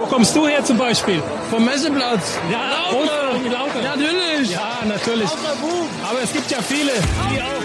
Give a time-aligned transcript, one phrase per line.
[0.00, 1.22] Wo kommst du her zum Beispiel?
[1.50, 2.38] Vom Messeplatz.
[2.50, 3.32] Ja, Lauter.
[3.50, 3.82] Lauter.
[3.82, 4.50] Natürlich.
[4.50, 5.28] Ja, natürlich.
[5.28, 5.56] Lauter.
[6.08, 6.92] Aber es gibt ja viele,
[7.30, 7.60] die auch.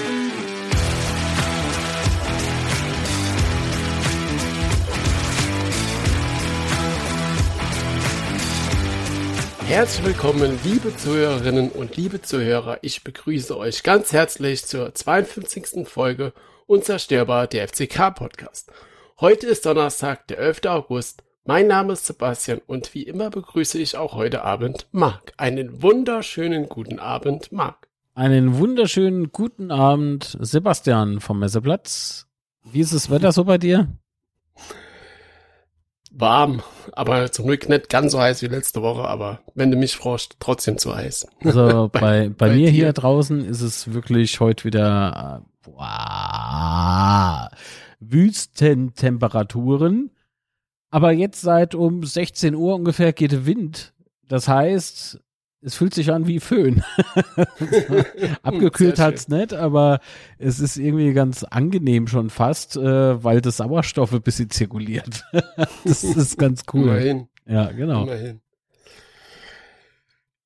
[9.69, 12.79] Herzlich willkommen, liebe Zuhörerinnen und liebe Zuhörer.
[12.81, 15.87] Ich begrüße euch ganz herzlich zur 52.
[15.87, 16.33] Folge
[16.67, 18.69] Unzerstörbar der FCK Podcast.
[19.21, 20.65] Heute ist Donnerstag, der 11.
[20.65, 21.24] August.
[21.47, 25.31] Mein Name ist Sebastian und wie immer begrüße ich auch heute Abend Marc.
[25.37, 27.87] Einen wunderschönen guten Abend, Marc.
[28.15, 32.25] Einen wunderschönen guten Abend, Sebastian vom Messeplatz.
[32.63, 33.87] Wie ist das Wetter so bei dir?
[36.09, 39.95] Warm, aber zum Glück nicht ganz so heiß wie letzte Woche, aber wenn du mich
[39.95, 41.27] fragst, trotzdem zu heiß.
[41.43, 42.71] Also bei, bei, bei mir dir.
[42.71, 47.51] hier draußen ist es wirklich heute wieder äh, boah,
[47.99, 50.09] Wüstentemperaturen.
[50.89, 53.93] Aber jetzt seit um 16 Uhr ungefähr geht Wind.
[54.27, 55.19] Das heißt,
[55.65, 56.83] es fühlt sich an wie Föhn.
[58.43, 59.99] Abgekühlt Sehr hat's nicht, aber
[60.37, 65.23] es ist irgendwie ganz angenehm schon fast, äh, weil das Sauerstoff ein bisschen zirkuliert.
[65.83, 66.83] das ist ganz cool.
[66.83, 67.27] Immerhin.
[67.47, 68.03] Ja, genau.
[68.03, 68.41] Immerhin.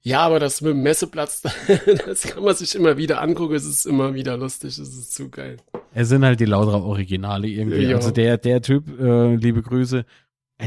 [0.01, 1.41] Ja, aber das mit dem Messeplatz,
[2.05, 3.55] das kann man sich immer wieder angucken.
[3.55, 4.77] Es ist immer wieder lustig.
[4.79, 5.57] Es ist zu geil.
[5.93, 7.83] Es sind halt die Lauterer Originale irgendwie.
[7.83, 7.97] Ja.
[7.97, 10.05] Also der, der Typ, äh, liebe Grüße,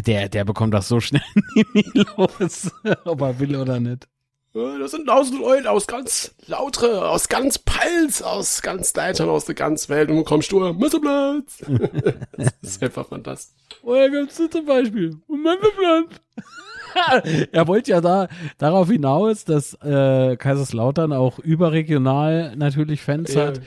[0.00, 1.22] der, der bekommt das so schnell
[1.74, 2.70] nie los,
[3.04, 4.08] ob er will oder nicht.
[4.54, 9.54] Das sind tausend Leute aus ganz Lautre, aus ganz Pals, aus ganz Deutschland, aus der
[9.54, 10.10] ganzen Welt.
[10.10, 11.64] Und kommst du, Messeplatz.
[12.36, 13.56] das ist einfach fantastisch.
[13.82, 15.16] Woher kommst du zum Beispiel?
[15.26, 16.20] Messeplatz.
[17.52, 23.46] er wollte ja da darauf hinaus, dass äh, Kaiserslautern auch überregional natürlich Fans Ja.
[23.46, 23.62] hat.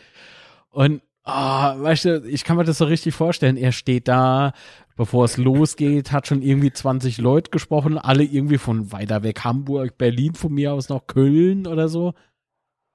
[0.69, 3.57] Und ah, weißt du, ich kann mir das so richtig vorstellen.
[3.57, 4.53] Er steht da,
[4.95, 9.97] bevor es losgeht, hat schon irgendwie 20 Leute gesprochen, alle irgendwie von weiter weg, Hamburg,
[9.97, 12.13] Berlin von mir aus noch Köln oder so.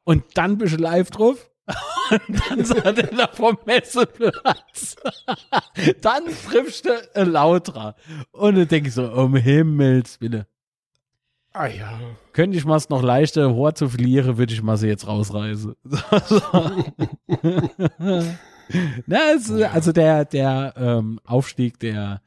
[0.05, 1.51] Und dann bist du live drauf.
[2.11, 4.97] Und dann sagt er da vom Messeplatz.
[6.01, 7.95] dann triffst du Lautra.
[8.33, 10.47] Und dann denke ich so, um Himmels Willen.
[11.53, 11.99] Ah ja.
[12.33, 15.75] Könnte ich mal's noch leichter Hor zu verlieren, würde ich mal sie jetzt rausreißen.
[19.07, 22.23] Na, es, also der, der ähm, Aufstieg, der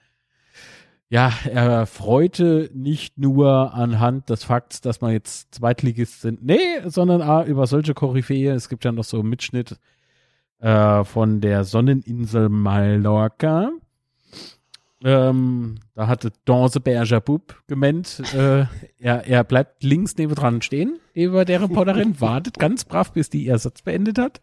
[1.13, 7.21] ja, er freute nicht nur anhand des Fakts, dass man jetzt Zweitligist sind, nee, sondern
[7.21, 8.51] auch über solche Koryphäe.
[8.51, 9.77] Es gibt ja noch so einen Mitschnitt
[10.57, 13.69] äh, von der Sonneninsel Mallorca.
[15.03, 18.65] Ähm, da hatte Danse Berger Bub gemeint, äh,
[18.99, 23.45] er, er bleibt links neben dran stehen, neben der Reporterin, wartet ganz brav, bis die
[23.45, 24.41] ihr Satz beendet hat.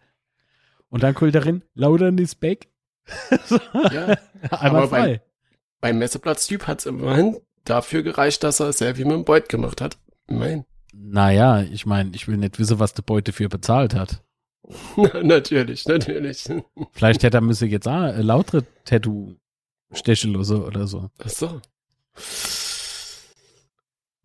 [0.90, 2.68] Und dann kommt darin, Laudern ist back.
[3.40, 4.16] ja.
[4.50, 5.22] Einmal Aber beim- frei.
[5.80, 9.80] Beim Messeplatz-Typ hat es immerhin dafür gereicht, dass er ein Selfie mit dem Beut gemacht
[9.80, 9.96] hat.
[10.26, 10.64] Immerhin.
[10.92, 14.22] Naja, ich meine, ich will nicht wissen, was der Beute für bezahlt hat.
[15.22, 16.44] natürlich, natürlich.
[16.92, 19.36] Vielleicht hätte er müsse jetzt auch lautere Tattoo
[19.92, 21.10] stechen lassen oder so.
[21.18, 21.60] Ach so.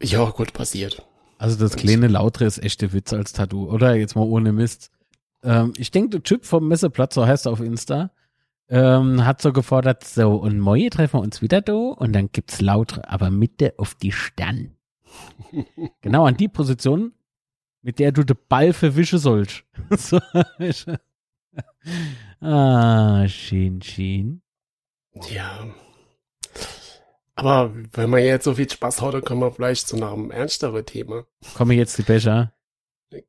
[0.02, 1.06] Ja, gut, passiert.
[1.38, 3.96] Also das kleine Lautre ist echte Witz als Tattoo, oder?
[3.96, 4.92] Jetzt mal ohne Mist.
[5.44, 8.12] Ähm, ich denke, der Typ vom Messeplatz, so heißt er auf Insta,
[8.70, 12.62] ähm, hat so gefordert, so, und morgen treffen wir uns wieder da und dann gibt's
[12.62, 14.72] Lautre, aber Mitte auf die Stern.
[16.02, 17.14] genau an die Position,
[17.82, 19.64] mit der du den Ball verwischen sollst.
[19.92, 20.20] so,
[22.42, 24.42] ah, schön, schön.
[25.30, 25.68] Ja.
[27.36, 30.86] Aber wenn man jetzt so viel Spaß hat, dann kommen wir vielleicht zu einem ernsteren
[30.86, 31.26] Thema.
[31.56, 32.54] Kommen jetzt die Becher.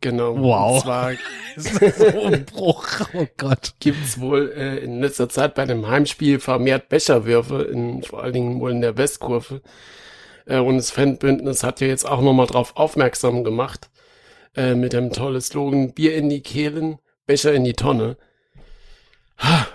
[0.01, 0.37] Genau.
[0.39, 0.75] Wow.
[0.75, 1.13] Und zwar
[1.57, 2.87] so ein Bruch?
[3.15, 3.75] Oh Gott.
[3.81, 8.61] gibt's wohl äh, in letzter Zeit bei dem Heimspiel vermehrt Becherwürfe, in, vor allen Dingen
[8.61, 9.63] wohl in der Westkurve.
[10.47, 13.91] Äh, und das Fanbündnis hat ja jetzt auch nochmal drauf aufmerksam gemacht,
[14.57, 18.17] äh, mit dem tollen Slogan Bier in die Kehlen, Becher in die Tonne.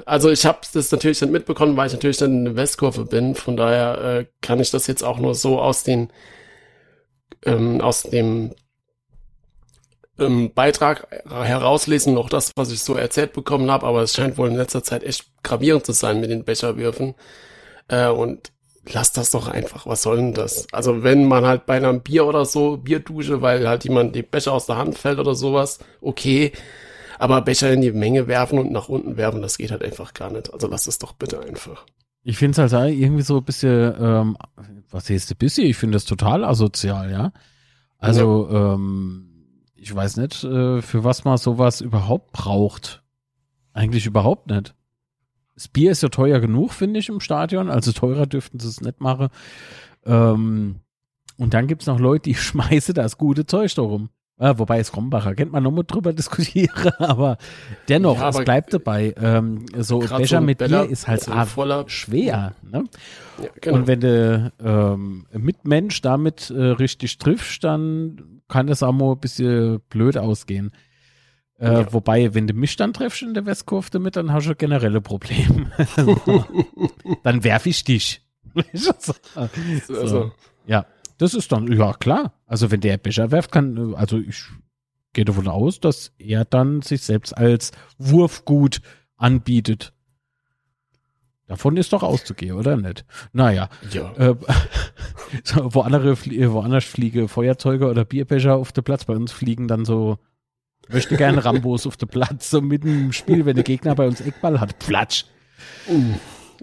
[0.06, 3.36] Also ich habe das natürlich nicht mitbekommen, weil ich natürlich dann in der Westkurve bin.
[3.36, 6.12] Von daher äh, kann ich das jetzt auch nur so aus den
[7.46, 8.54] ähm, aus dem
[10.20, 13.86] ähm, Beitrag herauslesen, noch das, was ich so erzählt bekommen habe.
[13.86, 17.16] Aber es scheint wohl in letzter Zeit echt gravierend zu sein mit den Becherwürfen.
[17.88, 18.52] Äh, und
[18.92, 19.86] lass das doch einfach.
[19.86, 20.68] Was soll denn das?
[20.72, 24.54] Also wenn man halt bei einem Bier oder so Bierdusche, weil halt jemand die Becher
[24.54, 26.52] aus der Hand fällt oder sowas, okay.
[27.22, 30.32] Aber Becher in die Menge werfen und nach unten werfen, das geht halt einfach gar
[30.32, 30.52] nicht.
[30.52, 31.86] Also lass es doch bitte einfach.
[32.24, 34.38] Ich finde es halt irgendwie so ein bisschen, ähm,
[34.90, 35.68] was heißt ein bisschen?
[35.68, 37.32] Ich finde das total asozial, ja.
[38.00, 39.30] Also, ähm,
[39.76, 43.04] ich weiß nicht, äh, für was man sowas überhaupt braucht.
[43.72, 44.74] Eigentlich überhaupt nicht.
[45.54, 47.70] Das Bier ist ja teuer genug, finde ich, im Stadion.
[47.70, 49.28] Also teurer dürften sie es nicht machen.
[50.08, 50.78] Ähm,
[51.38, 54.10] und dann gibt's noch Leute, die schmeißen das gute Zeug da rum.
[54.42, 57.38] Äh, wobei es Krombacher kennt man nochmal drüber diskutieren, aber
[57.88, 59.14] dennoch, Ja, es aber bleibt dabei.
[59.22, 62.56] Ähm, so Becher so mit Bier ist halt arg voller- schwer.
[62.64, 62.86] Ne?
[63.40, 63.78] Ja, genau.
[63.78, 69.20] Und wenn du ähm, Mitmensch damit äh, richtig triffst, dann kann das auch mal ein
[69.20, 70.72] bisschen blöd ausgehen.
[71.60, 71.94] Äh, Ja.
[71.94, 75.72] Wobei, wenn du mich dann triffst in der Westkurve damit, dann hast du generelle Probleme.
[77.24, 78.22] dann werf ich dich.
[79.36, 80.32] also,
[80.66, 80.86] Ja,
[81.22, 82.34] das ist dann, ja klar.
[82.48, 84.44] Also wenn der Becher werft, kann, also ich
[85.14, 88.82] gehe davon aus, dass er dann sich selbst als Wurfgut
[89.18, 89.94] anbietet.
[91.46, 93.06] Davon ist doch auszugehen, oder nicht?
[93.34, 94.14] Naja, ja.
[94.14, 94.36] äh,
[95.44, 99.86] so, wo andere woanders fliege Feuerzeuge oder Bierbecher auf den Platz, bei uns fliegen dann
[99.86, 100.18] so
[100.90, 104.22] möchte gerne Rambos auf den Platz, so mitten im Spiel, wenn der Gegner bei uns
[104.22, 105.26] Eckball hat, platsch.
[105.88, 106.16] Uh,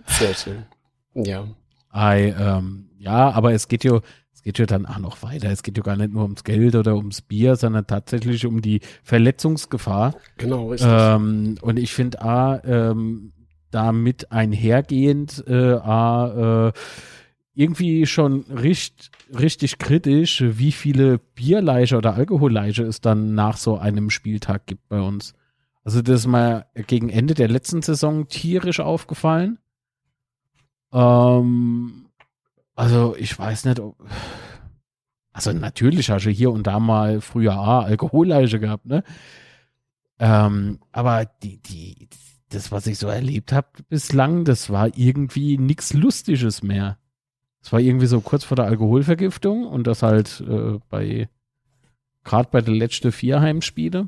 [0.07, 0.67] sehr schön.
[1.15, 1.47] Ja.
[1.91, 4.01] Ei, ähm, ja, aber es geht ja,
[4.39, 5.51] es geht ja dann auch noch weiter.
[5.51, 8.81] Es geht ja gar nicht nur ums Geld oder ums Bier, sondern tatsächlich um die
[9.03, 10.15] Verletzungsgefahr.
[10.37, 10.89] Genau, richtig.
[10.89, 13.33] Ähm, und ich finde A, ähm,
[13.73, 16.73] damit einhergehend äh, A, äh,
[17.55, 24.09] irgendwie schon richtig, richtig kritisch, wie viele Bierleiche oder Alkoholleiche es dann nach so einem
[24.09, 25.35] Spieltag gibt bei uns.
[25.83, 29.59] Also das ist mal gegen Ende der letzten Saison tierisch aufgefallen.
[30.93, 32.08] Ähm,
[32.79, 33.97] also ich weiß nicht, ob,
[35.33, 39.03] also natürlich hast du hier und da mal früher ah, Alkoholleiche gehabt, ne?
[40.21, 42.09] Ähm, aber die, die,
[42.51, 46.99] das, was ich so erlebt habe bislang, das war irgendwie nichts Lustiges mehr.
[47.61, 51.29] Es war irgendwie so kurz vor der Alkoholvergiftung und das halt äh, bei,
[52.23, 54.07] gerade bei den letzten vier Heimspiele.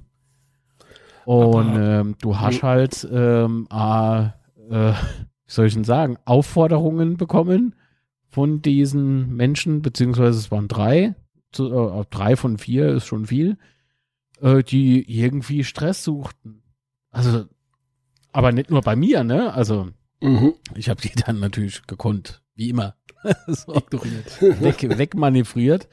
[1.25, 4.35] Und ähm, du hast halt, ähm, ah,
[4.71, 7.75] äh, wie soll ich denn sagen, Aufforderungen bekommen
[8.31, 11.15] von diesen Menschen, beziehungsweise es waren drei,
[11.53, 13.59] zu, äh, drei von vier ist schon viel,
[14.41, 16.63] äh, die irgendwie Stress suchten.
[17.11, 17.45] Also,
[18.33, 19.53] aber nicht nur bei mir, ne?
[19.53, 19.89] Also,
[20.23, 20.53] Mhm.
[20.75, 22.95] ich habe die dann natürlich gekonnt, wie immer.
[23.47, 25.89] so, weg, wegmanövriert.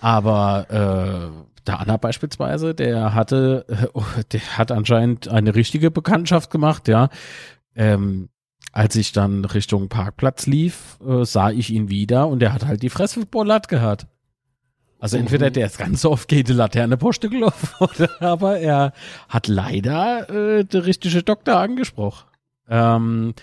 [0.00, 6.88] Aber äh, der Anna beispielsweise, der hatte, äh, der hat anscheinend eine richtige Bekanntschaft gemacht,
[6.88, 7.08] ja.
[7.74, 8.28] Ähm,
[8.74, 12.82] als ich dann Richtung Parkplatz lief, äh, sah ich ihn wieder und der hat halt
[12.82, 14.08] die Fresse bollert gehabt.
[14.98, 15.52] Also entweder Mhm.
[15.52, 16.98] der ist ganz oft geht die Laterne
[17.78, 18.92] oder aber er
[19.28, 22.26] hat leider äh, der richtige Doktor angesprochen.
[22.68, 23.34] Ähm,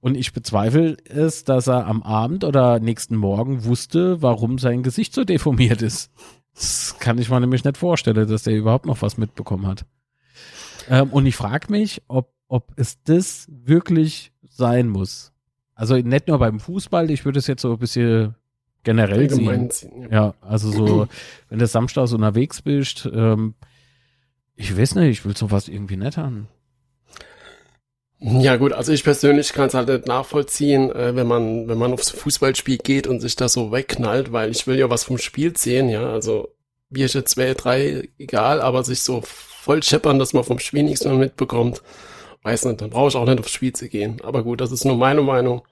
[0.00, 5.14] und ich bezweifle es, dass er am Abend oder nächsten Morgen wusste, warum sein Gesicht
[5.14, 6.10] so deformiert ist.
[6.54, 9.84] Das kann ich mir nämlich nicht vorstellen, dass der überhaupt noch was mitbekommen hat.
[10.88, 15.32] Ähm, und ich frage mich, ob, ob es das wirklich sein muss.
[15.74, 18.34] Also nicht nur beim Fußball, ich würde es jetzt so ein bisschen
[18.82, 19.70] generell sehen.
[20.00, 20.08] Ja.
[20.10, 21.08] Ja, also so,
[21.48, 23.54] wenn du samstags unterwegs bist, ähm,
[24.54, 26.48] ich weiß nicht, ich will sowas irgendwie nicht haben.
[28.18, 31.92] Ja gut, also ich persönlich kann es halt nicht nachvollziehen, äh, wenn man wenn man
[31.92, 35.54] aufs Fußballspiel geht und sich da so wegknallt, weil ich will ja was vom Spiel
[35.54, 36.48] sehen, ja, also
[36.88, 41.14] Bierchen zwei, drei, egal, aber sich so voll scheppern, dass man vom Spiel nichts mehr
[41.14, 41.82] mitbekommt,
[42.46, 44.20] weiß nicht, dann brauche ich auch nicht aufs Spiel zu gehen.
[44.24, 45.62] Aber gut, das ist nur meine Meinung.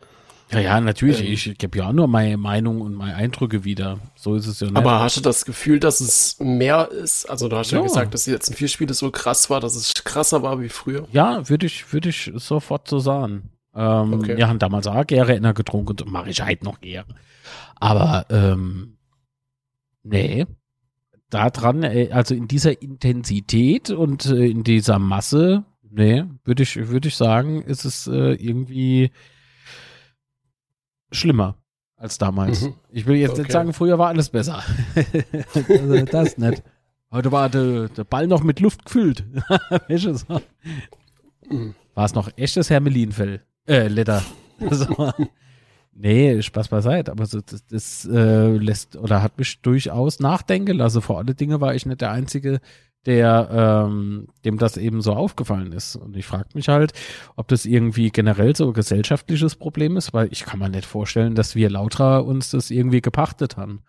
[0.50, 1.32] Ja, ja, natürlich, Ähm.
[1.32, 3.98] ich gebe ja auch nur meine Meinung und meine Eindrücke wieder.
[4.14, 4.76] So ist es ja nicht.
[4.76, 7.24] Aber hast du das Gefühl, dass es mehr ist?
[7.30, 7.84] Also du hast ja, Ja.
[7.84, 11.08] gesagt, dass die letzten vier Spiele so krass war, dass es krasser war wie früher.
[11.12, 13.50] ja, würde ich, würde ich sofort so sagen.
[13.74, 14.36] Ähm, Okay.
[14.36, 17.14] Wir haben damals auch gerne einer getrunken und mache ich halt noch gerne.
[17.80, 18.98] Aber, ähm,
[20.02, 20.46] nee,
[21.30, 26.88] da dran, äh, also in dieser Intensität und äh, in dieser Masse, nee, würde ich,
[26.88, 29.10] würde ich sagen, ist es äh, irgendwie
[31.12, 31.56] schlimmer
[31.96, 32.62] als damals.
[32.62, 32.74] Mhm.
[32.90, 33.52] Ich will jetzt nicht Okay.
[33.52, 34.62] sagen, früher war alles besser.
[35.52, 36.62] also das nicht.
[37.10, 39.24] Heute war der, der Ball noch mit Luft gefüllt.
[41.50, 41.74] Mhm.
[41.94, 43.42] War es noch echtes Hermelinfell?
[43.68, 44.22] Äh, Leder.
[44.70, 45.12] so.
[45.92, 51.02] Nee, Spaß beiseite, aber so, das, das äh, lässt oder hat mich durchaus nachdenken lassen.
[51.02, 52.60] Vor alle Dinge war ich nicht der Einzige,
[53.06, 55.96] der ähm, dem das eben so aufgefallen ist.
[55.96, 56.92] Und ich frage mich halt,
[57.36, 61.34] ob das irgendwie generell so ein gesellschaftliches Problem ist, weil ich kann mir nicht vorstellen,
[61.34, 63.82] dass wir Lautra uns das irgendwie gepachtet haben.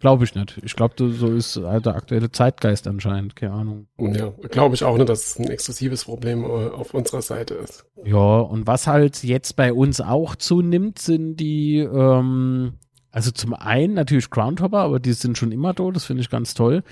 [0.00, 0.60] Glaube ich nicht.
[0.62, 3.36] Ich glaube, so ist halt der aktuelle Zeitgeist anscheinend.
[3.36, 3.86] Keine Ahnung.
[3.98, 7.86] Ja, glaube ich auch nicht, dass es ein exklusives Problem äh, auf unserer Seite ist.
[8.04, 12.74] Ja, und was halt jetzt bei uns auch zunimmt, sind die, ähm,
[13.12, 16.52] also zum einen natürlich Groundhopper, aber die sind schon immer da, das finde ich ganz
[16.52, 16.82] toll.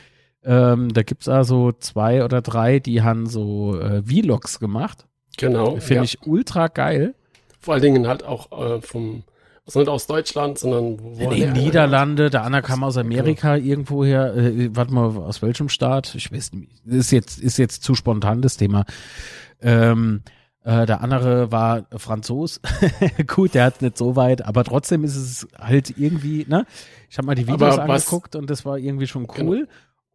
[0.45, 5.07] Ähm, da gibt's also zwei oder drei, die haben so äh, Vlogs gemacht.
[5.37, 5.77] Genau.
[5.77, 6.03] Finde ja.
[6.03, 7.15] ich ultra geil.
[7.61, 9.23] Vor allen Dingen halt auch äh, vom
[9.65, 14.35] Also nicht aus Deutschland, sondern wo Nee, Niederlande, der andere kam aus Amerika irgendwoher.
[14.37, 16.15] Äh, warte mal, aus welchem Staat?
[16.17, 16.71] Ich weiß nicht.
[16.87, 18.85] Ist jetzt, ist jetzt zu spontan das Thema.
[19.61, 20.23] Ähm,
[20.65, 22.61] äh, der andere war Franzos.
[23.27, 26.67] Gut, der hat nicht so weit, aber trotzdem ist es halt irgendwie, ne?
[27.11, 29.67] Ich habe mal die Videos Aber was- angeguckt und das war irgendwie schon Genau.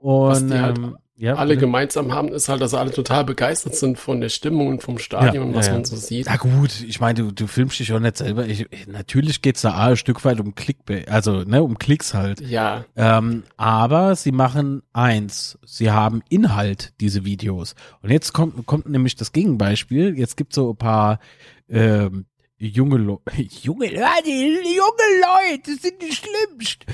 [0.02, 0.30] Cool.
[0.30, 1.62] Was Und die halt ähm, ja, alle bitte.
[1.62, 5.34] gemeinsam haben, ist halt, dass alle total begeistert sind von der Stimmung und vom Stadion
[5.34, 6.28] Ja, und was ja, man so sieht.
[6.28, 8.46] Na gut, ich meine, du, du filmst dich auch nicht selber.
[8.46, 10.78] Ich, natürlich geht's da ein Stück weit um Klick,
[11.10, 12.42] also ne, um Klicks halt.
[12.42, 17.74] Ja, Ähm, aber sie machen eins, sie haben Inhalt, diese Videos.
[18.04, 20.16] Und jetzt kommt, kommt nämlich das Gegenbeispiel.
[20.20, 21.20] Jetzt gibt so ein paar
[21.68, 22.28] ähm,
[22.60, 23.22] junge Leute,
[23.64, 26.86] junge Leute, junge Leute, das sind die schlimmsten.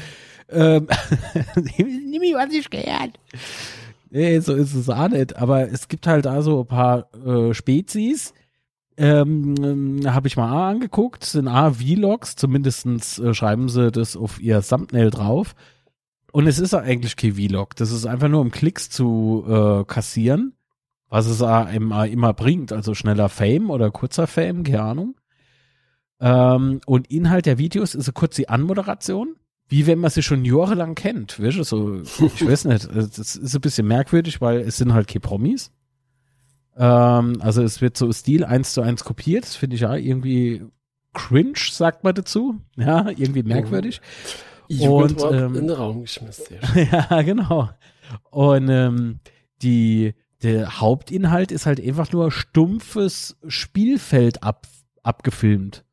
[0.49, 0.87] Ähm,
[1.55, 3.19] nimm mich, was ich gehört.
[4.09, 5.37] Nee, so ist es auch nicht.
[5.37, 8.33] Aber es gibt halt also ein paar äh, Spezies,
[8.97, 14.39] ähm, habe ich mal A angeguckt, sind A Vlogs, zumindestens äh, schreiben sie das auf
[14.39, 15.55] ihr Thumbnail drauf.
[16.31, 20.53] Und es ist eigentlich kein Vlog, das ist einfach nur um Klicks zu äh, kassieren,
[21.09, 25.15] was es äh, immer bringt, also schneller Fame oder kurzer Fame, keine Ahnung.
[26.19, 29.35] Ähm, und Inhalt der Videos ist so kurz die Anmoderation,
[29.73, 33.35] wie wenn man sie schon jahrelang kennt, weißt du, so, ich weiß nicht, äh, das
[33.35, 35.71] ist ein bisschen merkwürdig, weil es sind halt keine Promis.
[36.77, 40.61] Ähm, also es wird so Stil eins zu eins kopiert, das finde ich ja irgendwie
[41.13, 42.61] cringe, sagt man dazu.
[42.75, 43.99] Ja, irgendwie merkwürdig.
[44.67, 46.57] Jugendwort ähm, in den Raum geschmissen.
[46.75, 47.71] ja, genau.
[48.29, 49.21] Und ähm,
[49.63, 50.13] die,
[50.43, 54.67] der Hauptinhalt ist halt einfach nur stumpfes Spielfeld ab,
[55.01, 55.83] abgefilmt.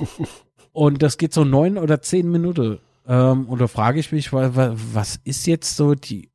[0.72, 2.78] Und das geht so neun oder zehn Minuten.
[3.06, 6.30] Ähm, und da frage ich mich, wa- wa- was ist jetzt so die.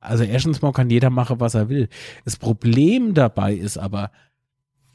[0.00, 1.88] Also erstens mal kann jeder machen, was er will.
[2.24, 4.10] Das Problem dabei ist aber,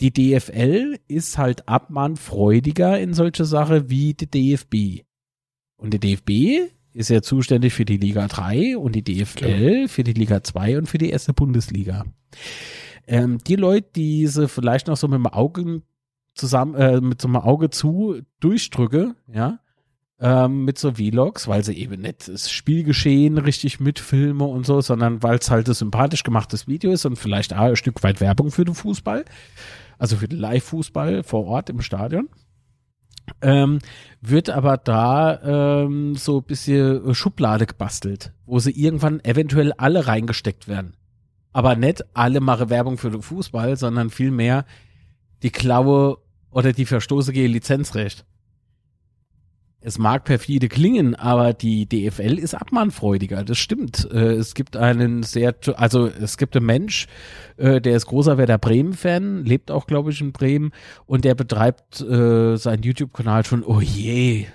[0.02, 5.06] die DFL ist halt abmahnfreudiger in solche Sache wie die DFB.
[5.78, 10.14] Und die DFB ist ja zuständig für die Liga 3 und die DFL für die
[10.14, 12.06] Liga 2 und für die erste Bundesliga.
[13.08, 15.82] Ähm, die Leute, die sie vielleicht noch so mit dem Auge
[16.38, 19.60] zusammen, äh, mit so einem Auge zu durchdrücke, ja,
[20.20, 25.22] ähm, mit so Vlogs, weil sie eben nicht das Spielgeschehen richtig mitfilme und so, sondern
[25.22, 28.52] weil es halt ein sympathisch gemachtes Video ist und vielleicht auch ein Stück weit Werbung
[28.52, 29.26] für den Fußball,
[30.00, 32.30] also für den Live-Fußball vor Ort im Stadion.
[33.42, 33.80] Ähm,
[34.22, 40.68] wird aber da ähm, so ein bisschen Schublade gebastelt, wo sie irgendwann eventuell alle reingesteckt
[40.68, 40.96] werden.
[41.52, 44.66] Aber nicht alle mache Werbung für den Fußball, sondern vielmehr
[45.44, 46.18] die klaue
[46.52, 48.26] oder die verstoße gegen Lizenzrecht.
[49.80, 53.44] Es mag perfide klingen, aber die DFL ist abmahnfreudiger.
[53.44, 54.10] Das stimmt.
[54.12, 57.08] Äh, Es gibt einen sehr, also es gibt einen Mensch,
[57.58, 60.72] äh, der ist großer Werder Bremen-Fan, lebt auch, glaube ich, in Bremen
[61.06, 64.48] und der betreibt äh, seinen YouTube-Kanal schon, oh je,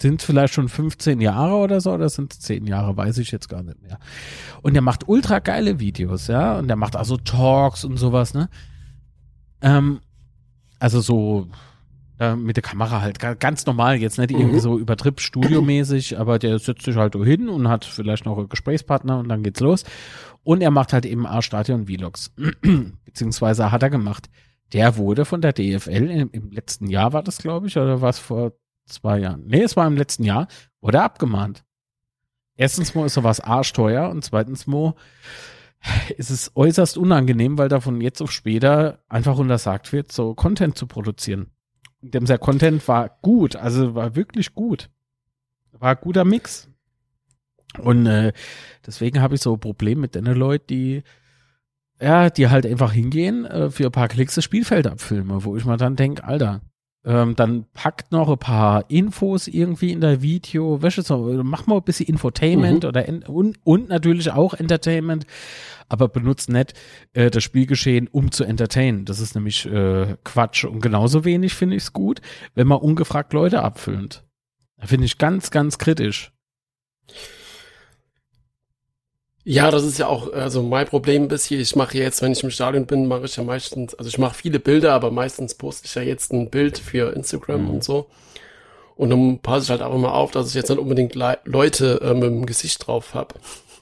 [0.00, 3.48] sind vielleicht schon 15 Jahre oder so, oder sind es 10 Jahre, weiß ich jetzt
[3.48, 3.98] gar nicht mehr.
[4.62, 8.48] Und der macht ultra geile Videos, ja, und der macht also Talks und sowas, ne?
[9.60, 10.00] Ähm,
[10.82, 11.46] also so
[12.18, 14.60] äh, mit der Kamera halt ga- ganz normal, jetzt nicht irgendwie Mhm.
[14.60, 18.48] so übertrieb studiomäßig, aber der setzt sich halt so hin und hat vielleicht noch einen
[18.48, 19.84] Gesprächspartner und dann geht's los.
[20.44, 22.32] Und er macht halt eben A-Stadion-Vlogs.
[23.04, 24.28] Beziehungsweise hat er gemacht.
[24.72, 28.10] Der wurde von der DFL im, im letzten Jahr war das, glaube ich, oder war
[28.10, 28.52] es vor
[28.86, 29.44] zwei Jahren?
[29.46, 30.48] Nee, es war im letzten Jahr,
[30.80, 31.62] wurde er abgemahnt.
[32.56, 34.94] Erstens mal ist sowas arschteuer und zweitens mal
[36.16, 40.86] ist es äußerst unangenehm, weil davon jetzt auf später einfach untersagt wird, so Content zu
[40.86, 41.50] produzieren.
[42.00, 44.90] Dem sein Content war gut, also war wirklich gut.
[45.72, 46.68] War guter Mix.
[47.78, 48.32] Und äh,
[48.86, 51.02] deswegen habe ich so ein Problem mit den Leuten, die
[52.02, 55.64] ja, die halt einfach hingehen, äh, für ein paar Klicks das Spielfeld abfilmen, wo ich
[55.64, 56.60] mir dann denke, Alter,
[57.04, 61.76] ähm, dann packt noch ein paar Infos irgendwie in der Video, du, so, mach mal
[61.76, 62.88] ein bisschen Infotainment Mhm.
[62.88, 65.26] oder en und, und natürlich auch Entertainment,
[65.88, 66.74] aber benutzt nicht
[67.12, 69.04] äh, das Spielgeschehen, um zu entertainen.
[69.04, 70.64] Das ist nämlich äh, Quatsch.
[70.64, 72.20] Und genauso wenig finde ich es gut,
[72.54, 74.24] wenn man ungefragt Leute abfilmt.
[74.76, 76.32] Da finde ich ganz, ganz kritisch.
[79.44, 81.60] Ja, das ist ja auch also mein Problem ein bisschen.
[81.60, 84.34] Ich mache jetzt, wenn ich im Stadion bin, mache ich ja meistens, also ich mache
[84.34, 87.70] viele Bilder, aber meistens poste ich ja jetzt ein Bild für Instagram Mhm.
[87.70, 88.08] und so.
[88.94, 92.00] Und dann passe ich halt auch immer auf, dass ich jetzt nicht unbedingt Le Leute
[92.02, 93.34] äh, mit dem Gesicht drauf habe.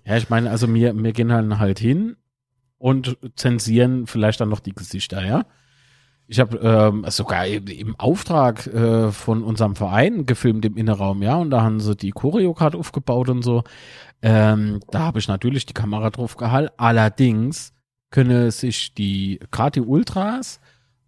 [0.07, 2.17] Ja, ich meine, also wir, wir gehen halt, halt hin
[2.79, 5.45] und zensieren vielleicht dann noch die Gesichter, ja.
[6.31, 11.51] Ich habe ähm, sogar im, Auftrag äh, von unserem Verein gefilmt im Innenraum, ja, und
[11.51, 13.65] da haben sie die Choreocard aufgebaut und so.
[14.23, 16.73] Ähm, da habe ich natürlich die Kamera drauf gehalten.
[16.77, 17.73] Allerdings
[18.11, 20.61] können sich die, gerade die Ultras,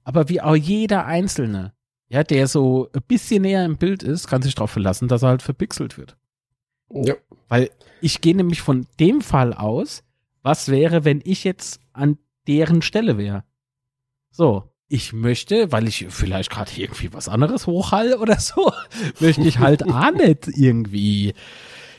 [0.03, 1.73] aber wie auch jeder Einzelne,
[2.09, 5.29] ja, der so ein bisschen näher im Bild ist, kann sich darauf verlassen, dass er
[5.29, 6.17] halt verpixelt wird.
[6.91, 7.15] Ja.
[7.49, 10.03] Weil ich gehe nämlich von dem Fall aus,
[10.43, 13.45] was wäre, wenn ich jetzt an deren Stelle wäre.
[14.33, 18.73] So, ich möchte, weil ich vielleicht gerade irgendwie was anderes hochhall oder so,
[19.21, 21.33] möchte ich halt auch nicht irgendwie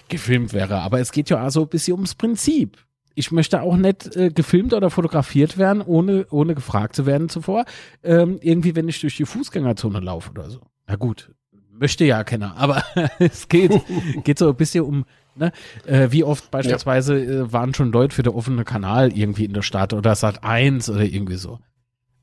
[0.09, 0.81] gefilmt wäre.
[0.81, 2.77] Aber es geht ja also ein bisschen ums Prinzip.
[3.15, 7.65] Ich möchte auch nicht äh, gefilmt oder fotografiert werden, ohne, ohne gefragt zu werden zuvor.
[8.03, 10.61] Ähm, irgendwie, wenn ich durch die Fußgängerzone laufe oder so.
[10.85, 11.31] Na gut,
[11.71, 12.83] möchte ja keiner, aber
[13.19, 13.71] es geht,
[14.23, 15.51] geht so ein bisschen um, ne,
[15.87, 19.63] äh, wie oft beispielsweise äh, waren schon Leute für den offenen Kanal irgendwie in der
[19.63, 21.59] Stadt oder Sat 1 oder irgendwie so.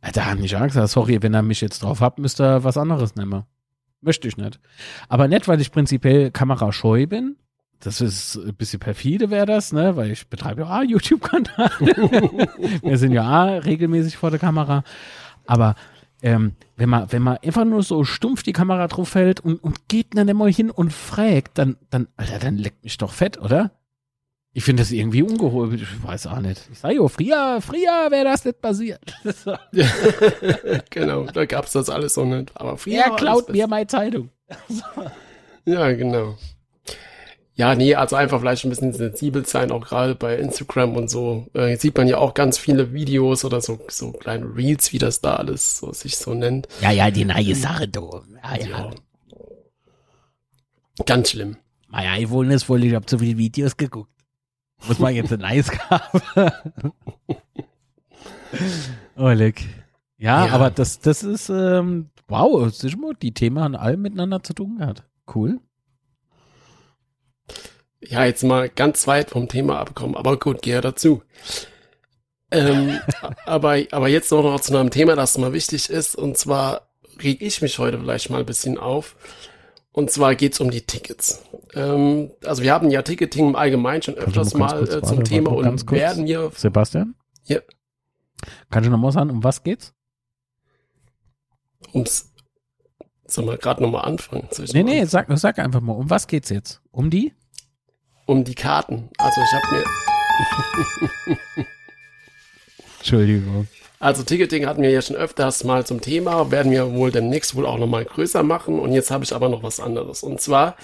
[0.02, 2.64] Äh, Da haben ich auch gesagt, sorry, wenn er mich jetzt drauf hat, müsste er
[2.64, 3.44] was anderes nehmen.
[4.00, 4.58] Möchte ich nicht.
[5.08, 7.36] Aber nicht, weil ich prinzipiell kamerascheu bin.
[7.80, 11.70] Das ist ein bisschen perfide wäre das, ne, weil ich betreibe ja auch YouTube-Kanal.
[12.82, 13.24] Wir sind ja
[13.58, 14.84] auch regelmäßig vor der Kamera.
[15.46, 15.74] Aber
[16.22, 19.88] ähm, wenn man, wenn man einfach nur so stumpf die Kamera drauf hält und, und
[19.88, 23.70] geht dann immer hin und fragt, dann, dann, Alter, dann leckt mich doch fett, oder?
[24.52, 25.80] Ich finde das irgendwie ungeholt.
[25.80, 26.68] Ich weiß auch nicht.
[26.72, 29.00] Ich sage ja, früher, früher wäre das nicht passiert.
[30.90, 32.50] Genau, da gab's das alles so nicht.
[32.54, 34.30] Aber früher Er klaut mir meine Zeitung.
[35.64, 36.36] Ja, genau.
[37.54, 41.46] Ja, nee, also einfach vielleicht ein bisschen sensibel sein, auch gerade bei Instagram und so.
[41.52, 45.20] Äh, sieht man ja auch ganz viele Videos oder so, so kleine Reels, wie das
[45.20, 46.68] da alles so sich so nennt.
[46.80, 48.22] Ja, ja, die neue Sache, du.
[48.42, 48.66] Ja, ja.
[48.68, 48.90] Ja.
[51.04, 51.56] Ganz schlimm.
[51.88, 54.10] Mein iPhone ist voll, ich habe so viele Videos geguckt.
[54.88, 56.20] Muss man jetzt ein Eis haben.
[59.16, 59.62] oh, leck.
[60.18, 60.52] Ja, Ja.
[60.52, 62.70] aber das, das ist, ähm, wow,
[63.22, 65.04] die Themen haben alle miteinander zu tun gehabt.
[65.34, 65.60] Cool.
[68.02, 71.22] Ja, jetzt mal ganz weit vom Thema abkommen, aber gut, gehe dazu.
[72.50, 72.98] Ähm,
[73.46, 76.88] aber, aber jetzt noch, noch zu einem Thema, das mal wichtig ist, und zwar
[77.22, 79.16] reg ich mich heute vielleicht mal ein bisschen auf.
[80.00, 81.42] Und zwar geht's um die Tickets.
[81.74, 85.22] Ähm, also wir haben ja Ticketing im Allgemeinen schon öfters mal kurz- äh, zum warte,
[85.24, 87.14] Thema warte und werden wir, Sebastian?
[87.44, 87.58] Ja.
[88.70, 89.92] Kannst du noch mal sagen, um was geht's?
[91.92, 92.32] ums,
[93.26, 94.48] soll mal gerade nochmal anfangen?
[94.72, 96.80] Nee, nee, sag, sag einfach mal, um was geht's jetzt?
[96.90, 97.34] Um die?
[98.24, 99.10] Um die Karten.
[99.18, 99.76] Also ich habe
[101.36, 101.66] mir,
[103.00, 103.68] Entschuldigung.
[104.00, 107.66] Also Ticketing hatten wir ja schon öfters mal zum Thema, werden wir wohl demnächst wohl
[107.66, 108.78] auch nochmal größer machen.
[108.80, 110.22] Und jetzt habe ich aber noch was anderes.
[110.22, 110.76] Und zwar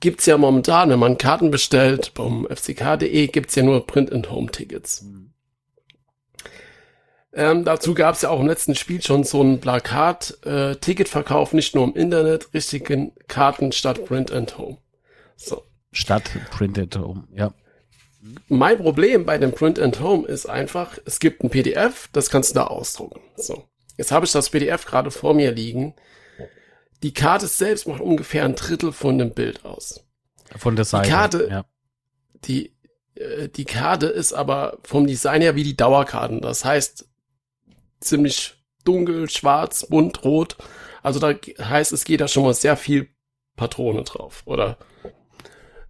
[0.00, 5.06] gibt's ja momentan, wenn man Karten bestellt, beim fck.de gibt's ja nur Print-and-Home-Tickets.
[7.32, 11.76] Ähm, dazu gab's ja auch im letzten Spiel schon so ein Plakat, äh, Ticketverkauf nicht
[11.76, 14.78] nur im Internet, richtigen Karten statt Print-and-Home.
[15.36, 15.62] So.
[15.92, 17.54] Stadt printed um, ja.
[18.48, 22.50] Mein Problem bei dem Print and Home ist einfach, es gibt ein PDF, das kannst
[22.50, 23.20] du da ausdrucken.
[23.36, 23.64] So.
[23.96, 25.94] Jetzt habe ich das PDF gerade vor mir liegen.
[27.02, 30.04] Die Karte selbst macht ungefähr ein Drittel von dem Bild aus.
[30.56, 31.08] Von der Seite.
[31.10, 31.64] Karte- Ja.
[32.44, 32.74] Die,
[33.14, 36.40] äh, die Karte ist aber vom Design her wie die Dauerkarten.
[36.40, 37.06] Das heißt,
[38.00, 40.56] ziemlich dunkel, schwarz, bunt, rot.
[41.02, 43.08] Also da heißt, es geht da schon mal sehr viel
[43.56, 44.42] Patrone drauf.
[44.46, 44.78] Oder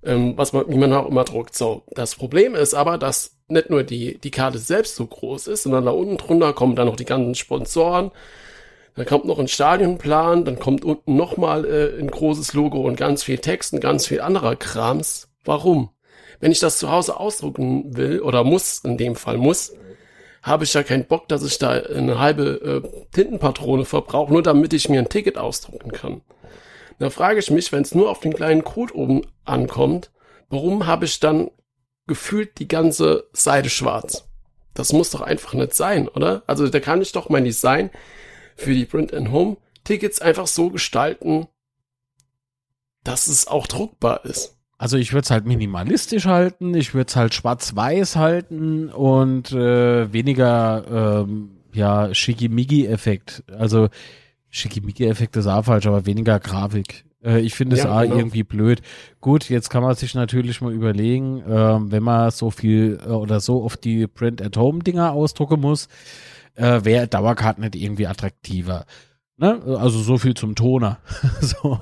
[0.02, 1.54] ähm, was man, wie man auch immer druckt.
[1.54, 5.64] So, das Problem ist aber, dass nicht nur die, die Karte selbst so groß ist,
[5.64, 8.11] sondern da unten drunter kommen dann noch die ganzen Sponsoren.
[8.94, 13.22] Dann kommt noch ein Stadionplan, dann kommt unten nochmal äh, ein großes Logo und ganz
[13.22, 15.28] viel Text und ganz viel anderer Krams.
[15.44, 15.90] Warum?
[16.40, 19.74] Wenn ich das zu Hause ausdrucken will oder muss, in dem Fall muss,
[20.42, 24.72] habe ich ja keinen Bock, dass ich da eine halbe äh, Tintenpatrone verbrauche, nur damit
[24.72, 26.22] ich mir ein Ticket ausdrucken kann.
[26.98, 30.11] Da frage ich mich, wenn es nur auf den kleinen Code oben ankommt,
[30.48, 31.50] warum habe ich dann
[32.06, 34.28] gefühlt die ganze Seite schwarz?
[34.74, 36.42] Das muss doch einfach nicht sein, oder?
[36.46, 37.90] Also da kann ich doch mein Design
[38.56, 41.48] für die Print-and-Home-Tickets einfach so gestalten,
[43.04, 44.56] dass es auch druckbar ist.
[44.78, 50.12] Also ich würde es halt minimalistisch halten, ich würde es halt schwarz-weiß halten und äh,
[50.12, 53.44] weniger ähm, ja Schickimicki-Effekt.
[53.50, 53.88] Also
[54.50, 57.04] Schickimicki-Effekt ist auch falsch, aber weniger Grafik.
[57.24, 58.16] Äh, ich finde es Ja, auch genau.
[58.16, 58.80] irgendwie blöd.
[59.20, 63.40] Gut, jetzt kann man sich natürlich mal überlegen, ähm, wenn man so viel äh, oder
[63.40, 65.88] so oft die Print-at-Home-Dinger ausdrucken muss,
[66.54, 68.87] äh, wäre Dauerkarte nicht irgendwie attraktiver.
[69.37, 69.61] Ne?
[69.78, 70.98] Also so viel zum Toner.
[71.40, 71.80] so.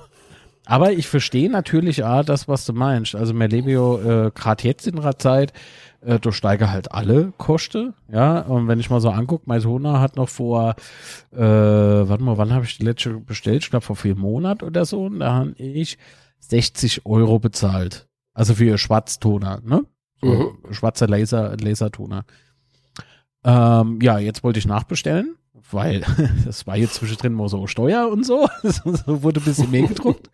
[0.66, 3.14] Aber ich verstehe natürlich auch das, was du meinst.
[3.14, 5.52] Also Melebio, äh, gerade jetzt in der Zeit,
[6.04, 7.94] äh, durchsteige halt alle Kosten.
[8.10, 10.74] Ja, und wenn ich mal so angucke, mein Toner hat noch vor,
[11.32, 13.62] äh, warte mal, wann habe ich die letzte bestellt?
[13.64, 15.04] Ich glaube vor vier Monaten oder so.
[15.06, 15.98] Und da habe ich
[16.40, 18.08] 60 Euro bezahlt.
[18.34, 19.84] Also für Schwarztoner, ne?
[20.20, 20.72] So, Mhm.
[20.74, 22.24] Schwarzer Laser, Lasertoner.
[23.44, 25.36] Ähm, ja, jetzt wollte ich nachbestellen.
[25.74, 26.04] Weil
[26.44, 28.48] das war jetzt zwischendrin mal so Steuer und so.
[28.62, 30.30] so wurde ein bisschen mehr gedruckt.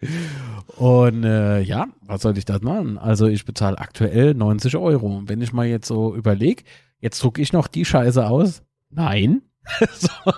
[0.77, 2.99] Und äh, ja, was soll ich das machen?
[2.99, 5.19] Also ich bezahle aktuell 90 Euro.
[5.19, 6.63] Und wenn ich mal jetzt so überlege,
[7.01, 8.63] jetzt drucke ich noch die Scheiße aus.
[8.91, 9.43] Nein.
[9.93, 10.33] so.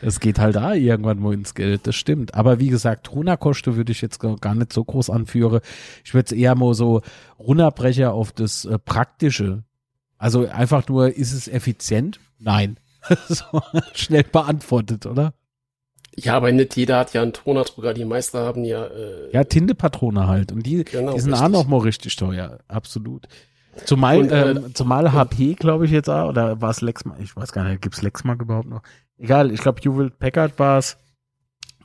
[0.00, 2.34] Das geht halt da irgendwann mal ins Geld, das stimmt.
[2.34, 5.60] Aber wie gesagt, Runterkosten würde ich jetzt gar nicht so groß anführen.
[6.04, 7.02] Ich würde es eher mal so
[7.38, 9.64] runterbrechen auf das äh, Praktische.
[10.18, 12.20] Also einfach nur, ist es effizient?
[12.38, 12.76] Nein.
[13.28, 13.44] so,
[13.94, 15.34] schnell beantwortet, oder?
[16.16, 17.94] Ja, aber nicht jeder hat ja einen Tonerdrucker.
[17.94, 18.84] Die meisten haben ja.
[18.84, 20.52] Äh, ja, Tintepatrone halt.
[20.52, 21.46] Und die, genau, die sind richtig.
[21.46, 22.58] auch noch mal richtig teuer.
[22.68, 23.28] Absolut.
[23.86, 27.18] Zumal, und, äh, äh, zumal HP, glaube ich, jetzt auch, oder war es Lexmark?
[27.20, 28.82] Ich weiß gar nicht, gibt's Lexmark überhaupt noch?
[29.16, 30.98] Egal, ich glaube, Hewlett Packard war es.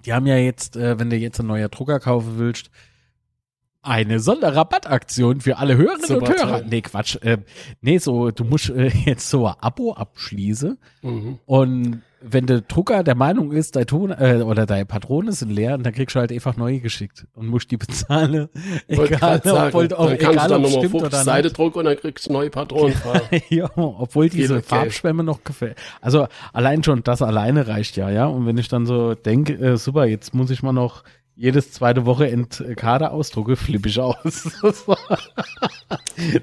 [0.06, 2.70] Die haben ja jetzt, äh, wenn du jetzt ein neuer Drucker kaufen willst,
[3.88, 6.60] eine Sonderrabattaktion für alle Hörerinnen Super und Hörer.
[6.60, 6.68] Toll.
[6.70, 7.18] Nee, Quatsch.
[7.22, 7.38] Äh,
[7.82, 10.78] nee, so, du musst äh, jetzt so ein Abo abschließen.
[11.02, 11.40] Mhm.
[11.46, 15.78] Und wenn der Drucker der Meinung ist, dein Ton äh, oder deine Patronen sind leer,
[15.78, 18.50] dann kriegst du halt einfach neue geschickt und musst die bezahlen.
[18.88, 22.50] egal, obwohl, ob, dann egal, ob stimmt oder Seite drucken und dann kriegst du neue
[22.50, 22.96] Patronen.
[23.50, 25.78] ja, obwohl diese Farbschwämme noch gefällt.
[26.02, 28.26] Also allein schon das alleine reicht ja, ja.
[28.26, 31.04] Und wenn ich dann so denke, äh, super, jetzt muss ich mal noch
[31.38, 34.50] jedes zweite Woche in Kader ausdrucke, flippe ich aus.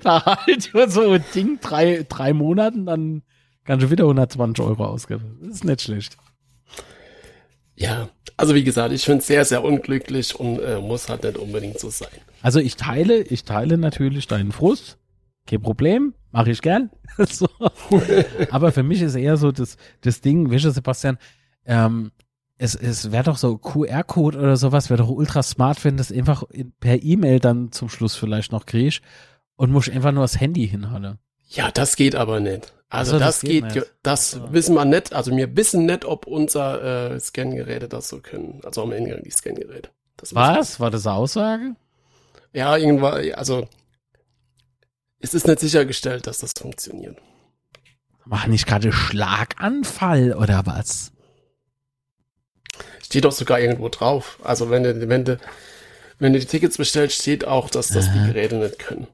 [0.03, 3.23] da halt nur so ein Ding drei, drei Monaten, dann
[3.65, 5.39] kannst du wieder 120 Euro ausgeben.
[5.43, 6.17] Das ist nicht schlecht.
[7.75, 11.39] Ja, also wie gesagt, ich finde es sehr, sehr unglücklich und äh, muss halt nicht
[11.39, 12.09] unbedingt so sein.
[12.41, 14.99] Also ich teile, ich teile natürlich deinen Frust.
[15.47, 16.91] Kein Problem, mache ich gern.
[17.19, 17.49] so.
[18.51, 21.19] Aber für mich ist eher so das, das Ding, weißt du, Sebastian,
[21.67, 22.13] ähm,
[22.57, 26.45] es, es wäre doch so QR-Code oder sowas, wäre doch ultra smart, wenn das einfach
[26.81, 29.01] per E-Mail dann zum Schluss vielleicht noch kriegst
[29.57, 31.19] und muss einfach nur das Handy hinhauen.
[31.49, 32.73] Ja, das geht aber nicht.
[32.89, 34.53] Also, also das, das, geht, geht das also.
[34.53, 35.13] wissen wir nicht.
[35.13, 38.61] Also wir wissen nicht, ob unser äh, Scangeräte das so können.
[38.65, 39.91] Also am Ende die Scangeräte.
[40.31, 40.79] Was?
[40.79, 41.77] War das eine Aussage?
[42.53, 43.67] Ja, irgendwann, also
[45.19, 47.19] es ist nicht sichergestellt, dass das funktioniert.
[48.27, 51.14] Mach nicht gerade Schlaganfall oder was?
[53.03, 54.39] Steht doch sogar irgendwo drauf.
[54.43, 55.39] Also wenn du, wenn du,
[56.19, 59.07] wenn du die Tickets bestellst, steht auch, dass das die Geräte nicht können.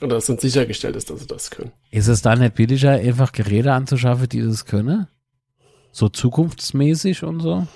[0.00, 1.72] Oder dass es sichergestellt ist, dass sie das können.
[1.90, 5.06] Ist es da nicht billiger, einfach Geräte anzuschaffen, die das können?
[5.92, 7.66] So zukunftsmäßig und so?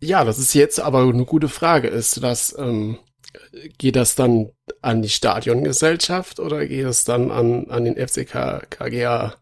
[0.00, 1.88] Ja, das ist jetzt aber eine gute Frage.
[1.88, 2.98] Ist das, ähm,
[3.78, 4.50] geht das dann
[4.82, 9.34] an die Stadiongesellschaft oder geht es dann an, an den FCK KGA?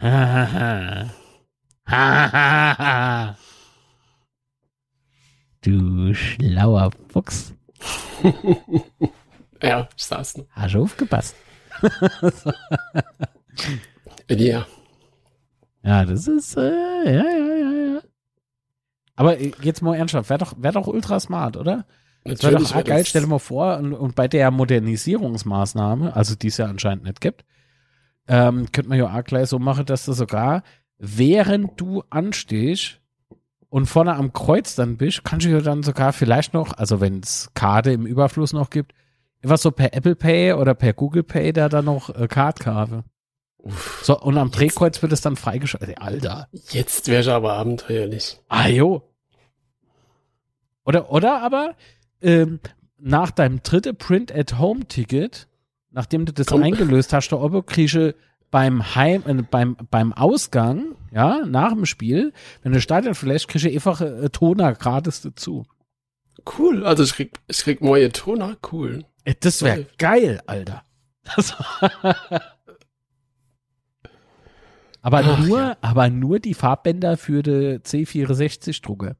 [5.62, 7.54] du schlauer Fuchs.
[9.62, 10.46] ja, ich saß noch.
[10.50, 11.34] Hast du aufgepasst?
[14.28, 14.66] ja.
[15.82, 16.70] Ja, das ist, äh,
[17.04, 18.00] ja, ja, ja, ja.
[19.16, 21.84] Aber jetzt mal ernsthaft, wäre doch, wär doch ultra smart, oder?
[22.24, 26.36] Das wäre doch wär geil, stell dir mal vor, und, und bei der Modernisierungsmaßnahme, also
[26.36, 27.44] die es ja anscheinend nicht gibt,
[28.28, 30.62] ähm, könnte man ja auch gleich so machen, dass du sogar
[31.02, 33.00] während du anstehst
[33.68, 37.18] und vorne am Kreuz dann bist, kannst du ja dann sogar vielleicht noch, also wenn
[37.18, 38.94] es Karte im Überfluss noch gibt,
[39.42, 43.02] einfach so per Apple Pay oder per Google Pay da dann noch äh, Cardkarte.
[44.02, 46.00] So, und am Drehkreuz wird es dann freigeschaltet.
[46.00, 46.48] Alter.
[46.70, 48.38] Jetzt wäre aber abenteuerlich.
[48.48, 49.02] Ah, jo.
[50.84, 51.74] Oder, oder aber,
[52.20, 52.60] ähm,
[52.98, 55.48] nach deinem dritten Print-at-Home-Ticket,
[55.90, 56.62] nachdem du das Komm.
[56.62, 58.14] eingelöst hast, der Obo kriege
[58.52, 63.66] beim Heim, äh, beim, beim Ausgang, ja, nach dem Spiel, wenn du Stadion vielleicht kriegst
[63.66, 65.66] du einfach äh, Toner gratis dazu.
[66.58, 69.04] Cool, also ich krieg, ich krieg neue Toner, cool.
[69.24, 70.84] Äh, das wäre geil, Alter.
[75.02, 75.76] aber Ach, nur, ja.
[75.80, 79.16] aber nur die Farbbänder für die C64 Drucke.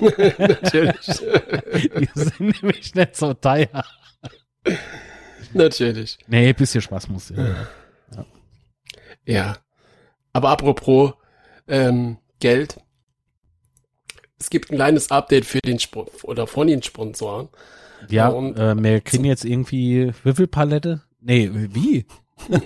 [0.38, 1.06] Natürlich.
[1.98, 3.84] die sind nämlich nicht so teuer.
[5.52, 6.18] Natürlich.
[6.28, 7.66] Nee, bisschen Spaß muss ja.
[9.26, 9.58] Ja.
[10.32, 11.12] Aber apropos
[11.68, 12.80] ähm, Geld.
[14.38, 17.48] Es gibt ein kleines Update für den Sp oder von den Sponsoren.
[18.08, 21.02] Ja, und, äh, wir kriegen jetzt irgendwie Würfelpalette.
[21.20, 22.06] Nee, wie?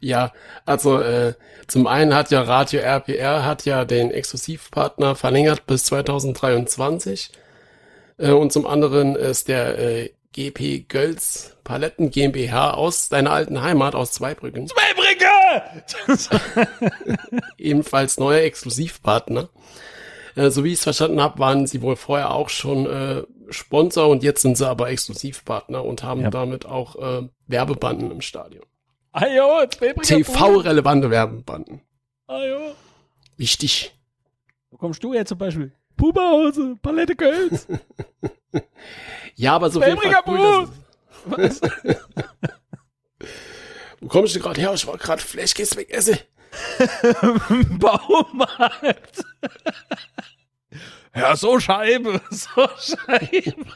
[0.00, 0.32] ja,
[0.66, 1.32] also äh,
[1.66, 7.32] zum einen hat ja Radio RPR hat ja den Exklusivpartner verlängert bis 2023
[8.18, 13.94] äh, und zum anderen ist der äh, GP Gölz Paletten GmbH aus deiner alten Heimat
[13.94, 14.68] aus Zweibrücken.
[14.68, 15.26] Zweibrücke!
[17.58, 19.48] Ebenfalls neuer Exklusivpartner.
[20.34, 24.08] Äh, so wie ich es verstanden habe, waren sie wohl vorher auch schon äh, Sponsor
[24.08, 26.30] und jetzt sind sie aber Exklusivpartner und haben ja.
[26.30, 28.64] damit auch äh, Werbebanden im Stadion.
[29.12, 31.80] Ajo, TV-relevante Werbebanden.
[32.26, 32.74] Ajo.
[33.36, 33.94] Wichtig.
[34.70, 35.72] Wo kommst du jetzt zum Beispiel?
[35.96, 37.66] Puberhose, Palette Kölz.
[39.34, 40.68] Ja, aber so viel cool,
[41.26, 41.60] Was?
[44.00, 44.72] Wo kommst du gerade her?
[44.74, 46.18] Ich war gerade Fleischkäse weg essen.
[47.78, 49.24] Baumarkt.
[51.14, 53.66] Ja, so Scheibe, so Scheibe.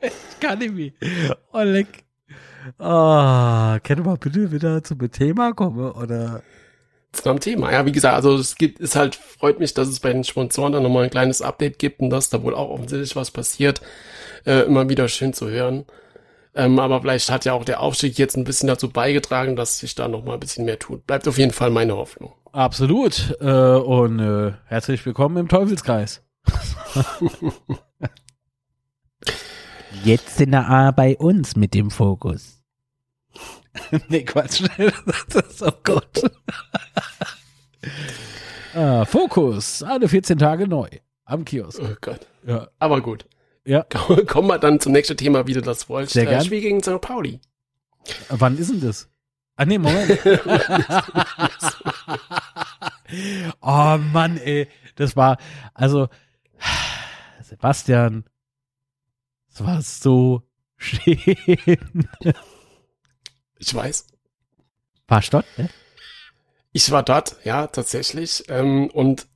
[0.00, 0.92] Ich kann nicht mehr.
[1.52, 2.04] Oh, leck.
[2.78, 6.42] Ah, mal bitte wieder zum Thema kommen, oder?
[7.12, 7.72] Zu einem Thema.
[7.72, 10.72] Ja, wie gesagt, also es gibt, ist halt, freut mich, dass es bei den Sponsoren
[10.72, 13.80] dann nochmal ein kleines Update gibt und dass da wohl auch offensichtlich was passiert.
[14.44, 15.86] Äh, immer wieder schön zu hören.
[16.54, 19.94] Ähm, aber vielleicht hat ja auch der Aufstieg jetzt ein bisschen dazu beigetragen, dass sich
[19.94, 21.06] da nochmal ein bisschen mehr tut.
[21.06, 22.32] Bleibt auf jeden Fall meine Hoffnung.
[22.52, 23.36] Absolut.
[23.40, 26.22] Äh, und äh, herzlich willkommen im Teufelskreis.
[30.04, 32.55] Jetzt sind wir bei uns mit dem Fokus.
[34.08, 34.62] nee, Quatsch.
[35.28, 36.22] Das ist so gut.
[38.74, 40.88] ah, Fokus, alle 14 Tage neu.
[41.24, 41.80] Am Kiosk.
[41.82, 42.26] Oh Gott.
[42.46, 42.68] Ja.
[42.78, 43.26] Aber gut.
[43.64, 43.82] Ja.
[43.82, 46.14] Kommen wir dann zum nächsten Thema, wie du das wolltest.
[46.14, 46.40] Sehr gern.
[46.40, 47.00] Äh, Spiel gegen St.
[47.00, 47.40] Pauli.
[48.28, 49.08] Wann ist denn das?
[49.56, 50.20] Ah, nee, Moment.
[53.60, 54.68] oh Mann, ey.
[54.94, 55.38] Das war,
[55.74, 56.08] also,
[57.42, 58.24] Sebastian,
[59.52, 60.42] es war so
[60.76, 62.08] schön.
[63.58, 64.06] Ich weiß.
[65.08, 65.70] Warst du dort, ne?
[66.72, 68.44] Ich war dort, ja, tatsächlich.
[68.48, 69.26] Ähm, und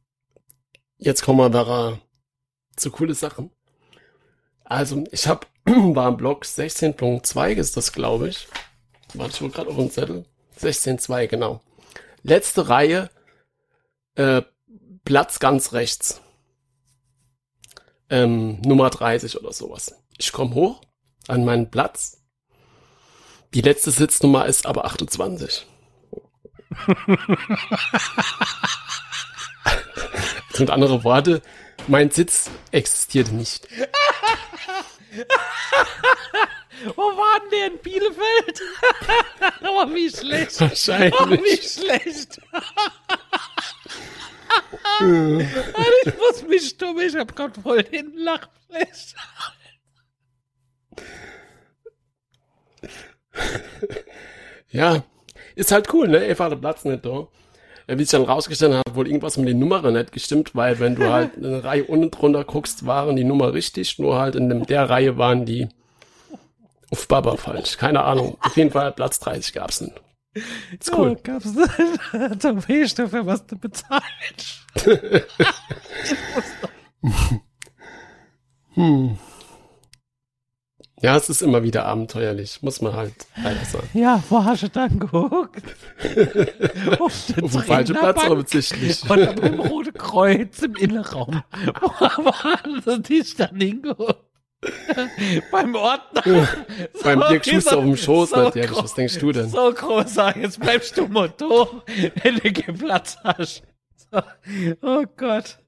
[0.99, 2.01] jetzt kommen wir wieder
[2.77, 3.51] zu coole Sachen.
[4.65, 8.49] Also, ich habe war am Block 16.2 ist das, glaube ich.
[9.15, 10.25] Warte, ich wohl gerade auf dem Zettel.
[10.59, 11.61] 16.2, genau.
[12.23, 13.11] Letzte Reihe,
[14.15, 14.43] äh,
[15.05, 16.21] Platz ganz rechts.
[18.11, 19.95] Ähm, Nummer 30 oder sowas.
[20.19, 20.83] Ich komme hoch
[21.29, 22.20] an meinen Platz.
[23.53, 25.67] Die letzte Sitznummer ist aber 28.
[30.49, 31.43] Das sind andere Worte.
[31.89, 33.67] Mein Sitz existiert nicht.
[36.95, 38.63] Wo war denn der in Bielefeld?
[39.63, 40.57] oh, wie schlecht.
[40.57, 41.13] Oh, Wahrscheinlich.
[41.43, 42.41] wie schlecht.
[46.05, 49.15] ich muss mich stumm, ich hab grad voll den Lachflash.
[54.73, 55.03] Ja,
[55.57, 56.25] ist halt cool, ne?
[56.27, 57.27] Eva hat den Platz nicht da.
[57.89, 60.95] Ja, Wie sich dann rausgestellt hat wohl irgendwas mit den Nummern nicht gestimmt, weil wenn
[60.95, 64.65] du halt eine Reihe unten drunter guckst, waren die Nummer richtig, nur halt in dem,
[64.67, 65.69] der Reihe waren die
[66.93, 67.79] auf Baba falsch.
[67.79, 68.37] Keine Ahnung.
[68.41, 70.01] Auf jeden Fall Platz 30 gab's nicht.
[70.79, 71.17] Ist cool.
[71.17, 71.53] Oh, gab's
[72.39, 74.67] zum Fisch dafür, was du bezahlst.
[81.03, 83.89] Ja, es ist immer wieder abenteuerlich, muss man halt leider sagen.
[83.95, 85.63] Ja, wo hast du dann geguckt?
[86.99, 89.11] Auf den Auf falschen Platz offensichtlich.
[89.11, 91.43] Oder beim Rote Kreuz im Innenraum.
[91.81, 94.25] Wo haben sie dich dann hingeguckt?
[95.51, 96.49] beim Ordner.
[97.03, 98.77] Beim Dirk Schuster auf dem Schoß, so natürlich.
[98.77, 99.49] Was denkst du denn?
[99.49, 101.83] So groß, sag, jetzt bleibst du Motor,
[102.23, 103.63] wenn du keinen Platz hast.
[103.97, 104.21] So.
[104.83, 105.59] Oh Gott.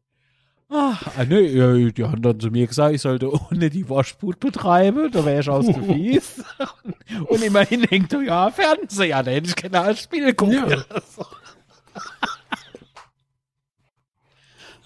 [0.74, 4.40] Ah, ah, nee, ja, die haben dann zu mir gesagt, ich sollte ohne die Waschboot
[4.40, 6.42] betreiben, da wäre ich aus dem Fies.
[7.26, 10.70] Und immerhin denkt du, ja, Fernseher, da hätte ich keine als Spiele gucken.
[10.70, 10.84] Ja.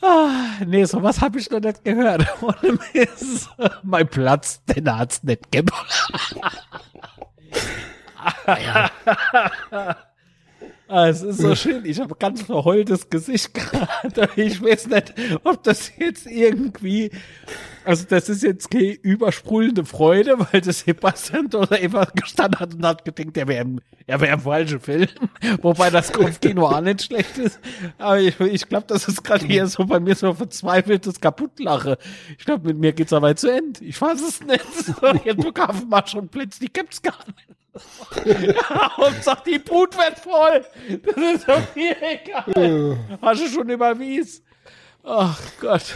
[0.03, 2.27] Ah, nee, sowas habe ich noch nicht gehört.
[2.43, 3.49] Ohne Mist.
[3.83, 5.73] Mein Platz, den hat's nicht gegeben.
[10.89, 11.85] Ah, es ist so schön.
[11.85, 14.29] Ich habe ganz verheultes Gesicht gerade.
[14.37, 17.11] Ich weiß nicht, ob das jetzt irgendwie.
[17.85, 22.87] Also, das ist jetzt keine übersprudelnde Freude, weil das Sebastian dort einfach gestanden hat und
[22.87, 25.09] hat gedacht, er wäre im, er wäre im falschen Film.
[25.63, 27.59] Wobei das Kopfkino auch nicht schlecht ist.
[27.99, 31.99] Aber ich, ich glaube, das ist gerade hier so bei mir so verzweifeltes Kaputtlache.
[32.39, 33.85] Ich glaube, mit mir geht's aber zu Ende.
[33.85, 34.65] Ich weiß es nicht.
[35.25, 37.56] Jetzt bekaufen wir schon Plätze, die gibt's gar nicht.
[38.97, 40.65] Hauptsache die Brut wird voll.
[41.05, 42.99] Das ist doch mir egal.
[43.21, 44.43] Hast du schon überwies?
[45.05, 45.95] Ach Gott.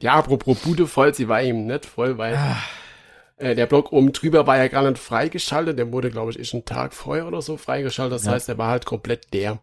[0.00, 2.38] Ja, apropos Bude voll, sie war eben nicht voll, weil
[3.36, 5.78] äh, der Block oben drüber war ja gar nicht freigeschaltet.
[5.78, 8.20] Der wurde, glaube ich, erst einen Tag vorher oder so freigeschaltet.
[8.20, 9.60] Das heißt, der war halt komplett der.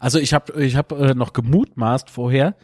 [0.00, 2.56] Also ich habe ich hab, äh, noch gemutmaßt vorher,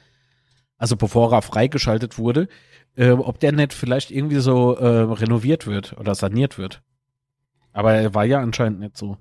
[0.79, 2.49] also bevor er freigeschaltet wurde,
[2.97, 6.83] äh, ob der nicht vielleicht irgendwie so äh, renoviert wird oder saniert wird.
[7.77, 9.19] Aber er war ja anscheinend nicht so.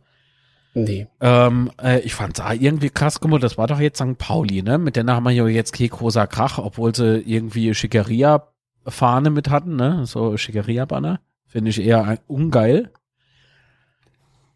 [0.74, 1.08] Nee.
[1.22, 3.44] Ähm, äh, ich fand's auch irgendwie krass gemacht.
[3.44, 4.18] Das war doch jetzt St.
[4.18, 4.78] Pauli, ne?
[4.78, 9.76] Mit denen haben wir ja jetzt kein großer Krach, obwohl sie irgendwie Schickeria-Fahne mit hatten,
[9.76, 10.06] ne?
[10.06, 11.20] So Schickeria-Banner.
[11.48, 12.92] Finde ich eher ungeil.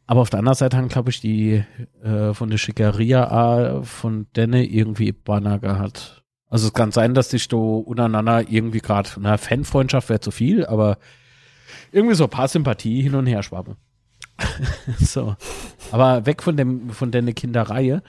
[0.08, 1.64] Aber auf der anderen Seite haben, glaube ich, die
[2.04, 6.24] äh, von der Schickeria von Denne irgendwie Banner gehabt.
[6.50, 10.66] Also es kann sein, dass sich da untereinander irgendwie gerade, na, Fanfreundschaft wäre zu viel,
[10.66, 10.98] aber
[11.92, 13.76] irgendwie so ein paar Sympathie hin und her schwappen.
[15.00, 15.36] so.
[15.92, 18.02] Aber weg von dem, von der Kinderreihe.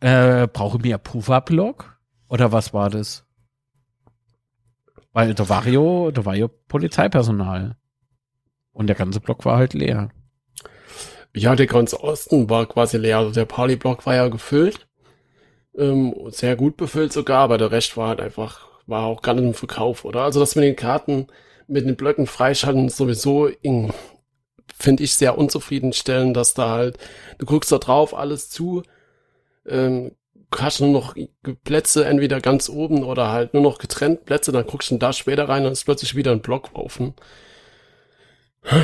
[0.00, 1.98] Äh, brauche mir Puffer-Block?
[2.28, 3.24] Oder was war das?
[5.12, 7.76] Weil da war ja, da war ja Polizeipersonal.
[8.72, 10.10] Und der ganze Block war halt leer.
[11.34, 13.18] Ja, der ganze Osten war quasi leer.
[13.18, 14.86] Also der Party-Block war ja gefüllt.
[15.76, 19.44] Ähm, sehr gut befüllt sogar, aber der Rest war halt einfach, war auch gar nicht
[19.44, 20.22] im Verkauf, oder?
[20.22, 21.26] Also das mit den Karten,
[21.66, 23.92] mit den Blöcken freischalten sowieso in,
[24.78, 26.98] finde ich sehr unzufriedenstellend, dass da halt,
[27.38, 28.82] du guckst da drauf, alles zu,
[29.66, 30.12] ähm,
[30.54, 31.14] hast nur noch
[31.64, 35.48] Plätze entweder ganz oben oder halt nur noch getrennt Plätze, dann guckst du da später
[35.48, 37.14] rein und ist plötzlich wieder ein Block offen.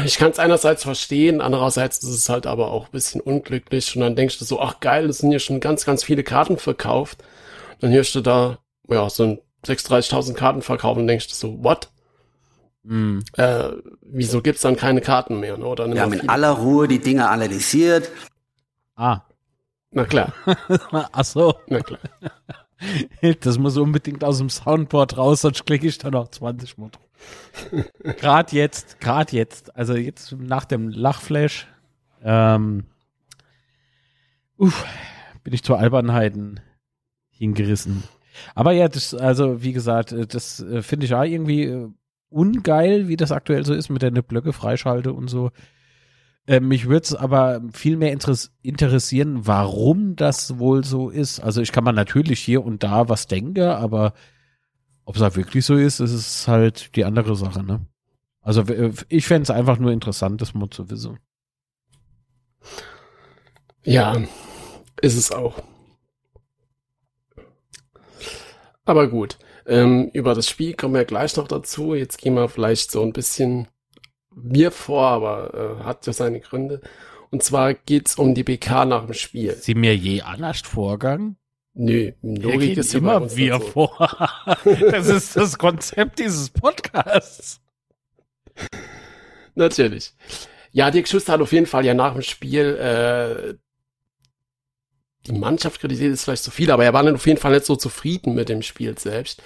[0.05, 4.03] Ich kann es einerseits verstehen, andererseits ist es halt aber auch ein bisschen unglücklich und
[4.03, 7.25] dann denkst du so, ach geil, es sind hier schon ganz, ganz viele Karten verkauft.
[7.81, 11.89] Dann hörst du da, ja, so 36.000 Karten verkauft und denkst du so, what?
[12.85, 13.21] Mm.
[13.37, 15.57] Äh, wieso gibt's dann keine Karten mehr?
[15.57, 15.67] Ne?
[15.67, 18.11] Oder Wir haben in aller Ruhe die Dinge analysiert.
[18.97, 19.21] Ah.
[19.91, 20.33] Na klar.
[20.91, 21.55] Ach so.
[21.69, 22.01] Na klar.
[23.41, 26.91] Das muss unbedingt aus dem Soundboard raus, sonst klicke ich da noch 20 Mal.
[28.19, 31.69] gerade jetzt, gerade jetzt, also jetzt nach dem Lachflash,
[32.25, 32.87] ähm,
[34.57, 34.85] uff,
[35.45, 36.61] bin ich zu Albernheiten
[37.31, 38.03] hingerissen.
[38.55, 41.89] Aber ja, das, also wie gesagt, das äh, finde ich auch irgendwie äh,
[42.33, 45.51] ungeil, wie das aktuell so ist mit der Blöcke freischalte und so.
[46.47, 51.41] Äh, mich würde es aber viel mehr interessieren, warum das wohl so ist.
[51.41, 54.13] Also ich kann man natürlich hier und da was denken, aber
[55.05, 57.87] ob es da wirklich so ist, ist es halt die andere Sache, ne?
[58.41, 58.65] Also
[59.09, 61.19] ich fände es einfach nur interessant, das mal zu wissen.
[63.85, 64.17] Ja,
[65.01, 65.63] ist es auch.
[68.85, 71.95] Aber gut, ähm, über das Spiel kommen wir gleich noch dazu.
[71.95, 73.69] Jetzt gehen wir vielleicht so ein bisschen
[74.35, 76.81] mir vor, aber äh, hat ja seine Gründe.
[77.31, 79.55] Und zwar geht's um die PK nach dem Spiel.
[79.55, 81.37] Sie mir je anders vorgegangen?
[81.75, 83.61] Nö, Logik ist immer wir so.
[83.61, 84.29] vor.
[84.65, 87.63] das ist das Konzept dieses Podcasts.
[89.55, 90.15] Natürlich.
[90.73, 93.55] Ja, Dirk Schuster hat auf jeden Fall ja nach dem Spiel äh,
[95.27, 97.67] die Mannschaft kritisiert ist vielleicht zu viel, aber er war dann auf jeden Fall nicht
[97.67, 99.43] so zufrieden mit dem Spiel selbst.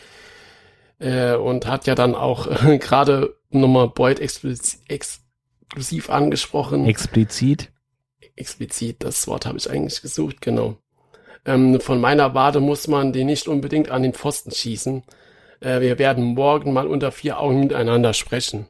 [0.98, 6.86] Äh, und hat ja dann auch äh, gerade nochmal Boyd explizit, exklusiv angesprochen.
[6.86, 7.70] Explizit?
[8.34, 10.76] Explizit, das Wort habe ich eigentlich gesucht, genau.
[11.44, 15.02] Ähm, von meiner Warte muss man den nicht unbedingt an den Pfosten schießen.
[15.60, 18.66] Äh, wir werden morgen mal unter vier Augen miteinander sprechen.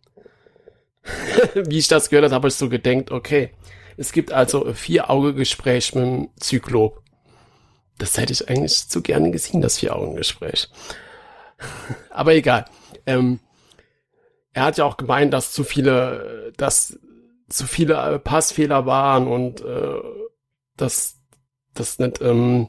[1.55, 3.51] Wie ich das gehört habe, habe ich so gedenkt, okay,
[3.97, 7.03] es gibt also Vier-Auge-Gespräch mit dem Zyklop.
[7.99, 10.69] Das hätte ich eigentlich zu gerne gesehen, das Vier-Augen-Gespräch.
[12.11, 12.67] Aber egal.
[13.07, 13.41] Ähm,
[14.53, 16.99] er hat ja auch gemeint, dass zu viele, dass
[17.49, 20.01] zu viele äh, Passfehler waren und äh,
[20.77, 21.19] dass
[21.75, 22.69] das nicht, ähm,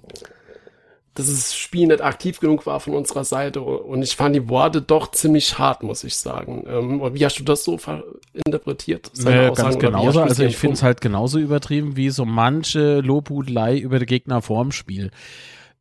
[1.17, 3.62] dass das Spiel nicht aktiv genug war von unserer Seite.
[3.62, 6.63] Und ich fand die Worte doch ziemlich hart, muss ich sagen.
[6.67, 7.80] Ähm, wie hast du das so
[8.45, 9.12] interpretiert?
[9.25, 10.21] Äh, ganz genauso.
[10.21, 14.71] Also ich finde es halt genauso übertrieben wie so manche Lobhudelei über die Gegner vorm
[14.71, 15.12] Spiel.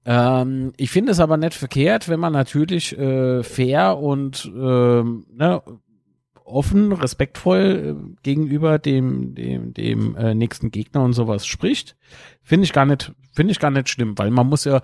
[0.06, 5.60] Ähm, ich finde es aber nicht verkehrt, wenn man natürlich äh, fair und ähm, ne,
[6.46, 11.96] offen, respektvoll äh, gegenüber dem, dem, dem äh, nächsten Gegner und sowas spricht,
[12.42, 14.80] finde ich gar nicht, finde ich gar nicht schlimm, weil man muss ja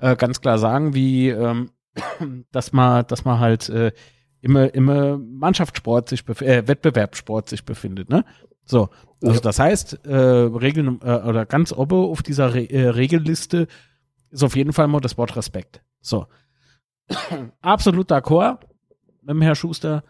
[0.00, 1.70] äh, ganz klar sagen, wie, ähm,
[2.52, 3.92] dass man, dass man halt äh,
[4.40, 8.24] immer, immer Mannschaftssport sich, äh, Wettbewerbssport sich befindet, ne?
[8.66, 8.88] So,
[9.22, 13.66] also das heißt, äh, Regeln äh, oder ganz oben auf dieser Re äh, Regelliste
[14.30, 15.82] ist auf jeden Fall mal das Wort Respekt.
[16.00, 16.26] So.
[17.60, 18.60] Absolut d'accord
[19.20, 20.02] mit dem Herr Schuster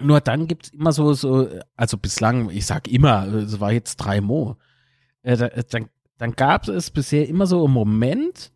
[0.00, 4.20] nur dann gibt's immer so, so, also bislang, ich sag immer, es war jetzt drei
[4.20, 4.56] Mo,
[5.22, 5.88] äh, dann,
[6.20, 8.52] dann gab es bisher immer so einen Moment,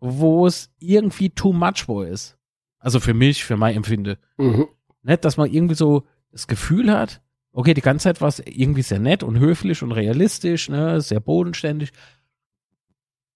[0.00, 2.36] wo es irgendwie too much wo ist.
[2.78, 4.18] Also für mich, für mein Empfinde.
[4.36, 4.68] Mhm.
[5.02, 7.22] Nicht, dass man irgendwie so das Gefühl hat,
[7.52, 11.20] okay, die ganze Zeit war es irgendwie sehr nett und höflich und realistisch, ne, sehr
[11.20, 11.90] bodenständig.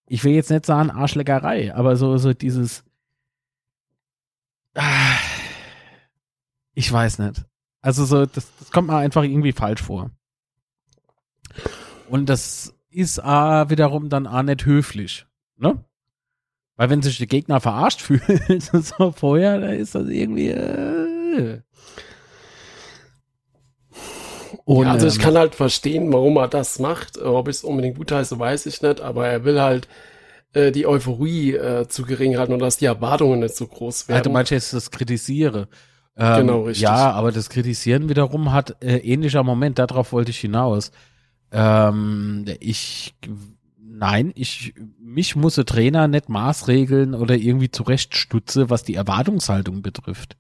[0.09, 2.85] Ich will jetzt nicht sagen Arschleckerei, aber so, so dieses,
[4.75, 5.17] ah,
[6.75, 7.47] ich weiß nicht.
[7.81, 10.11] Also so, das, das kommt mir einfach irgendwie falsch vor.
[12.11, 13.23] Und das ist äh,
[13.71, 15.27] wiederum dann auch nicht höflich,
[15.57, 15.85] ne?
[16.77, 20.49] Weil wenn sich der Gegner verarscht fühlt, so vorher, da ist das irgendwie.
[20.49, 21.61] Äh.
[24.65, 27.19] Und, ja, also ich kann halt verstehen, warum er das macht.
[27.21, 29.89] Ob ich es unbedingt gut heiße, weiß ich nicht, aber er will halt
[30.53, 34.15] äh, die Euphorie äh, zu gering halten und dass die Erwartungen nicht so groß Ja,
[34.15, 34.25] werden.
[34.25, 35.69] du meinst jetzt das Kritisiere.
[36.17, 36.83] Ähm, Genau, richtig.
[36.83, 40.91] Ja, aber das Kritisieren wiederum hat äh, ähnlicher Moment, darauf wollte ich hinaus.
[41.51, 43.15] Ähm, ich,
[43.79, 50.37] nein, ich, mich muss der Trainer nicht maßregeln oder irgendwie zurechtstutze, was die Erwartungshaltung betrifft.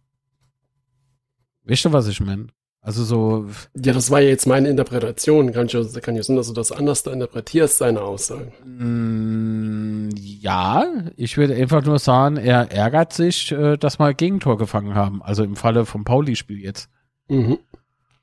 [1.64, 2.48] Weißt du, was ich meine?
[2.80, 5.52] Also so, ja, das war ja jetzt meine Interpretation.
[5.52, 8.52] Kann ja, kann ja sein, dass du das anders da interpretierst, seine Aussagen.
[8.64, 10.86] mh, ja,
[11.16, 15.22] ich würde einfach nur sagen, er ärgert sich, äh, dass wir ein Gegentor gefangen haben.
[15.22, 16.88] Also im Falle vom Pauli-Spiel jetzt.
[17.28, 17.58] Mhm.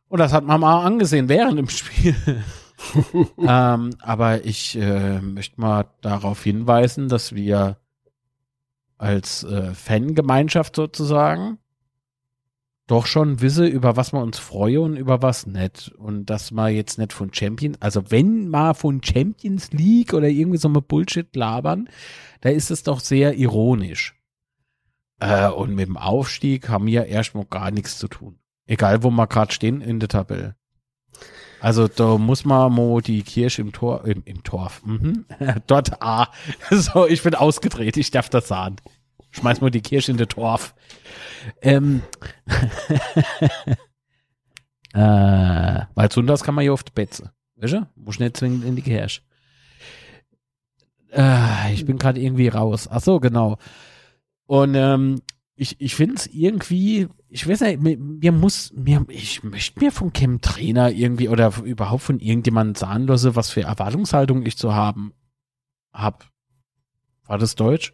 [0.08, 2.16] Und das hat man mal angesehen während dem Spiel.
[3.38, 7.78] ähm, aber ich äh, möchte mal darauf hinweisen, dass wir
[8.98, 11.58] als äh, Fangemeinschaft sozusagen
[12.88, 15.92] doch schon wisse, über was wir uns freuen und über was nicht.
[15.98, 20.58] Und dass man jetzt nicht von Champions, also wenn mal von Champions League oder irgendwie
[20.58, 21.90] so eine Bullshit labern,
[22.42, 24.16] da ist es doch sehr ironisch.
[25.20, 28.38] Äh, und mit dem Aufstieg haben wir erstmal gar nichts zu tun.
[28.68, 30.56] Egal, wo wir gerade stehen in der Tabelle.
[31.66, 34.84] Also da muss man mo die Kirche im Tor, im, im Torf.
[34.86, 35.26] Mhm.
[35.66, 36.30] Dort A.
[36.70, 38.76] So, ich bin ausgedreht, ich darf das sagen.
[39.32, 40.76] Schmeiß mal die Kirche in den Torf.
[41.64, 42.04] Ähm,
[44.94, 47.32] äh, weil Sunders kann man ja oft betze.
[47.56, 47.88] Weißt du?
[47.96, 49.22] Muss nicht zwingend in die Kirche.
[51.14, 52.88] Äh, ich bin gerade irgendwie raus.
[52.92, 53.58] Ach so, genau.
[54.46, 55.24] Und ähm,
[55.56, 59.92] ich, ich finde es irgendwie, ich weiß nicht, mir, mir muss, mir, ich möchte mir
[59.92, 64.74] von Chem Trainer irgendwie oder überhaupt von irgendjemandem sagen lassen, was für Erwartungshaltung ich zu
[64.74, 65.14] haben
[65.94, 66.30] hab.
[67.26, 67.94] War das Deutsch?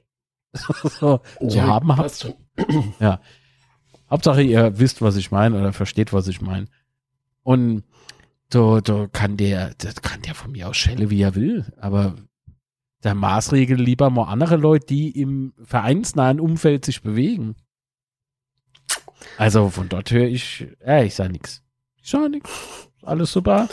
[0.54, 2.12] so, zu Ja, haben hab.
[2.12, 2.34] schon.
[4.10, 6.66] Hauptsache, ihr wisst, was ich meine oder versteht, was ich meine.
[7.44, 7.84] Und
[8.52, 12.16] so, so kann der, das kann der von mir aus schelle, wie er will, aber
[13.04, 17.56] der Maßregel lieber mal andere Leute, die im vereinsnahen Umfeld sich bewegen.
[19.38, 21.64] Also von dort höre ich, äh, ich sag nix.
[22.02, 22.50] Ich sag nix.
[23.02, 23.70] Alles super.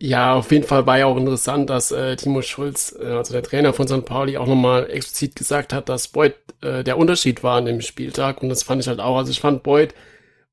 [0.00, 3.42] Ja, auf jeden Fall war ja auch interessant, dass äh, Timo Schulz, äh, also der
[3.42, 4.04] Trainer von St.
[4.04, 8.42] Pauli, auch nochmal explizit gesagt hat, dass Beuth äh, der Unterschied war an dem Spieltag.
[8.42, 9.16] Und das fand ich halt auch.
[9.16, 9.94] Also ich fand, Beuth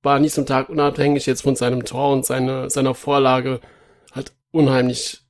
[0.03, 3.59] war nicht zum Tag unabhängig jetzt von seinem Tor und seine, seiner Vorlage
[4.13, 5.20] halt unheimlich,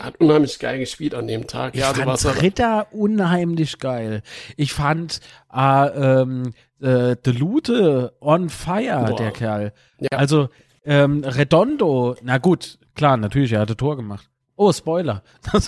[0.00, 1.74] hat unheimlich geil gespielt an dem Tag.
[1.74, 4.22] Ich ja, fand er, Ritter unheimlich geil.
[4.56, 5.20] Ich fand
[5.52, 9.16] äh, ähm, äh, De Lute on fire, Boah.
[9.16, 9.72] der Kerl.
[9.98, 10.18] Ja.
[10.18, 10.48] Also
[10.84, 14.28] ähm, Redondo, na gut, klar, natürlich, er hatte Tor gemacht.
[14.56, 15.22] Oh, Spoiler.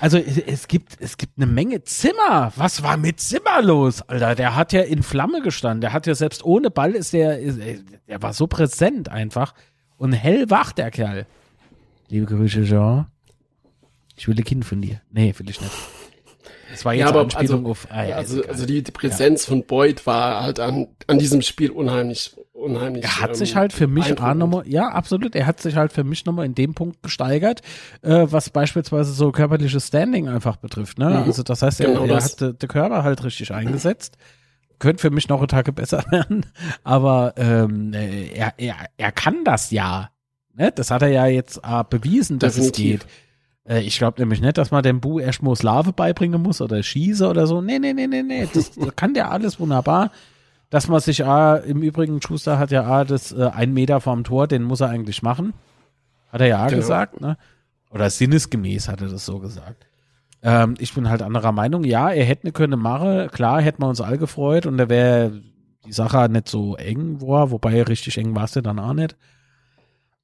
[0.00, 2.52] Also, es, es gibt es gibt eine Menge Zimmer.
[2.56, 4.34] Was war mit Zimmer los, Alter?
[4.34, 5.80] Der hat ja in Flamme gestanden.
[5.80, 7.60] Der hat ja selbst ohne Ball ist der ist,
[8.08, 9.54] der war so präsent einfach
[10.02, 11.26] und hellwach der Kerl.
[12.08, 13.06] Liebe Grüße, Jean.
[14.16, 15.00] Ich will ein Kind von dir.
[15.12, 15.72] Nee, will ich nicht.
[16.72, 17.86] Das war jetzt Ja, aber also- auf.
[17.90, 21.70] Ah, ja, also, also die, die Präsenz von Beuth war halt an, an diesem Spiel
[21.70, 23.04] unheimlich, unheimlich.
[23.04, 26.02] Er hat ähm, sich halt für mich nochmal, ja, absolut, er hat sich halt für
[26.02, 27.60] mich nochmal in dem Punkt gesteigert,
[28.02, 31.10] äh, was beispielsweise so körperliches Standing einfach betrifft, ne?
[31.10, 31.16] Mhm.
[31.28, 34.16] Also das heißt, er, Genau er hat de- den Körper halt richtig eingesetzt.
[34.82, 36.44] Könnte für mich noch eine Tage besser werden,
[36.82, 40.10] aber ähm, äh, er, er, er kann das ja.
[40.54, 40.72] Ne?
[40.74, 43.00] Das hat er ja jetzt äh, bewiesen, dass Definitiv.
[43.00, 43.12] es geht.
[43.64, 47.28] Äh, ich glaube nämlich nicht, dass man dem Bu erstmal Slave beibringen muss oder Schieße
[47.28, 47.60] oder so.
[47.60, 48.48] Nee, nee, nee, nee, nee.
[48.52, 50.10] Das, das kann der alles wunderbar.
[50.68, 54.24] Dass man sich, ah, im Übrigen, Schuster hat ja ah, das äh, ein Meter vorm
[54.24, 55.52] Tor, den muss er eigentlich machen.
[56.32, 56.78] Hat er ja Genau.
[56.78, 57.36] gesagt, ne?
[57.90, 59.86] Oder sinnesgemäß hat er das so gesagt.
[60.42, 61.84] Ähm, ich bin halt anderer Meinung.
[61.84, 63.28] Ja, er hätte ne können machen.
[63.30, 65.42] Klar, hätten wir uns alle gefreut und da wäre
[65.86, 69.16] die Sache nicht so eng war, wobei richtig eng war es ja dann auch nicht.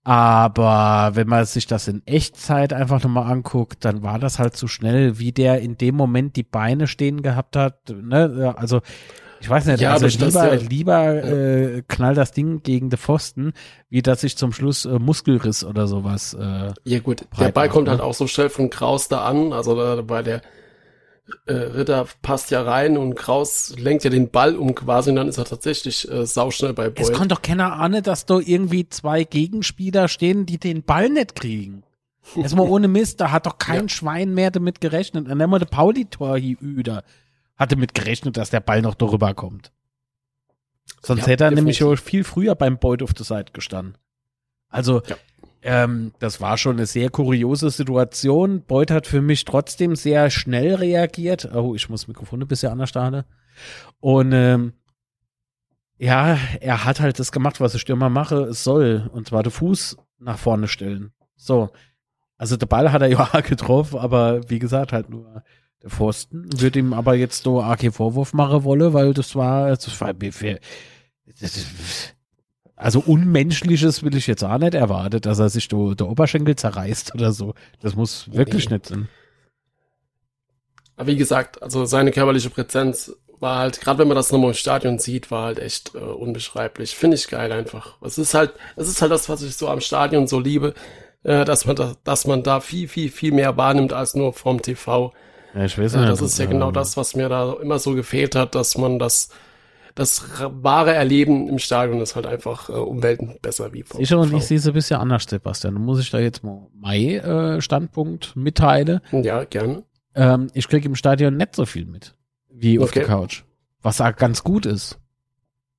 [0.05, 4.67] Aber wenn man sich das in Echtzeit einfach nochmal anguckt, dann war das halt zu
[4.67, 7.91] schnell, wie der in dem Moment die Beine stehen gehabt hat.
[7.91, 8.55] Ne?
[8.57, 8.81] Also
[9.41, 13.53] ich weiß nicht, Ja, also lieber, ja- lieber äh, knall das Ding gegen den Pfosten,
[13.91, 16.35] wie dass ich zum Schluss äh, Muskelriss oder sowas.
[16.35, 17.93] Äh, Ja gut, der Ball macht, kommt ne?
[17.93, 20.43] halt auch so schnell von Kraus da an, also da, bei der
[21.47, 25.29] äh, Ritter passt ja rein und Kraus lenkt ja den Ball um quasi und dann
[25.29, 27.13] ist er tatsächlich äh, sauschnell bei es Boyd.
[27.15, 31.83] kann doch keiner ahnen, dass da irgendwie zwei Gegenspieler stehen, die den Ball nicht kriegen.
[32.37, 33.89] Erstmal ohne Mist, da hat doch kein Ja.
[33.89, 35.29] Schwein mehr damit gerechnet.
[35.31, 37.03] Dann mal der Pauli-Tor hier üder.
[37.59, 39.73] Hatte mit gerechnet, dass der Ball noch darüber kommt.
[41.03, 43.97] Sonst Ja, hätte er nämlich schon viel früher beim Boyd auf der Seite gestanden.
[44.69, 45.17] Also, Ja.
[45.63, 48.63] ähm, das war schon eine sehr kuriose Situation.
[48.63, 51.53] Boyd hat für mich trotzdem sehr schnell reagiert.
[51.55, 53.25] Oh, ich muss das Mikrofon ein bisschen anders starten.
[54.01, 54.73] Und ähm,
[56.01, 59.11] Ja, er hat halt das gemacht, was der Stürmer mache soll.
[59.13, 61.13] Und zwar den Fuß nach vorne stellen.
[61.37, 61.71] So.
[62.37, 65.43] Also der Ball hat er ja getroffen, aber wie gesagt, halt nur
[65.83, 66.49] der Pfosten.
[66.61, 70.15] Würde ihm aber jetzt so arg Vorwurf machen wolle, weil das war, das war
[72.77, 77.15] also Unmenschliches will ich jetzt auch nicht erwarten, dass er sich do, der Oberschenkel zerreißt
[77.15, 77.55] oder so.
[77.81, 78.77] Das muss wirklich Nee.
[78.77, 79.09] nicht sein.
[80.97, 84.55] Aber wie gesagt, also seine körperliche Präsenz war halt, gerade wenn man das nochmal im
[84.55, 86.97] Stadion sieht, war halt echt äh, unbeschreiblich.
[86.97, 88.01] Finde ich geil einfach.
[88.03, 90.75] Es ist halt, es ist halt das, was ich so am Stadion so liebe,
[91.23, 94.61] äh, dass man da, dass man da viel, viel, viel mehr wahrnimmt als nur vom
[94.63, 95.13] TV.
[95.55, 96.09] Ja, ich weiß nicht.
[96.09, 98.99] das ist ja genau ähm, das, was mir da immer so gefehlt hat, dass man
[98.99, 99.31] das,
[99.95, 104.19] das wahre Erleben im Stadion ist halt einfach äh, um Welten besser wie vom Sicher
[104.19, 105.75] und ich sehe es ein bisschen anders, Sebastian.
[105.75, 109.01] Da muss ich da jetzt mal mein äh, Standpunkt mitteilen.
[109.13, 109.85] Ja, gerne.
[110.15, 112.15] Ähm, ich kriege im Stadion nicht so viel mit
[112.51, 113.01] wie auf Okay.
[113.01, 113.43] der Couch.
[113.83, 114.99] Was auch ganz gut ist.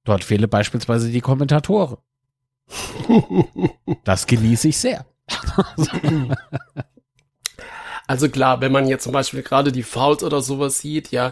[0.05, 1.97] Dort fehlen beispielsweise die Kommentatoren.
[4.03, 5.05] Das genieße ich sehr.
[8.09, 11.31] Also klar, wenn man jetzt zum Beispiel gerade die Fouls oder sowas sieht, ja,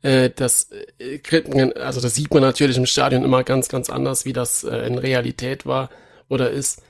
[0.00, 3.90] äh, das, äh, kriegt man- also das sieht man natürlich im Stadion immer ganz, ganz
[3.90, 5.90] anders, wie das äh, in Realität war
[6.30, 6.82] oder ist.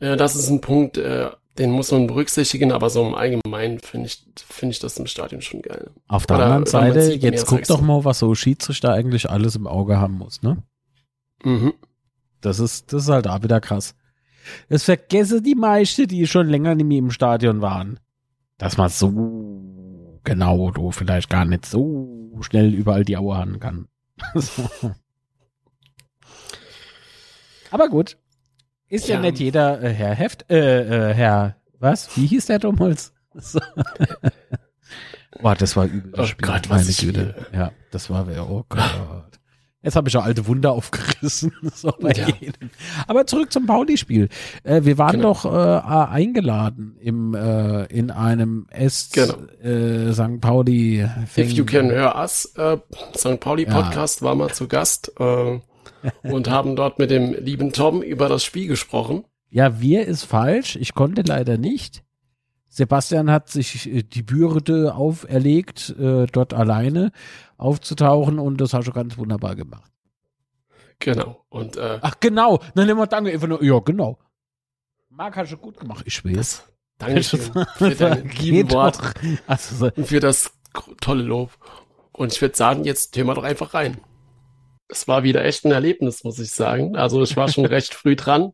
[0.00, 4.06] Äh, das ist ein Punkt, äh, den muss man berücksichtigen, aber so im Allgemeinen finde
[4.06, 5.90] ich, finde ich das im Stadion schon geil.
[6.08, 9.66] Auf der Oder anderen Seite, jetzt guck doch mal, was so Schiedsrichter eigentlich alles im
[9.66, 10.62] Auge haben muss, ne?
[11.42, 11.74] Mhm.
[12.40, 13.94] Das ist, das ist halt auch wieder krass.
[14.70, 18.00] Das vergesse die meisten, die schon länger nicht mehr im Stadion waren.
[18.58, 23.88] Dass man so genau, du vielleicht gar nicht so schnell überall die Aue haben kann.
[27.70, 28.16] Aber gut.
[28.88, 29.22] Ist ja, Ja.
[29.22, 32.16] nicht jeder äh, Herr Heft, äh, äh, Herr, was?
[32.16, 33.12] Wie hieß der Domholz?
[33.34, 33.60] So.
[35.40, 36.12] Boah, das war übel.
[36.14, 37.02] Oh das Spiel, Gott, was ich.
[37.02, 39.40] Ja, das war, oh Gott.
[39.84, 41.52] Jetzt habe ich ja alte Wunder aufgerissen.
[41.74, 42.26] So Ja.
[43.06, 44.28] Aber zurück zum Pauli-Spiel.
[44.62, 45.34] Äh, wir waren Genau.
[45.34, 45.48] doch äh,
[46.10, 49.34] eingeladen im, äh, in einem S Genau.
[49.62, 50.40] äh, St.
[50.40, 51.06] Pauli.
[51.36, 52.78] If You Can Hear Us, äh,
[53.16, 53.38] St.
[53.40, 53.80] Pauli Ja.
[53.82, 55.60] Podcast, war mal zu Gast äh,
[56.22, 59.24] und haben dort mit dem lieben Tom über das Spiel gesprochen.
[59.50, 60.76] Ja, wir ist falsch.
[60.76, 62.02] Ich konnte leider nicht.
[62.74, 67.12] Sebastian hat sich äh, die Bürde auferlegt, äh, dort alleine
[67.56, 69.92] aufzutauchen und das hat er ganz wunderbar gemacht.
[70.98, 71.44] Genau.
[71.50, 74.18] Und äh, Ach genau, dann immer danke einfach nur, ja genau.
[75.08, 76.34] Marc hat schon gut gemacht, ich weiß.
[76.36, 76.64] das
[76.98, 77.40] Dankeschön
[77.76, 79.12] für deine lieben Worte.
[79.46, 80.52] Also, so- und für das
[81.00, 81.50] tolle Lob.
[82.12, 83.98] Und ich würde sagen, jetzt hören wir doch einfach rein.
[84.88, 86.96] Es war wieder echt ein Erlebnis, muss ich sagen.
[86.96, 88.52] Also ich war schon recht früh dran.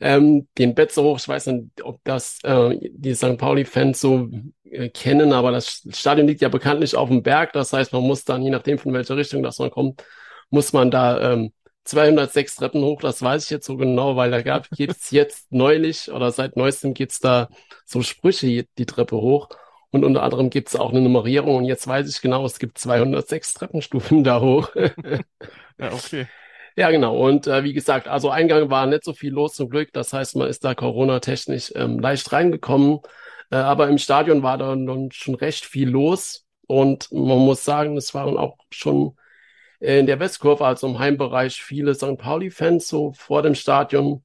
[0.00, 3.36] Ähm, den Betze hoch, ich weiß nicht, ob das äh, die St.
[3.38, 4.28] Pauli-Fans so
[4.64, 7.52] äh, kennen, aber das Stadion liegt ja bekanntlich auf dem Berg.
[7.52, 10.02] Das heißt, man muss dann, je nachdem von welcher Richtung das man kommt,
[10.50, 11.52] muss man da ähm,
[11.84, 13.00] 206 Treppen hoch.
[13.02, 16.94] Das weiß ich jetzt so genau, weil da gab gibt's jetzt neulich oder seit neuestem
[16.94, 17.48] geht's da
[17.84, 19.48] so Sprüche die- die Treppe hoch.
[19.92, 21.56] Und unter anderem gibt's auch eine Nummerierung.
[21.56, 24.70] Und jetzt weiß ich genau, es gibt 206 Treppenstufen da hoch.
[25.78, 26.26] Ja, okay.
[26.76, 27.16] Ja, genau.
[27.16, 29.92] Und äh, wie gesagt, also Eingang war nicht so viel los zum Glück.
[29.92, 33.00] Das heißt, man ist da Corona-technisch ähm, leicht reingekommen.
[33.50, 36.46] Äh, aber im Stadion war da nun schon recht viel los.
[36.66, 39.16] Und man muss sagen, es waren auch schon
[39.80, 42.16] in der Westkurve, also im Heimbereich, viele St.
[42.18, 44.24] Pauli-Fans so vor dem Stadion.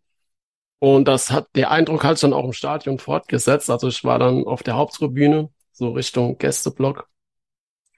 [0.80, 3.70] Und das hat, der Eindruck hat sich dann auch im Stadion fortgesetzt.
[3.70, 7.10] Also ich war dann auf der Haupttribüne, so Richtung Gästeblock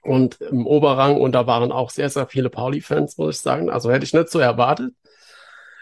[0.02, 3.70] und im Oberrang und da waren auch sehr, sehr viele Pauli-Fans, muss ich sagen.
[3.70, 4.92] Also hätte ich nicht so erwartet.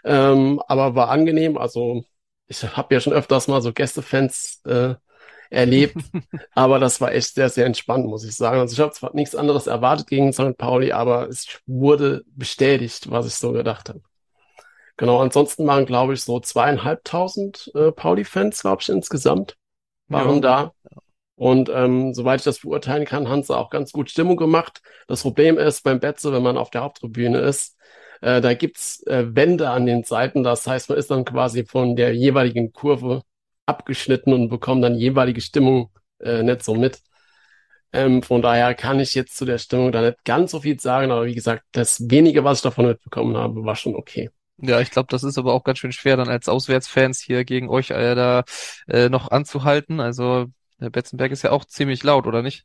[0.04, 1.58] Ähm, aber war angenehm.
[1.58, 2.04] Also
[2.46, 4.94] ich habe ja schon öfters mal so Gästefans äh,
[5.50, 6.04] erlebt,
[6.54, 8.60] aber das war echt sehr, sehr entspannt, muss ich sagen.
[8.60, 10.58] Also ich habe zwar nichts anderes erwartet gegen St.
[10.58, 14.02] Pauli, aber es wurde bestätigt, was ich so gedacht habe.
[14.96, 19.56] Genau, ansonsten waren, glaube ich, so zweieinhalbtausend äh, Pauli-Fans, glaube ich, insgesamt
[20.08, 20.40] waren Ja.
[20.40, 20.72] da.
[21.36, 24.80] Und ähm, soweit ich das beurteilen kann, haben sie auch ganz gut Stimmung gemacht.
[25.06, 27.76] Das Problem ist beim Betze, wenn man auf der Haupttribüne ist,
[28.22, 30.42] äh, da gibt's äh, Wände an den Seiten.
[30.42, 33.22] Das heißt, man ist dann quasi von der jeweiligen Kurve
[33.66, 37.02] abgeschnitten und bekommt dann jeweilige Stimmung äh, nicht so mit.
[37.92, 41.10] Ähm, von daher kann ich jetzt zu der Stimmung da nicht ganz so viel sagen,
[41.10, 44.30] aber wie gesagt, das wenige, was ich davon mitbekommen habe, war schon okay.
[44.58, 47.68] Ja, ich glaube, das ist aber auch ganz schön schwer, dann als Auswärtsfans hier gegen
[47.68, 48.44] euch äh, da
[48.88, 50.00] äh, noch anzuhalten.
[50.00, 50.46] Also
[50.80, 52.64] der Betzenberg ist ja auch ziemlich laut, oder nicht?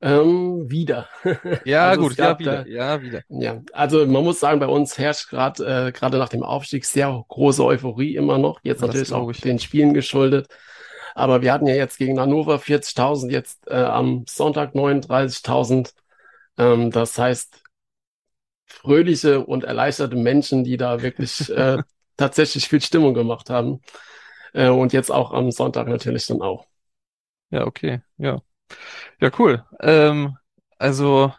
[0.00, 1.08] Ähm, wieder.
[1.64, 3.22] Ja, Also gut, ja, wieder, da- ja, wieder.
[3.28, 7.24] Ja, also man muss sagen, bei uns herrscht gerade äh, gerade nach dem Aufstieg sehr
[7.28, 8.60] große Euphorie immer noch.
[8.62, 10.48] Jetzt Das natürlich auch den Spielen geschuldet.
[11.14, 15.94] Aber wir hatten ja jetzt gegen Hannover 40.000, jetzt äh, am Sonntag 39.000.
[16.58, 17.62] Ähm, das heißt,
[18.66, 21.78] fröhliche und erleichterte Menschen, die da wirklich äh,
[22.16, 23.80] tatsächlich viel Stimmung gemacht haben.
[24.54, 26.66] Äh, und jetzt auch am Sonntag natürlich dann auch.
[27.56, 28.42] Ja, okay, ja.
[29.20, 29.64] Ja, cool.
[29.80, 30.36] Ähm,
[30.78, 31.32] also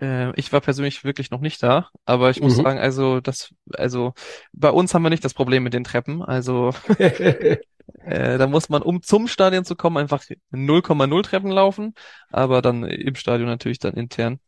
[0.00, 2.62] äh, ich war persönlich wirklich noch nicht da, aber ich muss Mhm.
[2.62, 4.14] sagen, also das, also
[4.52, 6.22] bei uns haben wir nicht das Problem mit den Treppen.
[6.22, 6.72] Also
[8.04, 11.94] äh, da muss man, um zum Stadion zu kommen, einfach 0,0 Treppen laufen,
[12.30, 14.40] aber dann im Stadion natürlich dann intern.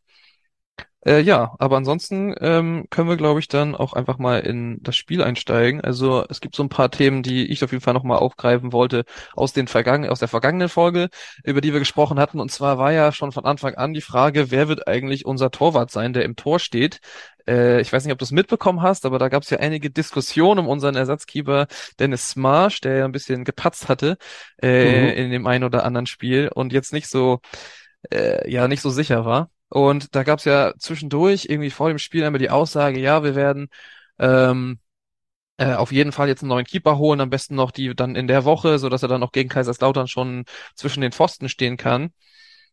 [1.07, 4.95] Äh, ja, aber ansonsten ähm, können wir, glaube ich, dann auch einfach mal in das
[4.95, 5.81] Spiel einsteigen.
[5.81, 9.05] Also es gibt so ein paar Themen, die ich auf jeden Fall nochmal aufgreifen wollte
[9.35, 11.09] aus den vergangen aus der vergangenen Folge,
[11.43, 12.39] über die wir gesprochen hatten.
[12.39, 15.91] Und zwar war ja schon von Anfang an die Frage, wer wird eigentlich unser Torwart
[15.91, 16.99] sein, der im Tor steht?
[17.47, 19.91] Äh, ich weiß nicht, ob du es mitbekommen hast, aber da gab es ja einige
[19.91, 21.67] Diskussionen um unseren Ersatzkeeper
[21.99, 24.17] Dennis Smarsh, der ja ein bisschen gepatzt hatte
[24.63, 25.15] äh, Mhm.
[25.23, 27.41] in dem einen oder anderen Spiel und jetzt nicht so
[28.11, 29.49] äh, ja nicht so sicher war.
[29.69, 33.35] Und da gab es ja zwischendurch irgendwie vor dem Spiel einmal die Aussage, ja, wir
[33.35, 33.69] werden
[34.19, 34.79] ähm,
[35.57, 38.27] äh, auf jeden Fall jetzt einen neuen Keeper holen, am besten noch die dann in
[38.27, 40.45] der Woche, so dass er dann noch gegen Kaiserslautern schon
[40.75, 42.11] zwischen den Pfosten stehen kann.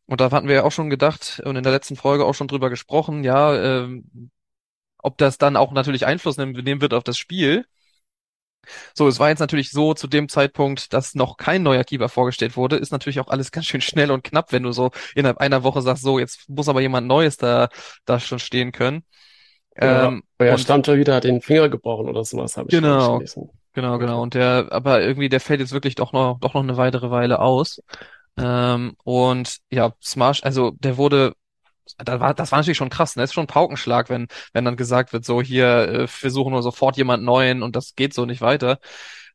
[0.06, 2.48] Und da hatten wir ja auch schon gedacht und in der letzten Folge auch schon
[2.48, 4.30] drüber gesprochen, ja, ähm,
[4.98, 7.66] ob das dann auch natürlich Einfluss nehmen, nehmen wird auf das Spiel.
[8.94, 12.56] So, es war jetzt natürlich so zu dem Zeitpunkt, dass noch kein neuer Keeper vorgestellt
[12.56, 15.62] wurde, ist natürlich auch alles ganz schön schnell und knapp, wenn du so innerhalb einer
[15.62, 17.68] Woche sagst, so, jetzt muss aber jemand Neues da,
[18.04, 19.04] da schon stehen können.
[19.80, 23.18] Ja, Ähm, Euer und- Stammtorhüter hat den Finger gebrochen oder sowas, habe ich Genau.
[23.18, 23.50] gelesen.
[23.74, 24.20] Genau, genau.
[24.22, 27.38] Und der, aber irgendwie, der fällt jetzt wirklich doch noch, doch noch eine weitere Weile
[27.38, 27.80] aus.
[28.36, 31.34] Ähm, und ja, Smash, also der wurde,
[31.98, 33.22] da war, das war natürlich schon krass, ne?
[33.22, 36.52] Das ist schon ein Paukenschlag, wenn, wenn dann gesagt wird, so hier, äh, wir suchen
[36.52, 38.78] nur sofort jemand Neuen und das geht so nicht weiter.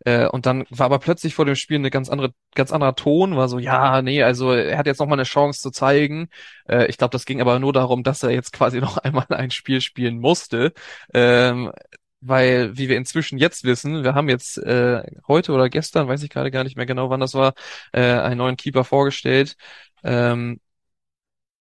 [0.05, 3.35] Äh, und dann war aber plötzlich vor dem Spiel eine ganz andere, ganz anderer Ton,
[3.35, 6.29] war so, ja, nee, also er hat jetzt noch mal eine Chance zu zeigen.
[6.67, 9.51] Äh, ich glaube, das ging aber nur darum, dass er jetzt quasi noch einmal ein
[9.51, 10.73] Spiel spielen musste.
[11.13, 11.71] Ähm,
[12.19, 16.29] weil, wie wir inzwischen jetzt wissen, wir haben jetzt äh, heute oder gestern, weiß ich
[16.29, 17.53] gerade gar nicht mehr genau, wann das war,
[17.93, 19.55] äh, einen neuen Keeper vorgestellt,
[20.03, 20.59] ähm,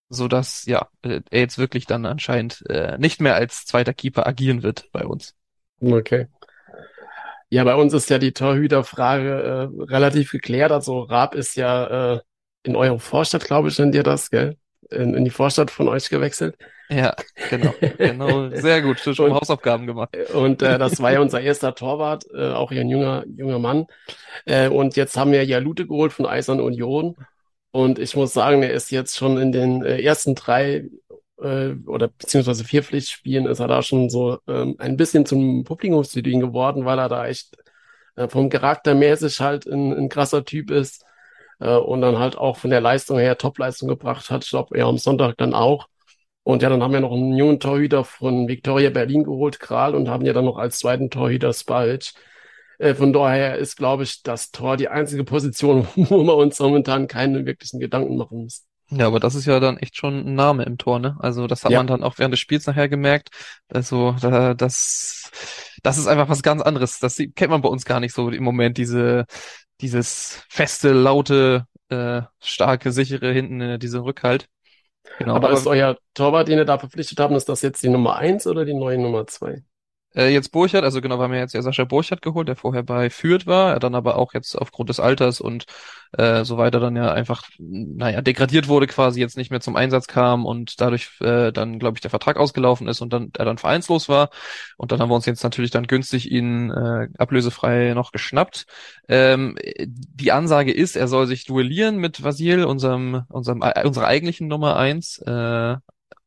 [0.09, 4.27] so dass ja äh, er jetzt wirklich dann anscheinend äh, nicht mehr als zweiter Keeper
[4.27, 5.35] agieren wird bei uns.
[5.81, 6.29] Okay.
[7.49, 10.73] Ja, bei uns ist ja die Torhüterfrage äh, relativ geklärt.
[10.73, 12.21] Also Raab ist ja äh,
[12.65, 14.57] in eure Vorstadt, glaube ich, nennt ihr das, gell?
[14.91, 16.57] In, in die Vorstadt von euch gewechselt.
[16.89, 17.17] Ja,
[17.51, 20.17] genau, genau, sehr gut, schon Und- Hausaufgaben gemacht.
[20.33, 23.87] Und äh, das war ja unser erster Torwart, äh, auch ein junger, junger Mann.
[24.45, 27.17] Äh, und jetzt haben wir ja Lute geholt von Eisern Union.
[27.71, 30.89] Und ich muss sagen, er ist jetzt schon in den äh, ersten drei
[31.41, 36.41] äh, oder beziehungsweise vier Pflichtspielen ist er da schon so ähm, ein bisschen zum Publikumsliebling
[36.41, 37.57] geworden, weil er da echt
[38.17, 41.05] äh, vom Charakter mäßig halt ein, ein krasser Typ ist
[41.61, 44.45] äh, und dann halt auch von der Leistung her Topleistung gebracht hat.
[44.45, 45.89] Ich glaube, er am Sonntag dann auch.
[46.43, 50.09] Und ja, dann haben wir noch einen jungen Torhüter von Viktoria Berlin geholt, Kral, und
[50.09, 52.15] haben ja dann noch als zweiten Torhüter Spalch.
[52.79, 57.07] Äh, von daher ist, glaube ich, das Tor die einzige Position, wo wir uns momentan
[57.07, 58.65] keine wirklichen Gedanken machen müssen.
[58.91, 61.17] Ja, aber das ist ja dann echt schon ein Name im Tor, ne?
[61.19, 61.79] Also das hat Ja.
[61.81, 63.31] man dann auch während des Spiels nachher gemerkt.
[63.69, 65.29] Also da, das,
[65.83, 67.01] das ist einfach was ganz anderes.
[67.01, 69.25] Das kennt man bei uns gar nicht so im Moment, diese,
[69.81, 74.47] dieses feste, laute, äh, starke, sichere hinten, äh, diese Rückhalt.
[75.19, 75.35] Genau.
[75.35, 78.17] Aber aber- ist euer Torwart, den ihr da verpflichtet habt, ist das jetzt die Nummer
[78.17, 79.63] eins oder die neue Nummer zwei?
[80.17, 82.83] Äh, jetzt Burchard, also genau, wir haben ja jetzt ja Sascha Burchard geholt, der vorher
[82.83, 85.67] bei Fürth war, er dann aber auch jetzt aufgrund des Alters und
[86.17, 90.07] äh, so weiter dann ja einfach, naja, degradiert wurde quasi, jetzt nicht mehr zum Einsatz
[90.07, 93.59] kam und dadurch äh, dann, glaube ich, der Vertrag ausgelaufen ist und dann er dann
[93.59, 94.31] vereinslos war.
[94.77, 98.67] Und dann haben wir uns jetzt natürlich dann günstig ihn äh, ablösefrei noch geschnappt.
[99.09, 99.57] Ähm,
[99.87, 104.77] die Ansage ist, er soll sich duellieren mit Vasil, unserem, unserem, äh, unserer eigentlichen Nummer
[104.77, 105.19] eins.
[105.19, 105.77] Äh,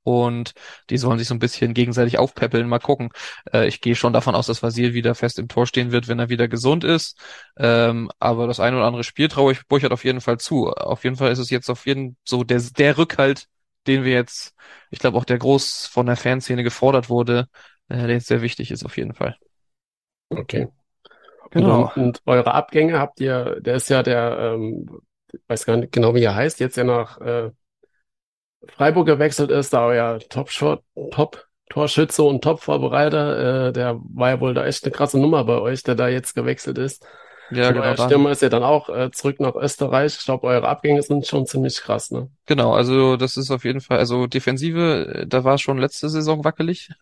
[0.03, 0.53] und
[0.89, 2.67] die sollen sich so ein bisschen gegenseitig aufpäppeln.
[2.67, 3.09] Mal gucken.
[3.53, 6.19] Äh, ich gehe schon davon aus, dass Vasil wieder fest im Tor stehen wird, wenn
[6.19, 7.17] er wieder gesund ist.
[7.57, 10.69] Ähm, aber das eine oder andere Spiel traue ich Burchard auf jeden Fall zu.
[10.69, 13.47] Auf jeden Fall ist es jetzt auf jeden so der, der Rückhalt,
[13.87, 14.53] den wir jetzt,
[14.89, 17.47] ich glaube auch der groß von der Fanszene gefordert wurde,
[17.89, 19.37] äh, der jetzt sehr wichtig ist auf jeden Fall.
[20.29, 20.67] Okay.
[21.51, 21.91] Genau.
[21.95, 25.91] Und, und eure Abgänge habt ihr, der ist ja der, ähm, ich weiß gar nicht
[25.91, 27.51] genau, wie er heißt, jetzt ja nach äh,
[28.67, 34.65] Freiburg gewechselt ist, da euer Top-Shot, Top-Torschütze und Top-Vorbereiter, äh, der war ja wohl da
[34.65, 37.05] echt eine krasse Nummer bei euch, der da jetzt gewechselt ist.
[37.51, 37.83] Ja, genau.
[37.83, 40.15] euer Stürmer ist ja dann auch äh, zurück nach Österreich.
[40.19, 42.29] Ich glaube, eure Abgänge sind schon ziemlich krass, ne?
[42.45, 46.43] Genau, also das ist auf jeden Fall, also Defensive, äh, da war schon letzte Saison
[46.43, 46.91] wackelig,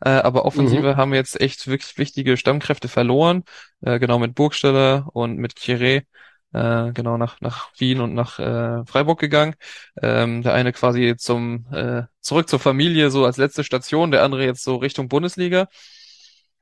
[0.00, 3.44] äh, aber Offensive haben wir jetzt echt wirklich wichtige Stammkräfte verloren,
[3.80, 6.04] äh, genau mit Burgstaller und mit Chiré.
[6.52, 9.54] Äh, genau nach nach Wien und nach äh, Freiburg gegangen.
[10.02, 14.44] Ähm, der eine quasi zum äh, zurück zur Familie so als letzte Station, der andere
[14.44, 15.68] jetzt so Richtung Bundesliga.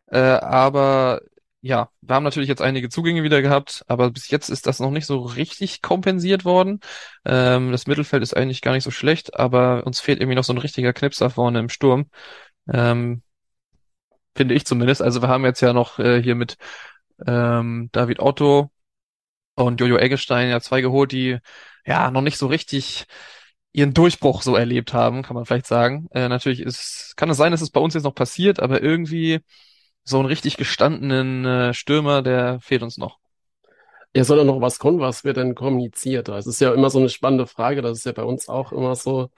[0.06, 1.20] Äh, aber
[1.62, 4.90] ja, wir haben natürlich jetzt einige Zugänge wieder gehabt, aber bis jetzt ist das noch
[4.90, 6.80] nicht so richtig kompensiert worden.
[7.24, 10.52] Ähm, das Mittelfeld ist eigentlich gar nicht so schlecht, aber uns fehlt irgendwie noch so
[10.52, 12.08] ein richtiger Knipser vorne im Sturm.
[12.72, 13.22] Ähm,
[14.36, 15.02] finde ich zumindest.
[15.02, 16.56] Also wir haben jetzt ja noch äh, hier mit
[17.26, 18.70] ähm, David Otto
[19.56, 21.38] und Jojo Eggestein ja zwei geholt, die
[21.84, 23.06] ja noch nicht so richtig
[23.72, 26.08] ihren Durchbruch so erlebt haben, kann man vielleicht sagen.
[26.12, 29.40] Äh, natürlich ist, kann es sein, dass es bei uns jetzt noch passiert, aber irgendwie
[30.04, 33.18] so einen richtig gestandenen äh, Stürmer, der fehlt uns noch.
[34.14, 36.28] Ja, soll da noch was kommen, was wird denn kommuniziert?
[36.28, 38.94] Das ist ja immer so eine spannende Frage, das ist ja bei uns auch immer
[38.94, 39.30] so.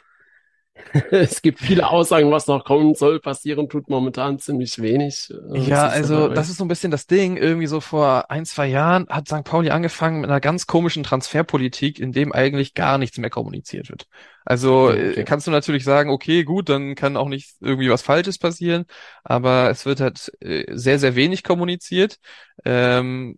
[1.10, 3.20] es gibt viele Aussagen, was noch kommen soll.
[3.20, 5.32] Passieren tut momentan ziemlich wenig.
[5.52, 7.36] Äh, ja, also das ist so ein bisschen das Ding.
[7.36, 9.44] Irgendwie so vor ein, zwei Jahren hat St.
[9.44, 14.06] Pauli angefangen mit einer ganz komischen Transferpolitik, in dem eigentlich gar nichts mehr kommuniziert wird.
[14.44, 15.24] Also äh, okay.
[15.24, 18.86] kannst du natürlich sagen, okay, gut, dann kann auch nicht irgendwie was Falsches passieren,
[19.22, 22.18] aber es wird halt äh, sehr, sehr wenig kommuniziert.
[22.64, 23.36] Ähm,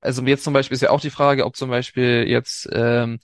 [0.00, 3.20] also jetzt zum Beispiel ist ja auch die Frage, ob zum Beispiel jetzt ähm,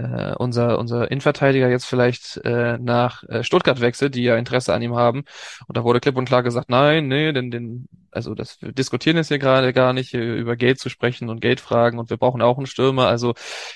[0.00, 4.82] äh, unser, unser Innenverteidiger jetzt vielleicht äh, nach äh, Stuttgart wechselt, die ja Interesse an
[4.82, 5.24] ihm haben.
[5.66, 9.16] Und da wurde klipp und klar gesagt, nein, nee, denn den, also das wir diskutieren
[9.16, 12.42] jetzt hier gerade gar nicht, hier über Geld zu sprechen und Geldfragen und wir brauchen
[12.42, 13.08] auch einen Stürmer.
[13.08, 13.34] Also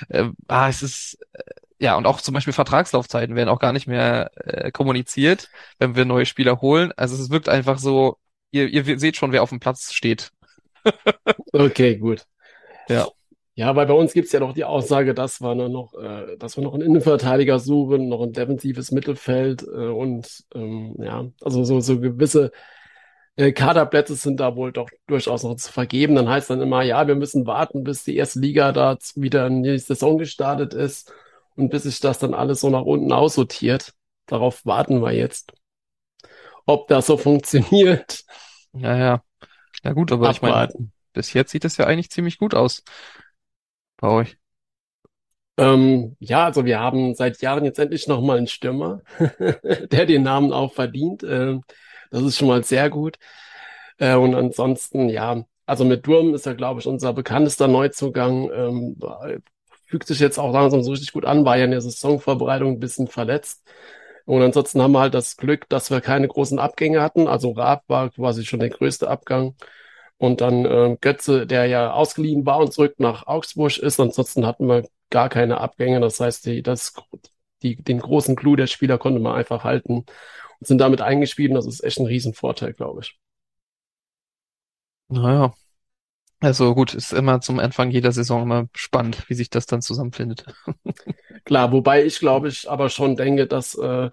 [0.08, 1.42] äh, ah, es ist äh,
[1.78, 6.04] ja, und auch zum Beispiel Vertragslaufzeiten werden auch gar nicht mehr äh, kommuniziert, wenn wir
[6.04, 6.92] neue Spieler holen.
[6.96, 8.16] Also es wirkt einfach so,
[8.52, 10.30] ihr, ihr seht schon, wer auf dem Platz steht.
[11.52, 12.24] okay, gut.
[12.88, 13.08] Ja.
[13.56, 16.64] Ja, weil bei uns gibt's ja noch die Aussage, dass wir noch, äh, dass wir
[16.64, 22.00] noch einen Innenverteidiger suchen, noch ein defensives Mittelfeld äh, und ähm, ja, also so, so
[22.00, 22.50] gewisse
[23.36, 26.16] äh, Kaderplätze sind da wohl doch durchaus noch zu vergeben.
[26.16, 29.62] Dann heißt dann immer, ja, wir müssen warten, bis die erste Liga da wieder in
[29.62, 31.12] die Saison gestartet ist
[31.54, 33.94] und bis sich das dann alles so nach unten aussortiert.
[34.26, 35.52] Darauf warten wir jetzt.
[36.66, 38.24] Ob das so funktioniert.
[38.72, 39.22] Ja, ja.
[39.84, 40.72] Ja gut, aber Abwarten.
[40.72, 42.82] ich meine, bis jetzt sieht es ja eigentlich ziemlich gut aus
[44.04, 44.36] bei euch?
[45.56, 49.00] Ähm, ja, also wir haben seit Jahren jetzt endlich nochmal einen Stürmer,
[49.90, 51.22] der den Namen auch verdient.
[51.22, 51.62] Ähm,
[52.10, 53.18] das ist schon mal sehr gut.
[53.98, 58.50] Äh, und ansonsten, ja, also mit Durm ist er, glaube ich, unser bekanntester Neuzugang.
[58.52, 58.96] Ähm,
[59.86, 62.80] fügt sich jetzt auch langsam so richtig gut an, war ja in der Saisonvorbereitung ein
[62.80, 63.64] bisschen verletzt.
[64.26, 67.28] Und ansonsten haben wir halt das Glück, dass wir keine großen Abgänge hatten.
[67.28, 69.54] Also Raab war quasi schon der größte Abgang.
[70.24, 74.00] Und dann äh, Götze, der ja ausgeliehen war und zurück nach Augsburg ist.
[74.00, 76.00] Ansonsten hatten wir gar keine Abgänge.
[76.00, 76.94] Das heißt, die, das,
[77.62, 80.04] die, den großen Clou der Spieler konnte man einfach halten
[80.60, 81.50] und sind damit eingespielt.
[81.50, 83.18] Und das ist echt ein Riesenvorteil, glaube ich.
[85.08, 85.52] Naja.
[86.40, 90.44] Also gut, ist immer zum Anfang jeder Saison immer spannend, wie sich das dann zusammenfindet.
[91.44, 94.10] Klar, wobei ich glaube ich aber schon denke, dass äh,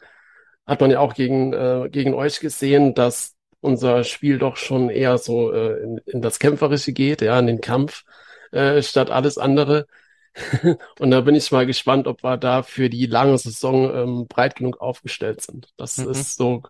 [0.65, 5.17] hat man ja auch gegen, äh, gegen euch gesehen, dass unser Spiel doch schon eher
[5.17, 8.03] so äh, in, in das Kämpferische geht, ja, in den Kampf,
[8.51, 9.87] äh, statt alles andere.
[10.99, 14.55] und da bin ich mal gespannt, ob wir da für die lange Saison ähm, breit
[14.55, 15.69] genug aufgestellt sind.
[15.77, 16.09] Das mhm.
[16.09, 16.63] ist so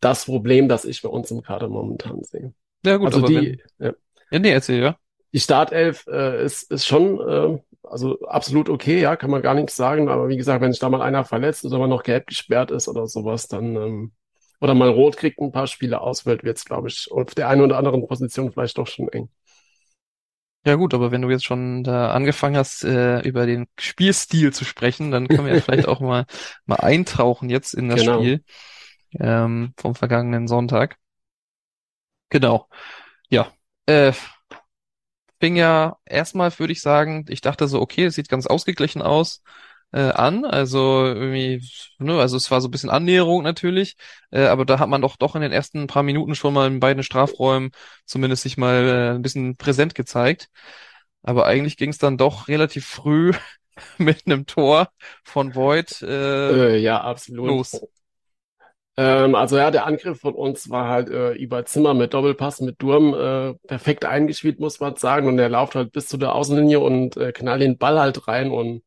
[0.00, 2.54] das Problem, das ich bei uns im Kader momentan sehe.
[2.84, 3.86] Ja, gut, also die, wenn...
[3.86, 3.92] ja.
[4.30, 4.96] ja, nee, erzähl, ja.
[5.32, 9.76] Die Startelf äh, ist, ist schon, äh, also absolut okay, ja, kann man gar nichts
[9.76, 10.08] sagen.
[10.08, 12.88] Aber wie gesagt, wenn sich da mal einer verletzt oder mal noch gelb gesperrt ist
[12.88, 14.12] oder sowas, dann ähm,
[14.60, 17.62] oder mal rot kriegt, ein paar Spiele ausfällt, wird es, glaube ich, auf der einen
[17.62, 19.28] oder anderen Position vielleicht doch schon eng.
[20.66, 24.66] Ja gut, aber wenn du jetzt schon da angefangen hast, äh, über den Spielstil zu
[24.66, 26.26] sprechen, dann können wir ja vielleicht auch mal,
[26.66, 28.18] mal eintauchen jetzt in das genau.
[28.20, 28.44] Spiel
[29.18, 30.98] ähm, vom vergangenen Sonntag.
[32.28, 32.68] Genau.
[33.30, 33.50] Ja.
[33.86, 34.12] Äh,
[35.40, 39.42] fing ja erstmal, würde ich sagen, ich dachte so, okay, es sieht ganz ausgeglichen aus
[39.92, 40.44] äh, an.
[40.44, 41.62] Also irgendwie,
[41.98, 43.96] ne, also es war so ein bisschen Annäherung natürlich,
[44.30, 46.80] äh, aber da hat man doch doch in den ersten paar Minuten schon mal in
[46.80, 47.70] beiden Strafräumen
[48.04, 50.48] zumindest sich mal äh, ein bisschen präsent gezeigt.
[51.22, 53.32] Aber eigentlich ging es dann doch relativ früh
[53.98, 54.88] mit einem Tor
[55.24, 57.46] von Void äh, äh, ja, absolut.
[57.46, 57.80] los.
[58.96, 62.82] Ähm, also ja, der Angriff von uns war halt äh, über Zimmer mit Doppelpass, mit
[62.82, 65.26] Durm äh, perfekt eingespielt, muss man sagen.
[65.28, 68.50] Und er läuft halt bis zu der Außenlinie und äh, knallt den Ball halt rein
[68.50, 68.82] und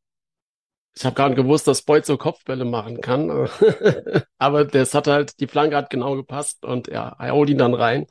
[0.96, 3.30] ich habe gar nicht gewusst, dass Boyd so Kopfbälle machen kann.
[4.38, 7.74] Aber das hat halt, die Flanke hat genau gepasst und ja, er holt ihn dann
[7.74, 8.06] rein.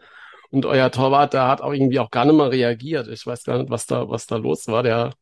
[0.50, 3.08] Und euer Torwart, der hat auch irgendwie auch gar nicht mal reagiert.
[3.08, 4.82] Ich weiß gar nicht, was da, was da los war.
[4.82, 5.12] Der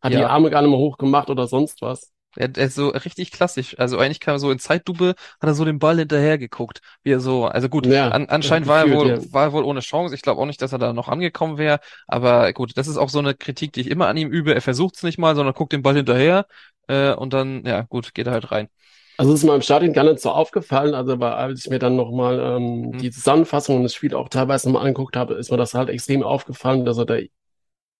[0.00, 0.18] hat ja.
[0.18, 2.10] die Arme gar nicht mehr hochgemacht oder sonst was.
[2.36, 3.78] Er, er ist so richtig klassisch.
[3.78, 5.10] Also eigentlich kam er so in Zeitlupe,
[5.40, 6.80] hat er so den Ball hinterher geguckt.
[7.02, 9.32] Wie er so, also gut, Ja, an, anscheinend ja, war er wohl, gefühlt, ja.
[9.32, 10.14] war er wohl ohne Chance.
[10.14, 11.80] Ich glaube auch nicht, dass er da noch angekommen wäre.
[12.06, 14.54] Aber gut, das ist auch so eine Kritik, die ich immer an ihm übe.
[14.54, 16.46] Er versucht es nicht mal, sondern guckt den Ball hinterher.
[16.88, 18.68] Äh, und dann, ja, gut, geht er halt rein.
[19.16, 21.78] Also es ist mir im Stadion gar nicht so aufgefallen, also aber als ich mir
[21.78, 22.98] dann nochmal ähm, Mhm.
[22.98, 26.22] die Zusammenfassung und das Spiel auch teilweise nochmal angeguckt habe, ist mir das halt extrem
[26.22, 27.18] aufgefallen, dass er da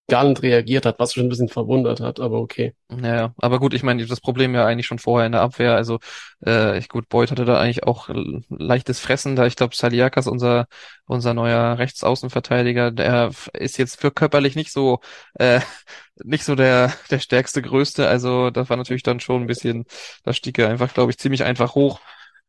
[0.09, 2.74] gar nicht reagiert hat, was schon ein bisschen verwundert hat, aber okay.
[2.90, 5.76] Ja, aber gut, ich meine, das Problem ja eigentlich schon vorher in der Abwehr.
[5.76, 6.01] Also,
[6.44, 8.09] äh, ich gut, Boyd hatte da eigentlich auch
[8.48, 9.46] leichtes Fressen da.
[9.46, 10.66] Ich glaube, Saliakas, unser
[11.07, 14.98] unser neuer Rechtsaußenverteidiger, der ist jetzt für körperlich nicht so
[15.34, 15.61] äh,
[16.24, 18.09] nicht so der der stärkste, größte.
[18.09, 19.84] Also, das war natürlich dann schon ein bisschen,
[20.24, 22.01] da stieg er einfach, glaube ich, ziemlich einfach hoch.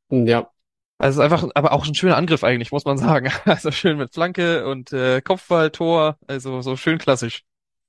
[0.09, 0.51] Ja,
[1.01, 3.31] Also einfach, aber auch ein schöner Angriff eigentlich, muss man sagen.
[3.45, 7.43] Also schön mit Flanke und äh, Kopfball, Tor, also so schön klassisch.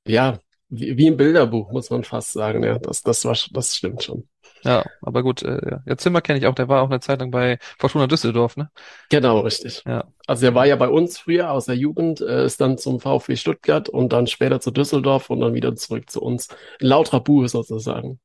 [0.06, 0.38] ja,
[0.70, 4.28] wie, wie im Bilderbuch, muss man fast sagen, ja, das, das war, das stimmt schon.
[4.64, 5.96] Ja, aber gut, äh, ja.
[5.98, 8.70] Zimmer kenne ich auch, der war auch eine Zeit lang bei Fortuna Düsseldorf, ne?
[9.10, 9.82] Genau, richtig.
[9.86, 10.04] Ja.
[10.26, 13.36] Also er war ja bei uns früher aus der Jugend, äh, ist dann zum VfB
[13.36, 16.48] Stuttgart und dann später zu Düsseldorf und dann wieder zurück zu uns.
[16.80, 18.20] In lauter Buhe sozusagen.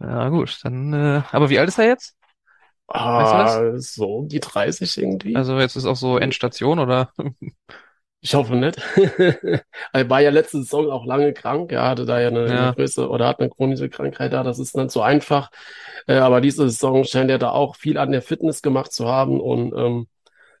[0.00, 2.15] Ja, gut, dann, äh, aber wie alt ist er jetzt?
[2.88, 5.36] Ah, so um die 30 irgendwie.
[5.36, 7.12] Also jetzt ist auch so Endstation oder?
[8.20, 8.76] Ich hoffe nicht.
[9.92, 11.70] Er war ja letzte Saison auch lange krank.
[11.72, 12.66] Er hatte da ja eine, Ja.
[12.68, 14.42] eine Größe oder hat eine chronische Krankheit da.
[14.42, 15.50] Das ist nicht so einfach.
[16.06, 19.40] Äh, aber diese Saison scheint er da auch viel an der Fitness gemacht zu haben
[19.40, 20.08] und ähm,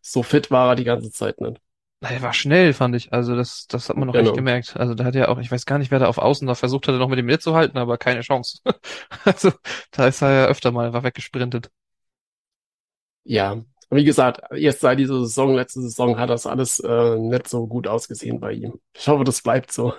[0.02, 1.60] so fit war er die ganze Zeit nicht.
[2.00, 3.12] Er war schnell, fand ich.
[3.12, 4.36] Also das, das hat man noch echt Genau.
[4.36, 4.76] gemerkt.
[4.76, 6.86] Also da hat er auch, ich weiß gar nicht, wer da auf Außen da versucht
[6.86, 8.58] hatte, noch mit ihm mitzuhalten, aber keine Chance.
[9.24, 9.50] Also
[9.90, 11.70] da ist er ja öfter mal, war weggesprintet.
[13.26, 17.66] Ja, wie gesagt, erst seit dieser Saison, letzte Saison, hat das alles äh, nicht so
[17.66, 18.80] gut ausgesehen bei ihm.
[18.96, 19.92] Ich hoffe, das bleibt so.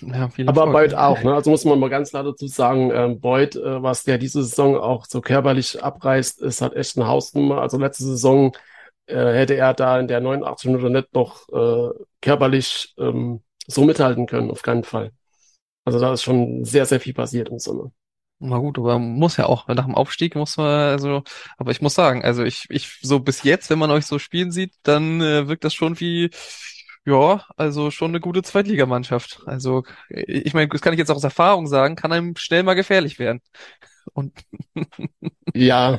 [0.00, 0.72] Ja, Aber Erfolg.
[0.72, 1.34] Boyd auch, ne?
[1.34, 4.76] Also muss man mal ganz klar dazu sagen, ähm, Boyd, äh, was der diese Saison
[4.76, 7.60] auch so körperlich abreißt, ist halt echt eine Hausnummer.
[7.60, 8.52] Also letzte Saison
[9.06, 11.90] äh, hätte er da in der 89 Minuten nicht noch äh,
[12.22, 15.12] körperlich ähm, so mithalten können, auf keinen Fall.
[15.84, 17.92] Also da ist schon sehr, sehr viel passiert im Sommer.
[18.40, 21.24] Na gut, aber muss ja auch, nach dem Aufstieg muss man, also,
[21.56, 24.52] aber ich muss sagen, also ich, ich, so bis jetzt, wenn man euch so spielen
[24.52, 26.30] sieht, dann äh, wirkt das schon wie,
[27.04, 29.40] ja, also schon eine gute Zweitligamannschaft.
[29.46, 32.74] Also, ich meine, das kann ich jetzt auch aus Erfahrung sagen, kann einem schnell mal
[32.74, 33.40] gefährlich werden.
[34.12, 34.32] Und
[35.54, 35.98] Ja,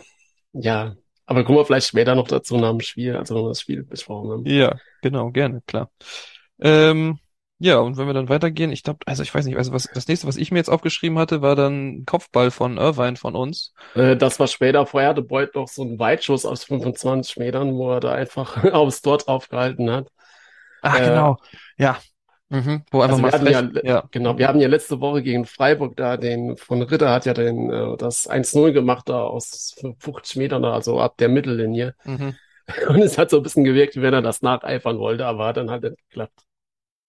[0.53, 0.95] ja.
[1.25, 4.31] Aber kommen wir vielleicht später noch dazu nach dem Spiel, also wir das Spiel besprochen
[4.31, 4.45] haben.
[4.45, 5.91] ja, genau, gerne, klar.
[6.59, 7.19] Ähm,
[7.59, 10.07] ja, und wenn wir dann weitergehen, ich glaube, also ich weiß nicht, also was, das
[10.07, 13.73] nächste, was ich mir jetzt aufgeschrieben hatte, war dann Kopfball von Irvine von uns.
[13.93, 17.91] Äh, das war später, vorher hatte Boyd noch so einen Weitschuss aus 25 Metern, wo
[17.91, 20.07] er da einfach aufs Tor drauf gehalten hat.
[20.81, 21.37] Ah, Äh, genau,
[21.77, 21.99] ja.
[22.49, 24.09] Mhm, wo einfach Also mal wir hatten ja, ja.
[24.11, 27.69] genau, wir haben ja letzte Woche gegen Freiburg da den, von Ritter hat ja den,
[27.69, 31.95] äh, das 1-0 gemacht da aus 50 Metern, also ab der Mittellinie.
[32.03, 32.39] Mhm.
[32.89, 35.57] Und es hat so ein bisschen gewirkt, wie wenn er das nacheifern wollte, aber hat
[35.57, 36.41] dann halt nicht geklappt.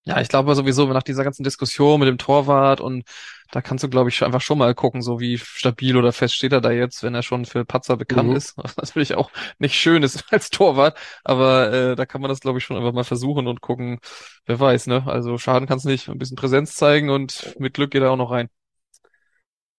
[0.05, 3.05] Ja, ich glaube sowieso nach dieser ganzen Diskussion mit dem Torwart und
[3.53, 6.53] da kannst du, glaube ich, einfach schon mal gucken, so wie stabil oder fest steht
[6.53, 8.35] er da jetzt, wenn er schon für Patzer bekannt Mhm.
[8.35, 8.57] ist.
[8.57, 12.59] Was natürlich auch nicht schön ist als Torwart, aber äh, da kann man das, glaube
[12.59, 13.99] ich, schon einfach mal versuchen und gucken,
[14.47, 15.05] wer weiß, ne?
[15.07, 18.31] Also schaden kann's nicht, ein bisschen Präsenz zeigen und mit Glück geht er auch noch
[18.31, 18.49] rein.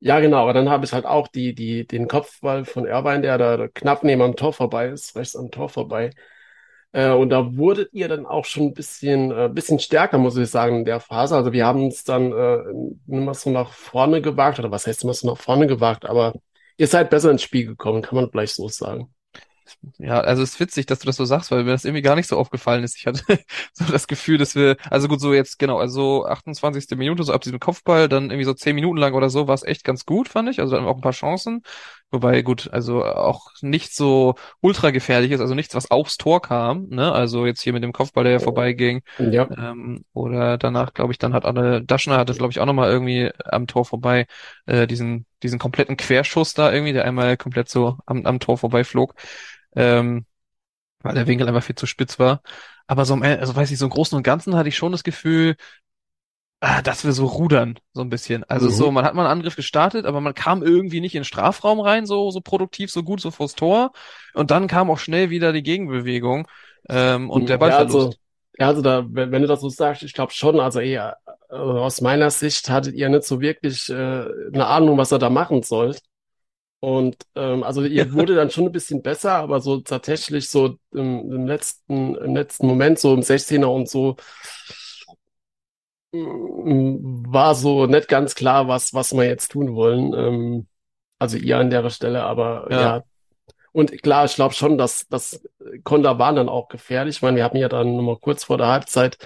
[0.03, 3.37] Ja, genau, aber dann habe ich halt auch die, die, den Kopfball von Irvine, der
[3.37, 6.09] da knapp neben am Tor vorbei ist, rechts am Tor vorbei.
[6.93, 10.49] Äh, und da wurdet ihr dann auch schon ein bisschen, äh, bisschen stärker, muss ich
[10.49, 11.35] sagen, in der Phase.
[11.35, 12.63] Also wir haben es dann äh,
[13.07, 16.33] immer so nach vorne gewagt, oder was heißt immer so nach vorne gewagt, aber
[16.77, 19.13] ihr seid besser ins Spiel gekommen, kann man vielleicht so sagen.
[19.97, 22.15] Ja, also es ist witzig, dass du das so sagst, weil mir das irgendwie gar
[22.15, 22.97] nicht so aufgefallen ist.
[22.97, 23.23] Ich hatte
[23.73, 26.95] so das Gefühl, dass wir, also gut, so jetzt genau, also 28.
[26.97, 29.63] Minute, so ab diesem Kopfball, dann irgendwie so 10 Minuten lang oder so, war es
[29.63, 30.59] echt ganz gut, fand ich.
[30.59, 31.61] Also dann auch ein paar Chancen.
[32.11, 36.87] Wobei, gut, also auch nicht so ultra gefährlich ist, also nichts, was aufs Tor kam,
[36.89, 37.11] ne?
[37.13, 39.01] Also jetzt hier mit dem Kopfball, der ja vorbeiging.
[39.17, 42.89] Ja, Ähm, oder danach, glaube ich, dann hat Anne Daschner hatte, glaube ich, auch nochmal
[42.91, 44.27] irgendwie am Tor vorbei,
[44.65, 49.15] äh, diesen, diesen kompletten Querschuss da irgendwie, der einmal komplett so am, am Tor vorbeiflog.
[49.75, 50.25] Ähm,
[51.01, 52.41] weil der Winkel einfach viel zu spitz war.
[52.87, 55.55] Aber so, also weiß ich, so im Großen und Ganzen hatte ich schon das Gefühl,
[56.83, 58.43] dass wir so rudern, so ein bisschen.
[58.45, 58.71] Also Mhm.
[58.71, 61.79] so, man hat mal einen Angriff gestartet, aber man kam irgendwie nicht in den Strafraum
[61.79, 63.91] rein, so, so produktiv, so gut, so vors Tor.
[64.33, 66.47] Und dann kam auch schnell wieder die Gegenbewegung,
[66.89, 67.79] ähm, und der Ja, Ballverlust.
[67.79, 68.17] also,
[68.59, 71.17] ja, also da, wenn, wenn du das so sagst, ich glaube schon, also eher
[71.49, 75.29] äh, aus meiner Sicht hattet ihr nicht so wirklich äh, eine Ahnung, was ihr da
[75.29, 76.01] machen sollt.
[76.81, 81.31] Und ähm, also ihr wurde dann schon ein bisschen besser, aber so tatsächlich so im,
[81.33, 84.17] im letzten, im letzten Moment, so im 16er und so,
[86.13, 90.13] war so nicht ganz klar, was, was wir jetzt tun wollen.
[90.13, 90.67] Ähm,
[91.19, 92.81] also ihr an der Stelle, aber ja.
[92.81, 93.03] Ja.
[93.73, 95.41] Und klar, ich glaube schon, dass das
[95.83, 97.17] Konter waren dann auch gefährlich.
[97.17, 99.17] Ich meine, wir hatten ja dann nochmal kurz vor der Halbzeit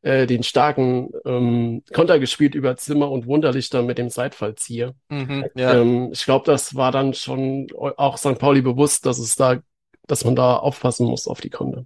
[0.00, 4.94] äh, den starken ähm, Konter gespielt über Zimmer und Wunderlichter mit dem Seitfallzieher.
[5.08, 5.74] Mhm, ja.
[5.74, 8.38] Ähm, ich glaube, das war dann schon auch St.
[8.38, 9.58] Pauli bewusst, dass es da,
[10.06, 11.84] dass man da aufpassen muss auf die Konter.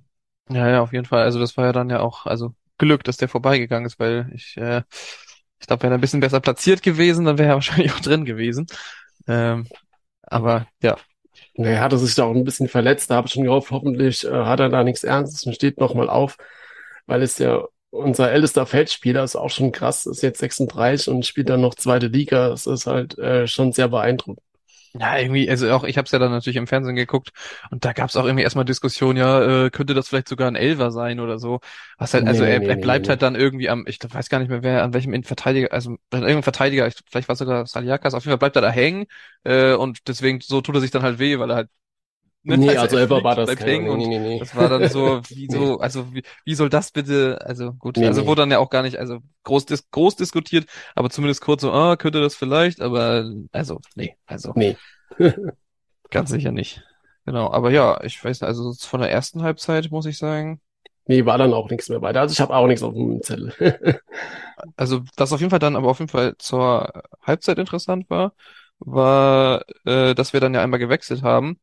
[0.51, 1.23] Ja, ja, auf jeden Fall.
[1.23, 4.57] Also das war ja dann ja auch, also Glück, dass der vorbeigegangen ist, weil ich,
[4.57, 4.83] äh,
[5.61, 8.25] ich glaube, wäre er ein bisschen besser platziert gewesen, dann wäre er wahrscheinlich auch drin
[8.25, 8.67] gewesen.
[9.29, 9.67] Ähm,
[10.23, 10.97] aber ja,
[11.57, 13.11] Ja, Er hatte sich da auch ein bisschen verletzt.
[13.11, 16.11] Da habe ich schon gehofft, hoffentlich äh, hat er da nichts Ernstes und steht nochmal
[16.11, 16.37] auf,
[17.07, 21.49] weil es ja unser ältester Feldspieler ist auch schon krass, ist jetzt 36 und spielt
[21.51, 22.51] dann noch zweite Liga.
[22.51, 24.41] Das ist halt äh, schon sehr beeindruckend.
[24.95, 27.31] Ja, irgendwie, also auch, ich habe es ja dann natürlich im Fernsehen geguckt
[27.71, 30.57] und da gab es auch irgendwie erstmal Diskussion, ja, äh, könnte das vielleicht sogar ein
[30.57, 31.61] Elfer sein oder so.
[31.99, 33.09] Was halt, also Nee, er, nee, er bleibt nee.
[33.09, 35.99] halt dann irgendwie am, ich weiß gar nicht mehr wer, an welchem Innenverteidiger, also an
[36.23, 39.05] irgendeinem Verteidiger, ich, vielleicht war es sogar Saliakas, auf jeden Fall bleibt er da hängen
[39.45, 41.71] äh, und deswegen so tut er sich dann halt weh, weil er halt
[42.43, 44.39] ne, Nee, also fliegt, war das Nee, und nee, nee, nee.
[44.39, 48.07] das war dann so, wie so, also wie, wie soll das bitte, also gut, Nee,
[48.07, 48.27] also nee.
[48.27, 51.73] wurde dann ja auch gar nicht, also groß, dis groß diskutiert, aber zumindest kurz so,
[51.73, 54.77] ah, könnte das vielleicht, aber also, nee, also Nee.
[56.11, 56.83] Ganz sicher nicht.
[57.27, 60.61] Genau, aber ja, ich weiß nicht, also von der ersten Halbzeit muss ich sagen,
[61.07, 62.21] Nee, war dann auch nichts mehr weiter.
[62.21, 63.55] Also ich habe auch nichts auf dem Zettel.
[64.77, 68.35] also was auf jeden Fall dann aber auf jeden Fall zur Halbzeit interessant war,
[68.79, 71.59] war, äh, dass wir dann ja einmal gewechselt haben.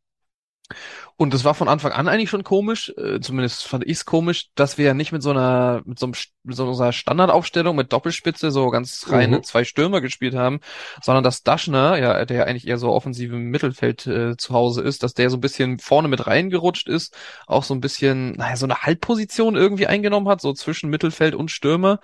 [1.18, 4.50] Und das war von Anfang an eigentlich schon komisch, äh, zumindest fand ich es komisch,
[4.56, 7.94] dass wir ja nicht mit so einer, mit so, einem, mit so einer Standardaufstellung mit
[7.94, 9.44] Doppelspitze so ganz reine Mhm.
[9.44, 10.60] zwei Stürmer gespielt haben,
[11.02, 14.82] sondern dass Daschner, ja, der ja eigentlich eher so offensiv im Mittelfeld äh, zu Hause
[14.82, 17.16] ist, dass der so ein bisschen vorne mit reingerutscht ist,
[17.48, 21.50] auch so ein bisschen, naja, so eine Halbposition irgendwie eingenommen hat, so zwischen Mittelfeld und
[21.52, 22.00] Stürmer.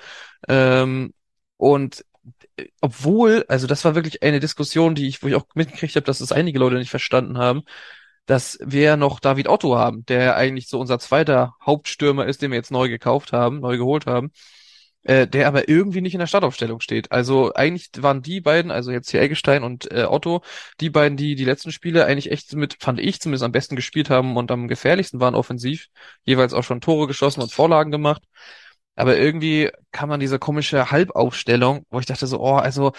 [0.47, 1.14] Ähm,
[1.57, 2.05] und
[2.57, 6.05] äh, obwohl, also das war wirklich eine Diskussion, die ich, wo ich auch mitgekriegt habe,
[6.05, 7.64] dass es einige Leute nicht verstanden haben,
[8.26, 12.58] dass wir noch David Otto haben, der eigentlich so unser zweiter Hauptstürmer ist, den wir
[12.58, 14.32] jetzt neu gekauft haben, neu geholt haben,
[15.04, 17.12] äh, der aber irgendwie nicht in der Startaufstellung steht.
[17.12, 20.42] Also eigentlich waren die beiden, also jetzt hier Eggestein und äh, Otto,
[20.80, 24.10] die beiden, die die letzten Spiele eigentlich echt mit, fand ich zumindest am besten gespielt
[24.10, 25.88] haben und am gefährlichsten waren offensiv,
[26.24, 28.24] jeweils auch schon Tore geschossen und Vorlagen gemacht.
[28.96, 32.92] Aber irgendwie kam man diese komische Halbaufstellung, wo ich dachte so, oh, also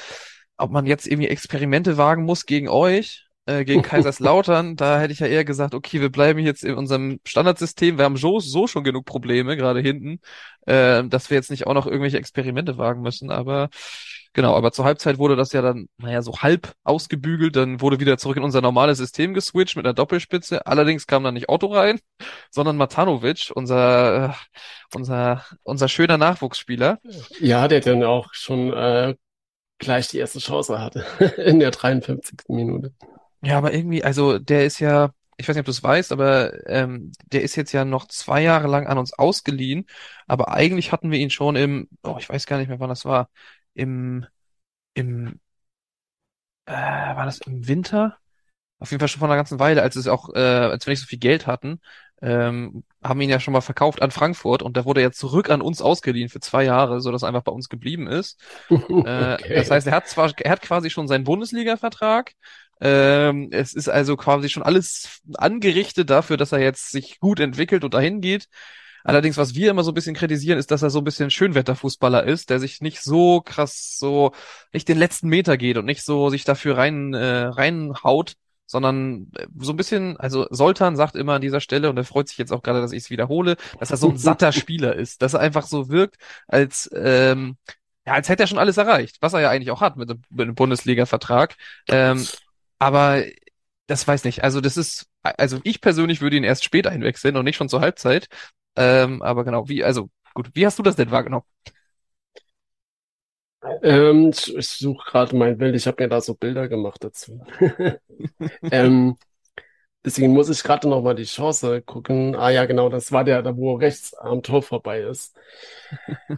[0.57, 5.21] ob man jetzt irgendwie Experimente wagen muss gegen euch, äh, gegen Kaiserslautern, da hätte ich
[5.21, 8.85] ja eher gesagt, okay, wir bleiben jetzt in unserem Standardsystem, wir haben so, so schon
[8.85, 10.21] genug Probleme, gerade hinten,
[10.67, 13.69] äh, dass wir jetzt nicht auch noch irgendwelche Experimente wagen müssen, aber
[14.33, 18.19] genau, aber zur Halbzeit wurde das ja dann, naja, so halb ausgebügelt, dann wurde wieder
[18.19, 21.99] zurück in unser normales System geswitcht mit einer Doppelspitze, allerdings kam dann nicht Otto rein,
[22.51, 24.33] sondern Matanovic, unser, äh,
[24.95, 27.01] unser, unser schöner Nachwuchsspieler.
[27.41, 29.15] Ja, der dann auch schon äh,
[29.79, 31.05] gleich die erste Chance hatte
[31.45, 32.39] in der 53.
[32.49, 32.95] Minute.
[33.43, 36.67] Ja, aber irgendwie, also der ist ja, ich weiß nicht, ob du es weißt, aber
[36.69, 39.87] ähm, der ist jetzt ja noch zwei Jahre lang an uns ausgeliehen.
[40.27, 43.05] Aber eigentlich hatten wir ihn schon im, oh, ich weiß gar nicht mehr, wann das
[43.05, 43.29] war,
[43.75, 44.27] im,
[44.95, 45.41] im,
[46.67, 48.19] äh, war das im Winter?
[48.81, 51.01] Auf jeden Fall schon vor einer ganzen Weile, als es auch, äh, als wir nicht
[51.01, 51.81] so viel Geld hatten,
[52.23, 55.51] ähm, haben wir ihn ja schon mal verkauft an Frankfurt und der wurde jetzt zurück
[55.51, 58.41] an uns ausgeliehen für zwei Jahre, so dass er einfach bei uns geblieben ist.
[59.05, 59.39] Äh.
[59.55, 62.33] Das heißt, er hat zwar, er hat quasi schon seinen Bundesliga-Vertrag.
[62.85, 67.85] Ähm, es ist also quasi schon alles angerichtet dafür, dass er jetzt sich gut entwickelt
[67.85, 68.49] und dahin geht.
[69.05, 72.25] Allerdings, was wir immer so ein bisschen kritisieren, ist, dass er so ein bisschen Schönwetterfußballer
[72.25, 74.33] ist, der sich nicht so krass so,
[74.73, 78.35] nicht den letzten Meter geht und nicht so sich dafür rein, äh, reinhaut,
[78.67, 82.29] sondern äh, so ein bisschen, also Soltan sagt immer an dieser Stelle, und er freut
[82.29, 85.23] sich jetzt auch gerade, dass ich es wiederhole, dass er so ein satter Spieler ist,
[85.23, 86.17] dass er einfach so wirkt,
[86.49, 87.57] als, ähm,
[88.07, 90.23] ja, als hätte er schon alles erreicht, was er ja eigentlich auch hat mit dem,
[90.31, 91.57] mit dem Bundesliga-Vertrag.
[91.89, 92.27] Ähm,
[92.83, 93.25] aber
[93.87, 94.45] das weiß nicht.
[94.45, 97.81] Also das ist, also ich persönlich würde ihn erst spät einwechseln und nicht schon zur
[97.81, 98.29] Halbzeit.
[98.77, 101.45] Ähm, aber genau, wie, also gut, wie hast du das denn wahrgenommen?
[103.83, 105.75] Ähm, ich, suche gerade mein Bild.
[105.77, 107.45] Ich habe mir da so Bilder gemacht dazu.
[108.71, 109.17] ähm,
[110.05, 112.37] deswegen muss ich gerade noch mal die Chance gucken.
[112.37, 115.37] Ah ja, genau, das war der, da wo rechts am Tor vorbei ist.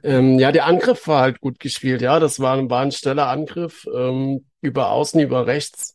[0.02, 2.02] ähm, ja, der Angriff war halt gut gespielt.
[2.02, 5.93] Ja, das war, ein- war ein schneller Angriff ähm, über außen, über rechts.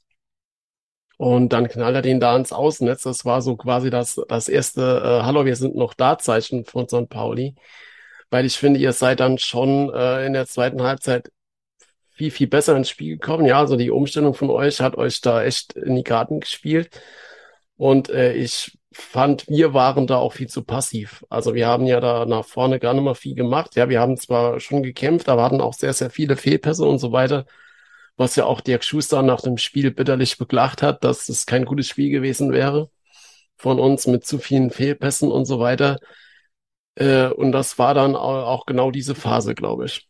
[1.19, 3.03] Und dann knallt er den da ins Außennetz.
[3.03, 6.87] Das war so quasi das, das erste äh, Hallo, wir sind noch da Zeichen von
[6.87, 7.09] St.
[7.09, 7.55] Pauli.
[8.29, 11.29] Weil ich finde, ihr seid dann schon äh, in der zweiten Halbzeit
[12.11, 13.45] viel, viel besser ins Spiel gekommen.
[13.45, 17.01] Ja, also die Umstellung von euch hat euch da echt in die Karten gespielt.
[17.75, 21.25] Und äh, ich fand, wir waren da auch viel zu passiv.
[21.29, 23.75] Also wir haben ja da nach vorne gar nicht mal viel gemacht.
[23.75, 27.11] Ja, wir haben zwar schon gekämpft, aber hatten auch sehr, sehr viele Fehlpässe und so
[27.11, 27.45] weiter,
[28.19, 31.87] was ja auch Dirk Schuster nach dem Spiel bitterlich beklagt hat, dass es kein gutes
[31.87, 32.91] Spiel gewesen wäre
[33.57, 35.97] von uns mit zu vielen Fehlpässen und so weiter.
[36.95, 40.07] Äh, und das war dann auch genau diese Phase, glaube ich.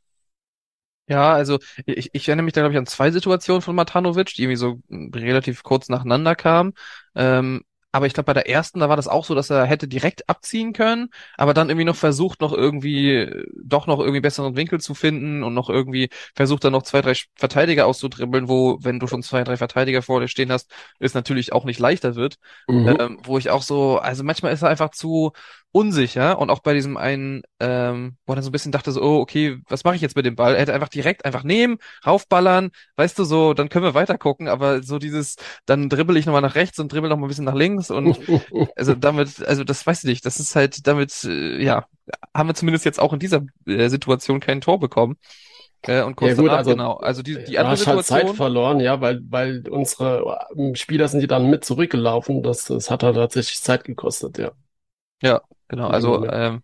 [1.08, 4.44] Ja, also ich, ich erinnere mich da, glaube ich, an zwei Situationen von Matanovic, die
[4.44, 6.74] irgendwie so relativ kurz nacheinander kamen.
[7.16, 9.88] Ähm, aber ich glaube, bei der ersten, da war das auch so, dass er hätte
[9.88, 13.28] direkt abziehen können, aber dann irgendwie noch versucht, noch irgendwie,
[13.64, 17.16] doch noch irgendwie besseren Winkel zu finden und noch irgendwie versucht dann noch zwei, drei
[17.36, 21.52] Verteidiger auszudribbeln, wo, wenn du schon zwei, drei Verteidiger vor dir stehen hast, es natürlich
[21.52, 22.36] auch nicht leichter wird.
[22.68, 22.96] Mhm.
[23.00, 25.32] Ähm, wo ich auch so, also manchmal ist er einfach zu,
[25.72, 29.02] unsicher und auch bei diesem einen, ähm, wo er dann so ein bisschen dachte so,
[29.02, 30.56] oh, okay, was mache ich jetzt mit dem Ball?
[30.56, 34.48] Er hätte einfach direkt einfach nehmen, raufballern, weißt du so, dann können wir weiter gucken,
[34.48, 37.46] aber so dieses, dann dribbel ich nochmal nach rechts und dribbel noch mal ein bisschen
[37.46, 38.18] nach links und
[38.76, 41.86] also damit, also das weiß ich nicht, das ist halt damit, äh, ja,
[42.34, 45.18] haben wir zumindest jetzt auch in dieser äh, Situation kein Tor bekommen.
[45.84, 46.94] Äh, und kurz ja, gut, danach, also, genau.
[46.98, 48.18] Also die, die andere Situation.
[48.18, 52.44] Halt Zeit verloren, ja, weil, weil unsere äh, Spieler sind die dann mit zurückgelaufen.
[52.44, 54.52] Das, das hat halt tatsächlich Zeit gekostet, ja.
[55.22, 56.64] Ja, Genau, also ähm,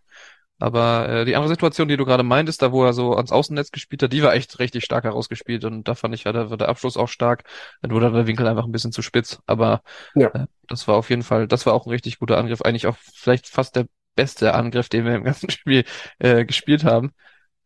[0.57, 3.71] aber äh, die andere Situation, die du gerade meintest, da wo er so ans Außennetz
[3.71, 6.57] gespielt hat, die war echt richtig stark herausgespielt und da fand ich ja, da war
[6.57, 7.43] der Abschluss auch stark.
[7.81, 9.81] Dann wurde der Winkel einfach ein bisschen zu spitz, aber
[10.15, 10.29] ja.
[10.29, 12.97] äh, das war auf jeden Fall, das war auch ein richtig guter Angriff, eigentlich auch
[12.97, 15.83] vielleicht fast der beste Angriff, den wir im ganzen Spiel
[16.19, 17.11] äh, gespielt haben,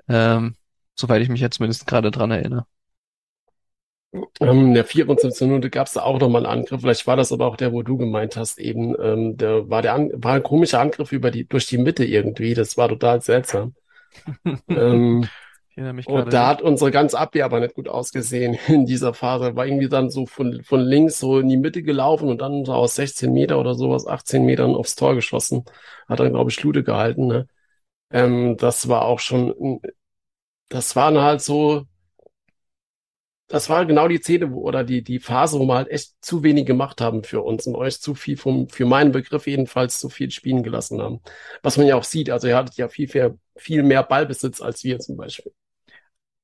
[0.07, 0.55] ähm,
[0.95, 2.65] soweit ich mich jetzt zumindest gerade dran erinnere.
[4.11, 5.47] Ähm, in der 74.
[5.47, 6.81] Minute gab es da auch nochmal einen Angriff.
[6.81, 9.93] Vielleicht war das aber auch der, wo du gemeint hast, eben, ähm, der war der
[9.93, 12.53] An war ein komischer Angriff über die, durch die Mitte irgendwie.
[12.53, 13.75] Das war total seltsam.
[14.67, 15.27] ähm,
[16.07, 19.55] und da hat unsere ganze Abwehr aber nicht gut ausgesehen in dieser Phase.
[19.55, 22.73] War irgendwie dann so von, von links so in die Mitte gelaufen und dann so
[22.73, 25.65] aus 16 Meter oder sowas, 18 Metern aufs Tor geschossen.
[26.07, 27.27] Hat dann, glaube ich, Schlude gehalten.
[27.27, 27.47] Ne?
[28.11, 29.81] Ähm, das war auch schon,
[30.69, 31.85] das waren halt so,
[33.49, 36.43] das war genau die Szene wo, oder die, die Phase, wo wir halt echt zu
[36.43, 40.09] wenig gemacht haben für uns und euch zu viel vom, für meinen Begriff jedenfalls zu
[40.09, 41.21] viel spielen gelassen haben.
[41.63, 44.83] Was man ja auch sieht, also ihr hattet ja viel, viel, viel mehr Ballbesitz als
[44.83, 45.51] wir zum Beispiel.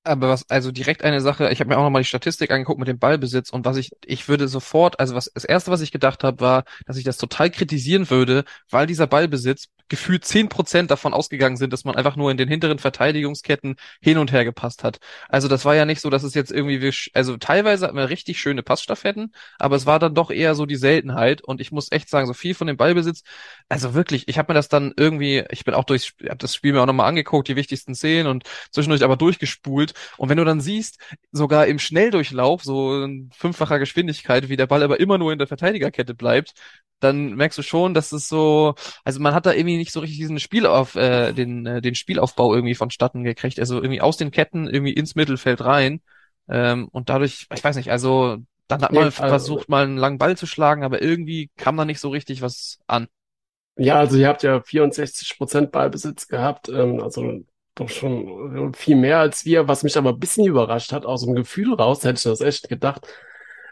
[0.05, 2.87] Aber was, also direkt eine Sache, ich habe mir auch nochmal die Statistik angeguckt mit
[2.87, 6.23] dem Ballbesitz und was ich, ich würde sofort, also was, das erste, was ich gedacht
[6.23, 11.13] habe, war, dass ich das total kritisieren würde, weil dieser Ballbesitz gefühlt zehn Prozent davon
[11.13, 14.99] ausgegangen sind, dass man einfach nur in den hinteren Verteidigungsketten hin und her gepasst hat.
[15.29, 18.39] Also das war ja nicht so, dass es jetzt irgendwie, also teilweise hatten wir richtig
[18.39, 22.09] schöne Passstaffetten, aber es war dann doch eher so die Seltenheit und ich muss echt
[22.09, 23.23] sagen, so viel von dem Ballbesitz,
[23.69, 26.73] also wirklich, ich habe mir das dann irgendwie, ich bin auch durchs, hab das Spiel
[26.73, 30.61] mir auch nochmal angeguckt, die wichtigsten Szenen und zwischendurch aber durchgespult und wenn du dann
[30.61, 30.99] siehst,
[31.31, 35.47] sogar im Schnelldurchlauf, so in fünffacher Geschwindigkeit, wie der Ball aber immer nur in der
[35.47, 36.53] Verteidigerkette bleibt,
[36.99, 40.17] dann merkst du schon, dass es so, also man hat da irgendwie nicht so richtig
[40.17, 43.59] diesen Spiel auf, äh, den, äh, den Spielaufbau irgendwie vonstatten gekriegt.
[43.59, 46.01] Also irgendwie aus den Ketten irgendwie ins Mittelfeld rein.
[46.47, 48.37] Ähm, und dadurch, ich weiß nicht, also
[48.67, 51.77] dann hat man nee, also, versucht, mal einen langen Ball zu schlagen, aber irgendwie kam
[51.77, 53.07] da nicht so richtig was an.
[53.77, 57.43] Ja, also ihr habt ja 64 Prozent Ballbesitz gehabt, ähm, also
[57.75, 61.35] doch schon viel mehr als wir, was mich aber ein bisschen überrascht hat, aus dem
[61.35, 63.07] Gefühl raus, hätte ich das echt gedacht,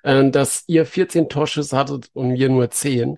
[0.03, 3.17] äh, dass ihr 14 Torschüsse hattet und wir nur 10.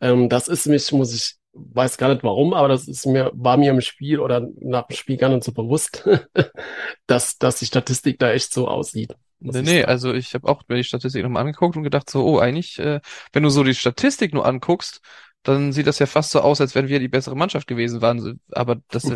[0.00, 3.56] Ähm, das ist mich, muss ich, weiß gar nicht warum, aber das ist mir, war
[3.56, 6.08] mir im Spiel oder nach dem Spiel gar nicht so bewusst,
[7.06, 9.14] dass, dass die Statistik da echt so aussieht.
[9.40, 12.38] Nee, nee, also ich habe auch mir die Statistik nochmal angeguckt und gedacht so, oh,
[12.38, 13.00] eigentlich, äh,
[13.32, 15.00] wenn du so die Statistik nur anguckst,
[15.44, 18.40] dann sieht das ja fast so aus, als wenn wir die bessere Mannschaft gewesen waren.
[18.50, 19.10] Aber das,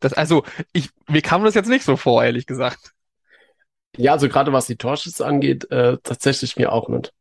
[0.00, 2.92] das also ich, mir kam das jetzt nicht so vor, ehrlich gesagt.
[3.96, 7.12] Ja, also gerade was die Torschüsse angeht, äh, tatsächlich mir auch nicht.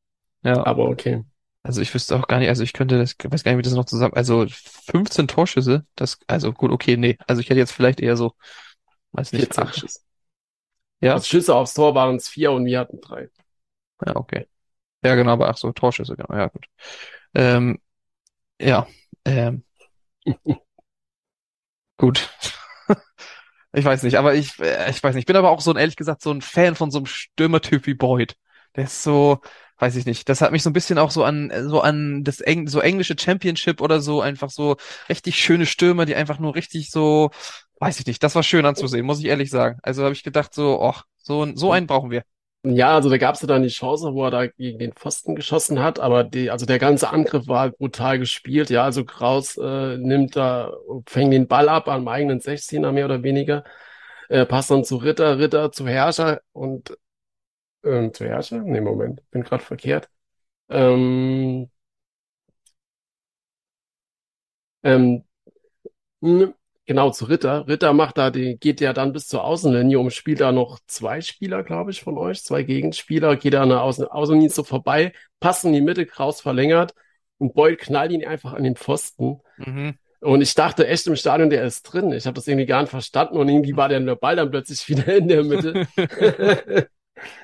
[0.44, 0.66] Ja.
[0.66, 1.24] Aber okay.
[1.62, 3.64] Also ich wüsste auch gar nicht, also ich könnte das, ich weiß gar nicht, wie
[3.64, 7.18] das noch zusammen, also 15 Torschüsse, das, also gut, okay, nee.
[7.26, 8.34] Also ich hätte jetzt vielleicht eher so,
[9.14, 9.80] weiß nicht, 14 acht.
[9.80, 10.00] Schüsse.
[11.00, 11.14] Ja.
[11.14, 13.30] Also Schüsse aufs Tor waren es vier und wir hatten drei.
[14.06, 14.48] Ja, okay.
[15.06, 16.66] Ja, genau, aber ach so, Torschüsse, genau, ja, gut.
[17.34, 17.80] Ähm,
[18.64, 18.88] ja,
[19.26, 19.64] ähm.
[21.98, 22.30] gut.
[23.76, 25.24] Ich weiß nicht, aber ich, äh, ich weiß nicht.
[25.24, 27.88] Ich bin aber auch so ein, ehrlich gesagt, so ein Fan von so einem Stürmertyp
[27.88, 28.36] wie Boyd.
[28.76, 29.42] Der ist so,
[29.80, 30.30] weiß ich nicht.
[30.30, 33.16] Das hat mich so ein bisschen auch so an, so an das Eng, so englische
[33.20, 34.78] Championship oder so, einfach so
[35.10, 37.32] richtig schöne Stürmer, die einfach nur richtig so,
[37.80, 38.24] weiß ich nicht.
[38.24, 39.80] Das war schön anzusehen, muss ich ehrlich sagen.
[39.84, 42.24] Also habe ich gedacht so, ach, so, so einen brauchen wir.
[42.66, 45.36] Ja, also da gab es ja dann die Chance, wo er da gegen den Pfosten
[45.36, 48.70] geschossen hat, aber die, also der ganze Angriff war halt brutal gespielt.
[48.70, 50.72] Ja, also Kraus äh, nimmt da,
[51.06, 53.66] fängt den Ball ab am eigenen 16er mehr oder weniger,
[54.30, 56.98] äh, passt dann zu Ritter, Ritter zu Herrscher und
[57.84, 58.62] ähm, zu Herrscher?
[58.64, 60.10] Nee, Moment, bin gerade verkehrt.
[60.70, 61.70] Ähm,
[64.84, 65.24] Ähm,
[66.86, 67.68] genau, zu Ritter.
[67.68, 71.22] Ritter macht da, die geht ja dann bis zur Außenlinie und spielt da noch zwei
[71.22, 75.14] Spieler, glaube ich, von euch, zwei Gegenspieler, geht da an der Außen Außenlinie so vorbei,
[75.40, 76.94] passt in die Mitte, Kraus verlängert
[77.38, 79.40] und Boyd knallt ihn einfach an den Pfosten.
[79.58, 79.96] Mhm.
[80.22, 82.14] Und ich dachte echt im Stadion, der ist drin.
[82.14, 84.88] Ich habe das irgendwie gar nicht verstanden und irgendwie war der, der Ball dann plötzlich
[84.90, 85.88] wieder in der Mitte.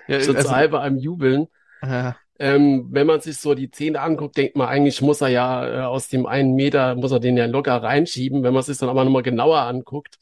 [0.08, 1.48] Ja, so also, zu halb am Jubeln.
[1.82, 5.68] ja, Ähm, wenn man sich so die Zähne anguckt, denkt man, eigentlich muss er ja
[5.68, 8.44] äh, aus dem einen Meter, muss er den ja locker reinschieben.
[8.44, 10.18] Wenn man sich dann aber nochmal genauer anguckt,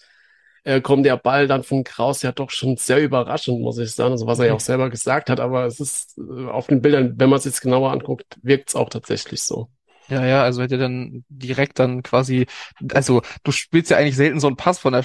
[0.64, 4.12] äh, kommt der Ball dann von Kraus ja doch schon sehr überraschend, muss ich sagen.
[4.14, 7.16] Also was er ja auch selber gesagt hat, aber es ist äh, auf den Bildern,
[7.20, 9.70] wenn man es jetzt genauer anguckt, wirkt es auch tatsächlich so.
[10.10, 12.46] Ja, ja, also hätte dann direkt dann quasi,
[12.94, 15.04] also du spielst ja eigentlich selten so einen Pass von der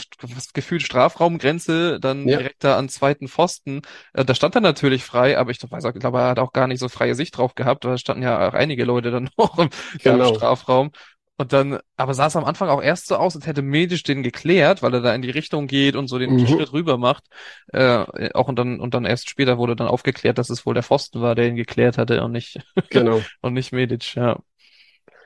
[0.54, 2.38] gefühlt Strafraumgrenze dann Ja.
[2.38, 3.82] direkt da an zweiten Pfosten.
[4.12, 6.52] Äh, da stand er natürlich frei, aber ich weiß auch, ich glaube, er hat auch
[6.52, 7.84] gar nicht so freie Sicht drauf gehabt.
[7.84, 9.70] Da standen ja auch einige Leute dann noch im,
[10.02, 10.22] Genau.
[10.22, 10.92] Strafraum.
[11.38, 14.22] Und dann, aber sah es am Anfang auch erst so aus, als hätte Medisch den
[14.22, 16.46] geklärt, weil er da in die Richtung geht und so den Mhm.
[16.46, 17.24] Schritt rüber macht.
[17.72, 20.82] Äh, auch und dann, und dann erst später wurde dann aufgeklärt, dass es wohl der
[20.84, 22.60] Pfosten war, der ihn geklärt hatte und nicht,
[22.90, 23.30] Genau.
[23.40, 24.38] und nicht Medic, ja.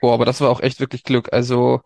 [0.06, 1.32] Boah, aber das war auch echt wirklich Glück.
[1.32, 1.82] Also,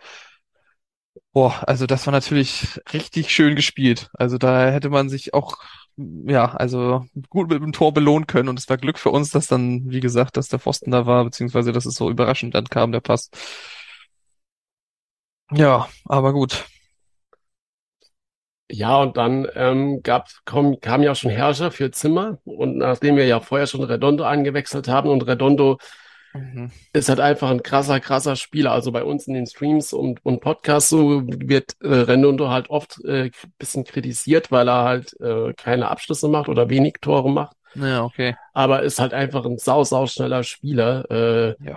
[1.32, 4.10] boah, also das war natürlich richtig schön gespielt.
[4.14, 5.56] Also da hätte man sich auch,
[5.96, 8.48] ja, also gut mit dem Tor belohnen können.
[8.48, 11.24] Und es war Glück für uns, dass dann, wie gesagt, dass der Pfosten da war,
[11.24, 13.30] beziehungsweise dass es so überraschend dann kam, der Pass.
[15.52, 16.66] Ja, aber gut.
[18.72, 22.38] Ja, und dann ähm, gab, kam, kam ja schon Herrscher für Zimmer.
[22.44, 25.78] Und nachdem wir ja vorher schon Redondo eingewechselt haben und Redondo
[26.32, 26.70] Mhm.
[26.92, 28.72] ist halt einfach ein krasser, krasser Spieler.
[28.72, 33.04] Also bei uns in den Streams und, und Podcasts so wird äh, Redondo halt oft
[33.04, 37.56] äh, bisschen kritisiert, weil er halt äh, keine Abschlüsse macht oder wenig Tore macht.
[37.74, 38.36] Ja, okay.
[38.52, 41.10] Aber ist halt einfach ein sau, sau schneller Spieler.
[41.10, 41.76] Äh, Ja.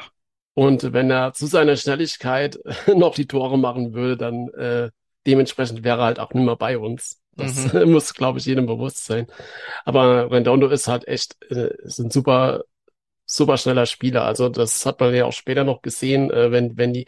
[0.54, 2.60] und wenn er zu seiner Schnelligkeit
[2.96, 4.90] noch die Tore machen würde, dann äh,
[5.26, 7.20] dementsprechend wäre er halt auch nicht mehr bei uns.
[7.36, 9.26] Das muss, glaube ich, jedem bewusst sein.
[9.86, 12.64] Aber Redondo ist halt echt, äh, ist ein super,
[13.36, 14.26] super schneller Spieler.
[14.26, 17.06] Also das hat man ja auch später noch gesehen, äh, wenn, wenn die,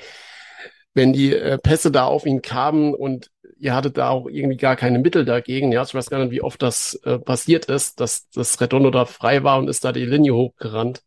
[0.93, 4.75] wenn die äh, Pässe da auf ihn kamen und ihr hattet da auch irgendwie gar
[4.75, 5.71] keine Mittel dagegen.
[5.71, 9.05] Ja, ich weiß gar nicht, wie oft das äh, passiert ist, dass das Redondo da
[9.05, 11.03] frei war und ist da die Linie hochgerannt.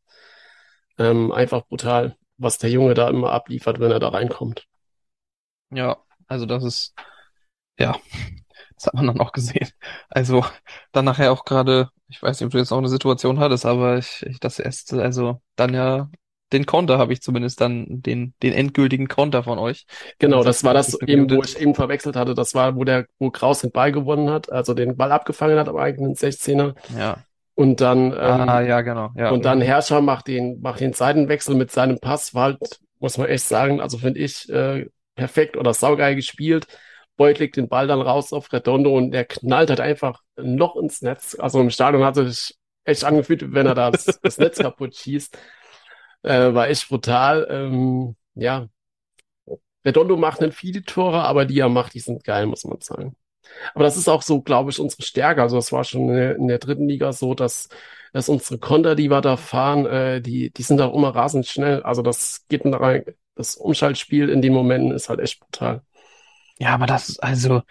[0.98, 4.66] Ähm, einfach brutal, was der Junge da immer abliefert, wenn er da reinkommt.
[5.70, 6.94] Ja, also das ist,
[7.78, 7.98] ja,
[8.78, 9.68] das hat man dann auch gesehen.
[10.08, 10.44] Also
[10.92, 13.98] dann nachher auch gerade, ich weiß nicht, ob du jetzt auch eine Situation hattest, aber
[13.98, 16.08] ich, ich das erste, also dann ja
[16.52, 19.84] den Konter habe ich zumindest dann den den endgültigen Konter von euch.
[20.18, 22.34] Genau, das war das 56 eben, wo ich eben verwechselt hatte.
[22.34, 25.68] Das war, wo der, wo Kraus den Ball gewonnen hat, also den Ball abgefangen hat
[25.68, 26.74] am eigenen 16er.
[26.96, 27.18] Ja.
[27.54, 29.10] Und dann, ähm, Ah, ja, genau.
[29.16, 29.30] Ja.
[29.30, 33.28] und dann Herrscher macht den, macht den Seitenwechsel mit seinem Pass, war halt, muss man
[33.28, 34.86] echt sagen, also finde ich, äh,
[35.16, 36.66] perfekt oder saugeil gespielt.
[37.18, 41.02] Beuth legt den Ball dann raus auf Redondo und der knallt halt einfach noch ins
[41.02, 41.36] Netz.
[41.38, 45.36] Also im Stadion hat sich echt angefühlt, wenn er da das, das Netz kaputt schießt.
[46.22, 47.46] Äh, war echt brutal.
[47.50, 48.68] Ähm, ja,
[49.84, 53.16] Redondo macht nicht viele Tore, aber die er macht, die sind geil, muss man sagen.
[53.74, 55.42] Aber das ist auch so, glaube ich, unsere Stärke.
[55.42, 57.68] Also das war schon in der, in der dritten Liga so, dass,
[58.12, 61.82] dass unsere Konter, die wir da fahren, äh, die, die sind auch immer rasend schnell.
[61.82, 63.04] Also das geht in rein,
[63.34, 65.82] das Umschaltspiel in den Momenten ist halt echt brutal.
[66.58, 67.62] Ja, aber das, also, das,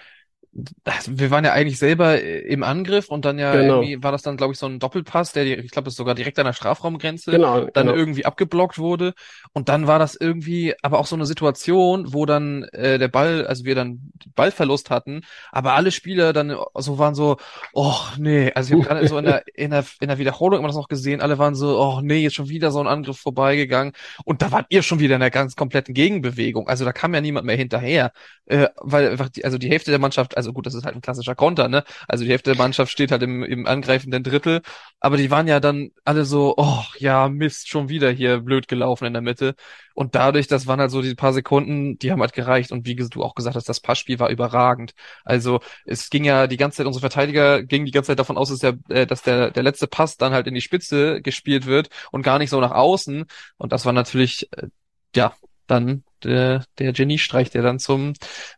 [1.08, 3.82] wir waren ja eigentlich selber äh, im Angriff und dann ja Genau.
[3.82, 6.16] irgendwie war das dann, glaube ich, so ein Doppelpass, der, ich glaube, das ist sogar
[6.16, 7.32] direkt an der Strafraumgrenze.
[7.32, 7.98] Genau, dann genau.
[7.98, 9.14] irgendwie abgeblockt wurde.
[9.54, 13.46] Und dann war das irgendwie aber auch so eine Situation, wo dann äh, der Ball,
[13.46, 15.22] also wir dann Ballverlust hatten,
[15.52, 17.38] aber alle Spieler dann so waren so,
[17.74, 20.68] oh nee, also ich habe gerade so in der, in der in der Wiederholung immer
[20.68, 23.94] das noch gesehen, alle waren so, oh nee, jetzt schon wieder so ein Angriff vorbeigegangen.
[24.26, 26.68] Und da wart ihr schon wieder in der ganz kompletten Gegenbewegung.
[26.68, 28.12] Also da kam ja niemand mehr hinterher.
[28.46, 31.02] Äh, weil einfach die, also die Hälfte der Mannschaft, also gut, das ist halt ein
[31.02, 31.84] klassischer Konter, ne?
[32.08, 34.62] Also die Hälfte der Mannschaft steht halt im, im angreifenden Drittel,
[35.00, 39.06] aber die waren ja dann alle so, oh ja, Mist, schon wieder hier blöd gelaufen
[39.06, 39.56] in der Mitte.
[39.94, 42.72] Und dadurch, das waren halt so die paar Sekunden, die haben halt gereicht.
[42.72, 44.94] Und wie du auch gesagt hast, das Passspiel war überragend.
[45.26, 48.50] Also es ging ja die ganze Zeit, unsere Verteidiger gingen die ganze Zeit davon aus,
[48.50, 51.90] dass der, äh, dass der, der letzte Pass dann halt in die Spitze gespielt wird
[52.12, 53.26] und gar nicht so nach außen.
[53.58, 54.68] Und das war natürlich, äh,
[55.16, 55.34] ja,
[55.68, 58.14] dann der, der Geniestreich, der dann zum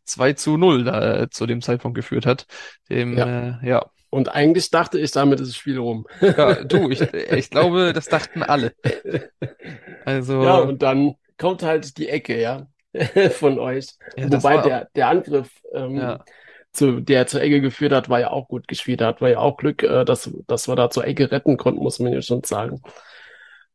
[0.05, 2.45] 2 zu 0 da, äh, zu dem Zeitpunkt geführt hat.
[2.89, 3.59] Dem, Ja.
[3.61, 3.85] Äh, ja.
[4.11, 6.07] Und eigentlich dachte ich, damit ist das Spiel rum.
[6.19, 8.73] Ja, du, ich, ich glaube, das dachten alle.
[10.05, 12.67] Also, Ja, und dann kommt halt die Ecke, ja,
[13.31, 13.87] von euch.
[14.17, 16.23] ja, Wobei war- der, der Angriff, ähm, ja,
[16.71, 19.01] zu, der zur Ecke geführt hat, war ja auch gut gespielt.
[19.01, 21.81] Da hatten wir ja auch Glück, äh, dass, dass wir da zur Ecke retten konnten,
[21.81, 22.81] muss man ja schon sagen.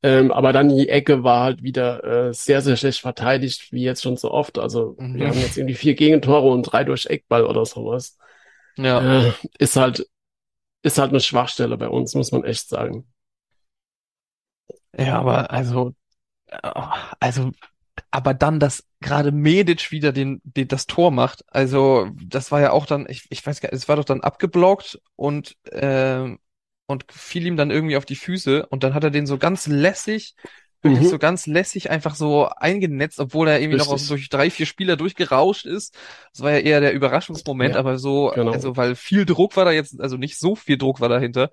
[0.03, 4.03] Ähm, aber dann die Ecke war halt wieder äh, sehr, sehr schlecht verteidigt, wie jetzt
[4.03, 4.59] schon so oft.
[4.59, 5.19] Also Mhm.
[5.19, 8.19] wir haben jetzt irgendwie vier Gegentore und drei durch Eckball oder sowas.
[8.77, 9.01] Ja.
[9.01, 10.07] Äh, ist halt,
[10.83, 13.07] ist halt eine Schwachstelle bei uns, muss man echt sagen.
[14.97, 15.95] Ja, aber also,
[16.49, 16.73] äh,
[17.21, 17.53] also,
[18.11, 22.73] aber dann, dass gerade Medic wieder den, den, das Tor macht, also das war ja
[22.73, 26.39] auch dann, ich, ich weiß gar nicht, es war doch dann abgeblockt und, ähm,
[26.87, 29.67] und fiel ihm dann irgendwie auf die Füße und dann hat er den so ganz
[29.67, 30.35] lässig,
[30.83, 31.11] wirklich Mhm.
[31.11, 34.09] so ganz lässig einfach so eingenetzt, obwohl er irgendwie noch aus, Richtig.
[34.09, 35.97] durch drei, vier Spieler durchgerauscht ist.
[36.33, 38.53] Das war ja eher der Überraschungsmoment, Ja, aber so, genau.
[38.53, 41.51] also weil viel Druck war da jetzt, also nicht so viel Druck war dahinter.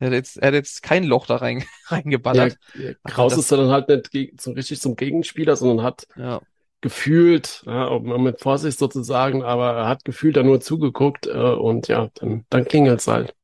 [0.00, 2.58] Er hat jetzt, er hat jetzt kein Loch da rein, Ja, reingeballert.
[3.04, 6.42] Kraus das- ist dann halt nicht so richtig zum Gegenspieler, sondern hat Ja.
[6.82, 12.10] gefühlt, ja, mit Vorsicht sozusagen, aber er hat gefühlt da nur zugeguckt äh, und ja,
[12.14, 13.34] dann, dann klingelt's halt.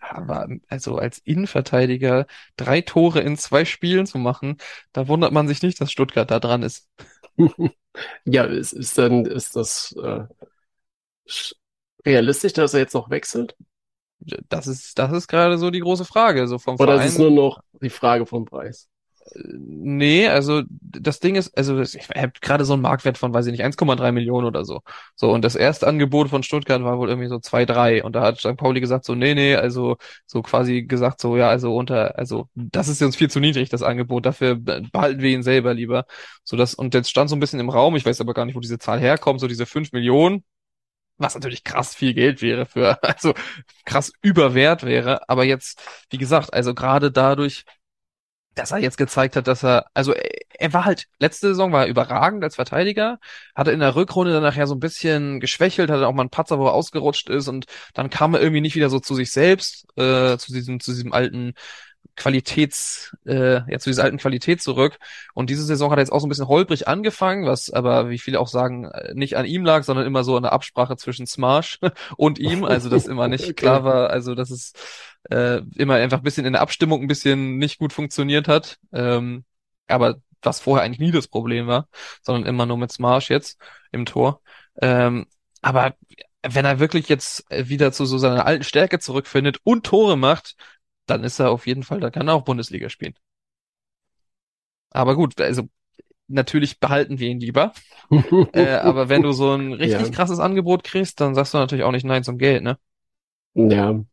[0.00, 2.26] Aber also als Innenverteidiger
[2.56, 4.58] drei Tore in zwei Spielen zu machen,
[4.92, 6.88] da wundert man sich nicht, dass Stuttgart da dran ist.
[8.24, 10.26] Ja, ist, ist denn, ist das äh,
[11.28, 11.54] sch-
[12.04, 13.56] realistisch, dass er jetzt noch wechselt?
[14.48, 16.48] Das ist, das ist gerade so die große Frage.
[16.48, 16.96] So vom Oder Verein.
[16.96, 18.88] ist es nur noch die Frage vom Preis?
[19.34, 23.52] Nee, also das Ding ist, also ich habe gerade so einen Marktwert von, weiß ich
[23.52, 24.80] nicht, 1,3 Millionen oder so.
[25.16, 28.04] So, und das erste Angebot von Stuttgart war wohl irgendwie so 2, 3.
[28.04, 28.56] Und da hat St.
[28.56, 29.96] Pauli gesagt, so, nee, nee, also
[30.26, 33.82] so quasi gesagt, so, ja, also unter, also das ist uns viel zu niedrig, das
[33.82, 36.04] Angebot, dafür be- behalten wir ihn selber lieber.
[36.44, 38.54] So das, und jetzt stand so ein bisschen im Raum, ich weiß aber gar nicht,
[38.54, 40.44] wo diese Zahl herkommt, so diese 5 Millionen.
[41.18, 43.32] Was natürlich krass viel Geld wäre für, also
[43.86, 45.28] krass überwert wäre.
[45.28, 45.80] Aber jetzt,
[46.10, 47.64] wie gesagt, also gerade dadurch,
[48.56, 51.84] dass er jetzt gezeigt hat, dass er, also er, er war halt, letzte Saison war
[51.84, 53.18] er überragend als Verteidiger,
[53.54, 56.58] hatte in der Rückrunde dann nachher so ein bisschen geschwächelt, hatte auch mal einen Patzer,
[56.58, 59.86] wo er ausgerutscht ist und dann kam er irgendwie nicht wieder so zu sich selbst,
[59.96, 61.54] äh, zu diesem, zu diesem alten
[62.14, 64.98] Qualitäts, äh, ja, zu dieser alten Qualität zurück.
[65.34, 68.18] Und diese Saison hat er jetzt auch so ein bisschen holprig angefangen, was aber, wie
[68.18, 71.78] viele auch sagen, äh, nicht an ihm lag, sondern immer so eine Absprache zwischen Smash
[72.16, 72.64] und ihm.
[72.64, 73.54] Also, dass immer nicht Okay.
[73.54, 74.72] klar war, also, dass es
[75.30, 78.78] äh, immer einfach ein bisschen in der Abstimmung ein bisschen nicht gut funktioniert hat.
[78.92, 79.44] Ähm,
[79.88, 81.88] aber was vorher eigentlich nie das Problem war,
[82.22, 83.58] sondern immer nur mit Smash jetzt
[83.92, 84.40] im Tor.
[84.80, 85.26] Ähm,
[85.62, 85.94] aber
[86.42, 90.54] wenn er wirklich jetzt wieder zu so seiner alten Stärke zurückfindet und Tore macht,
[91.06, 93.14] dann ist er auf jeden Fall, da kann er auch Bundesliga spielen.
[94.90, 95.68] Aber gut, also
[96.28, 97.72] natürlich behalten wir ihn lieber.
[98.52, 100.12] Äh, aber wenn du so ein richtig Ja.
[100.12, 102.78] krasses Angebot kriegst, dann sagst du natürlich auch nicht Nein zum Geld, ne?
[103.54, 104.04] Ja.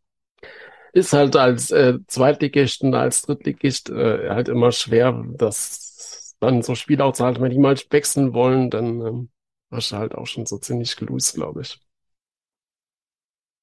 [0.94, 6.76] Ist halt als äh, Zweitligist und als Drittligist äh, halt immer schwer, dass dann so
[6.76, 9.30] Spieler auch zahlt, wenn die mal wechseln wollen, dann ähm,
[9.72, 11.80] hast du halt auch schon so ziemlich gelost, glaube ich.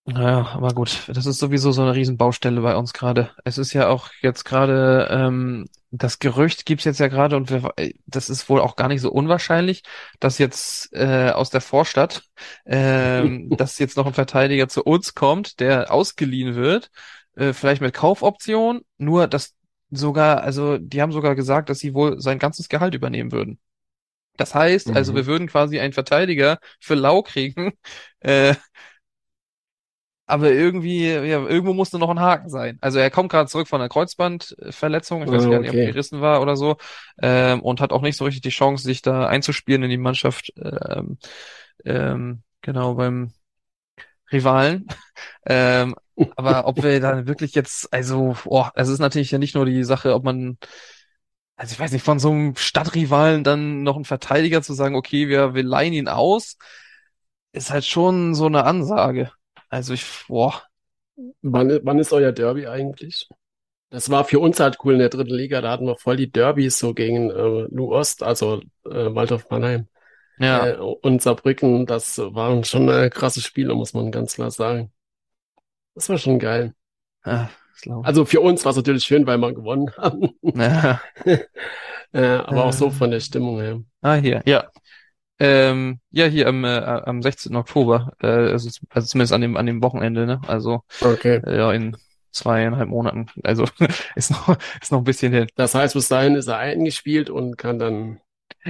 [0.06, 3.30] Naja, aber gut, das ist sowieso so eine Riesenbaustelle bei uns gerade.
[3.44, 7.72] Es ist ja auch jetzt gerade, ähm, das Gerücht gibt's jetzt ja gerade und wir,
[7.76, 9.82] äh, das ist wohl auch gar nicht so unwahrscheinlich,
[10.18, 12.24] dass jetzt äh, aus der Vorstadt,
[12.66, 16.90] ähm, dass jetzt noch ein Verteidiger zu uns kommt, der ausgeliehen wird,
[17.36, 19.54] äh, vielleicht mit Kaufoption, nur dass
[19.90, 23.60] sogar, also die haben sogar gesagt, dass sie wohl sein ganzes Gehalt übernehmen würden.
[24.36, 25.16] Das heißt, also Mhm.
[25.16, 27.72] wir würden quasi einen Verteidiger für lau kriegen,
[28.20, 28.54] äh,
[30.30, 32.78] aber irgendwie, ja, irgendwo musste noch ein Haken sein.
[32.80, 35.84] Also er kommt gerade zurück von einer Kreuzbandverletzung, ich weiß gar nicht, ob okay.
[35.84, 36.76] er gerissen war oder so,
[37.20, 40.52] ähm, und hat auch nicht so richtig die Chance, sich da einzuspielen in die Mannschaft,
[40.56, 41.18] ähm,
[41.84, 43.32] ähm, genau, beim
[44.32, 44.86] Rivalen.
[45.44, 45.96] Ähm,
[46.36, 49.84] aber ob wir dann wirklich jetzt, also, oh, es ist natürlich ja nicht nur die
[49.84, 50.56] Sache, ob man,
[51.56, 55.28] also ich weiß nicht, von so einem Stadtrivalen dann noch einen Verteidiger zu sagen, okay,
[55.28, 56.56] wir, wir leihen ihn aus,
[57.52, 59.30] ist halt schon so eine Ansage.
[59.70, 60.62] Also ich, boah,
[61.42, 63.28] Wann, wann ist euer Derby eigentlich?
[63.90, 66.30] Das war für uns halt cool in der dritten Liga, da hatten wir voll die
[66.30, 69.88] Derbys so gegen äh, Lu Ost, also äh, Waldorf Mannheim
[70.38, 71.86] ja, äh, und Saarbrücken.
[71.86, 74.92] Das waren schon äh, krasse Spiele, muss man ganz klar sagen.
[75.94, 76.74] Das war schon geil.
[77.24, 77.50] ja.
[78.02, 80.30] Also für uns war es natürlich schön, weil wir gewonnen haben.
[80.42, 81.00] Ja.
[82.12, 83.82] äh, aber auch so von der Stimmung her.
[84.02, 84.70] Ah, hier, ja.
[85.40, 87.56] Ähm, ja, hier am, äh, am 16.
[87.56, 90.40] Oktober, äh, also, also zumindest an dem, an dem Wochenende, ne?
[90.46, 91.40] Also, Okay.
[91.46, 91.96] äh, ja, in
[92.30, 93.26] zweieinhalb Monaten.
[93.42, 93.64] Also,
[94.16, 95.46] ist noch, ist noch ein bisschen hin.
[95.56, 98.20] Das heißt, bis dahin ist er eingespielt und kann dann.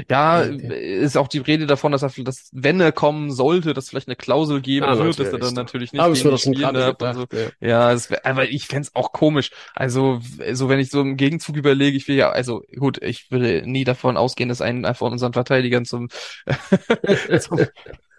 [0.08, 0.72] Ja, Okay.
[0.72, 4.16] ist auch die Rede davon, dass er, dass, wenn er kommen sollte, dass vielleicht eine
[4.16, 7.26] Klausel geben Ah, wird, dass er dann natürlich nicht Habe ich gegen spielen darf so.
[7.32, 7.50] Ja.
[7.60, 9.50] Ja, es wär, aber ich fänd's auch komisch.
[9.74, 10.20] Also,
[10.52, 13.84] so wenn ich so im Gegenzug überlege, ich will ja, also gut, ich würde nie
[13.84, 16.08] davon ausgehen, dass ein von unseren Verteidigern zum,
[17.38, 17.68] zum,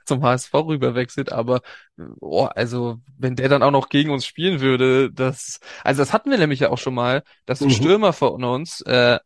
[0.06, 1.62] zum HSV rüberwechselt, aber
[2.20, 6.32] oh, also wenn der dann auch noch gegen uns spielen würde, das, also das hatten
[6.32, 7.72] wir nämlich ja auch schon mal, dass ein Mhm.
[7.72, 9.20] Stürmer von uns, äh,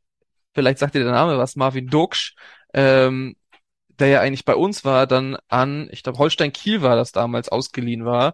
[0.56, 2.36] vielleicht sagt dir der Name was, Marvin Duksch,
[2.74, 3.36] ähm,
[4.00, 7.50] der ja eigentlich bei uns war, dann an, ich glaube, Holstein Kiel war das damals,
[7.50, 8.34] ausgeliehen war.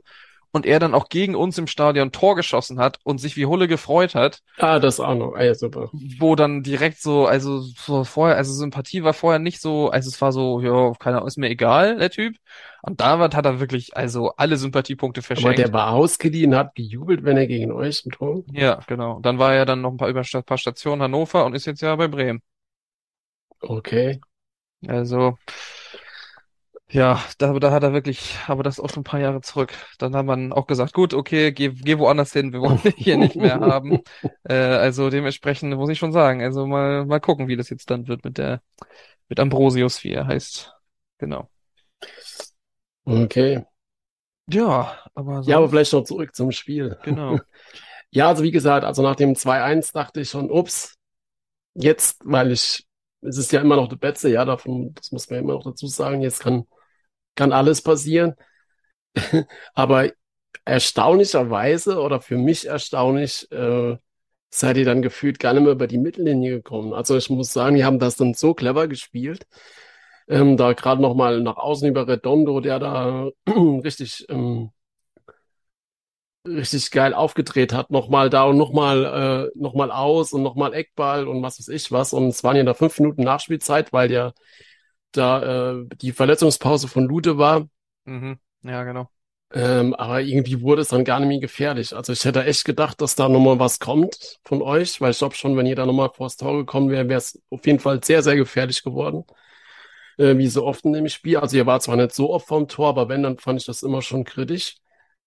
[0.53, 3.67] Und er dann auch gegen uns im Stadion Tor geschossen hat und sich wie Hulle
[3.67, 5.33] gefreut hat, Ah, das auch noch.
[5.35, 5.89] Ah, ja, super.
[6.19, 10.21] wo dann direkt so, also so vorher, also Sympathie war vorher nicht so, also es
[10.21, 12.35] war so, ja, keine Ahnung, ist mir egal, der Typ.
[12.81, 15.59] Und da hat er wirklich, also alle Sympathiepunkte Aber verschenkt.
[15.59, 18.43] der war ausgeliehen, hat gejubelt, wenn er gegen euch im Tor.
[18.51, 19.19] Ja, genau.
[19.21, 21.81] Dann war er dann noch ein paar über ein paar Stationen Hannover und ist jetzt
[21.81, 22.41] ja bei Bremen.
[23.63, 24.19] Okay.
[24.87, 25.37] Also,
[26.91, 29.73] ja, da, da hat er wirklich, aber das ist auch schon ein paar Jahre zurück.
[29.97, 33.17] Dann hat man auch gesagt, gut, okay, geh, geh woanders hin, wir wollen dich hier
[33.17, 33.99] nicht mehr haben.
[34.43, 38.07] Äh, also dementsprechend muss ich schon sagen, also mal, mal gucken, wie das jetzt dann
[38.07, 38.61] wird mit der,
[39.29, 40.73] mit Ambrosius, wie er heißt.
[41.19, 41.49] Genau.
[43.05, 43.63] Okay.
[44.47, 46.97] Ja, aber Ja, aber vielleicht noch zurück zum Spiel.
[47.03, 47.39] genau.
[48.13, 50.97] Ja, also wie gesagt, also nach dem 2-1 dachte ich schon, ups,
[51.75, 52.87] jetzt, weil ich,
[53.21, 55.87] es ist ja immer noch die Betze, ja, davon, das muss man immer noch dazu
[55.87, 56.65] sagen, jetzt kann,
[57.41, 58.35] kann alles passieren.
[59.73, 60.11] Aber
[60.65, 63.97] erstaunlicherweise oder für mich erstaunlich, äh,
[64.51, 66.93] seid ihr dann gefühlt gar nicht mehr über die Mittellinie gekommen.
[66.93, 69.47] Also ich muss sagen, die haben das dann so clever gespielt.
[70.27, 74.71] Ähm, da gerade nochmal nach außen über Redondo, der da richtig, ähm,
[76.47, 81.27] richtig geil aufgedreht hat, nochmal da und nochmal äh, noch mal aus und nochmal Eckball
[81.27, 82.13] und was weiß ich was.
[82.13, 84.33] Und es waren ja da fünf Minuten Nachspielzeit, weil ja
[85.11, 87.67] da äh, die Verletzungspause von Lute war.
[88.05, 88.39] Mhm.
[88.63, 89.09] Ja, genau.
[89.53, 91.93] Ähm, aber irgendwie wurde es dann gar nicht mehr gefährlich.
[91.93, 95.35] Also ich hätte echt gedacht, dass da nochmal was kommt von euch, weil ich glaube
[95.35, 98.23] schon, wenn ihr da nochmal vors Tor gekommen wäre, wäre es auf jeden Fall sehr,
[98.23, 99.25] sehr gefährlich geworden.
[100.17, 101.37] Äh, wie so oft in dem Spiel.
[101.37, 103.83] Also ihr war zwar nicht so oft vom Tor, aber wenn, dann fand ich das
[103.83, 104.77] immer schon kritisch.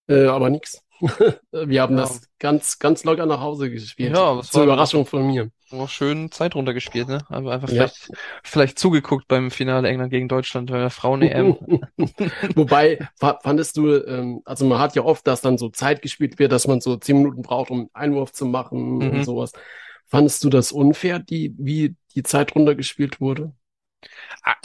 [0.09, 0.83] Äh, aber nix.
[1.53, 2.03] Wir haben Ja.
[2.03, 4.17] das ganz, ganz locker nach Hause gespielt.
[4.17, 5.51] Ja, das Zur war- Überraschung von mir.
[5.81, 7.25] Auch schön Zeit runtergespielt, ne?
[7.29, 7.75] Aber einfach Ja.
[7.75, 8.11] vielleicht,
[8.43, 11.57] vielleicht zugeguckt beim Finale England gegen Deutschland bei der Frauen-EM.
[12.57, 16.39] Wobei, fa- fandest du, ähm, also man hat ja oft, dass dann so Zeit gespielt
[16.39, 19.11] wird, dass man so zehn Minuten braucht, um einen Einwurf zu machen Mhm.
[19.11, 19.53] und sowas.
[20.07, 23.53] Fandest du das unfair, die, wie die Zeit runtergespielt wurde?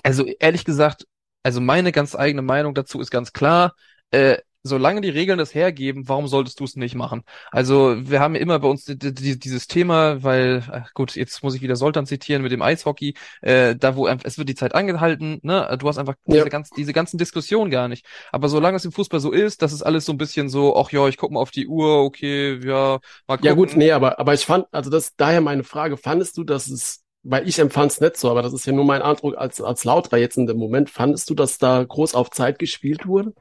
[0.04, 1.08] Also ehrlich gesagt,
[1.44, 3.76] also meine ganz eigene Meinung dazu ist ganz klar,
[4.12, 7.24] äh, solange die Regeln das hergeben, warum solltest du es nicht machen?
[7.52, 11.42] Also wir haben ja immer bei uns die, die, dieses Thema, weil, ach gut, jetzt
[11.44, 14.76] muss ich wieder Soltan zitieren mit dem Eishockey, äh, da wo es wird die Zeit
[14.76, 15.78] angehalten, ne?
[15.80, 16.36] Du hast einfach Ja.
[16.36, 18.06] diese, ganz, diese ganzen Diskussionen gar nicht.
[18.32, 20.92] Aber solange es im Fußball so ist, dass es alles so ein bisschen so, ach
[20.92, 23.46] ja, ich guck mal auf die Uhr, okay, ja, mal gucken.
[23.46, 26.68] Ja gut, nee, aber, aber ich fand, also das, daher meine Frage, fandest du, dass
[26.70, 29.62] es, weil ich empfand es nicht so, aber das ist ja nur mein Eindruck als,
[29.62, 33.34] als Lauterer jetzt in dem Moment, fandest du, dass da groß auf Zeit gespielt wurde?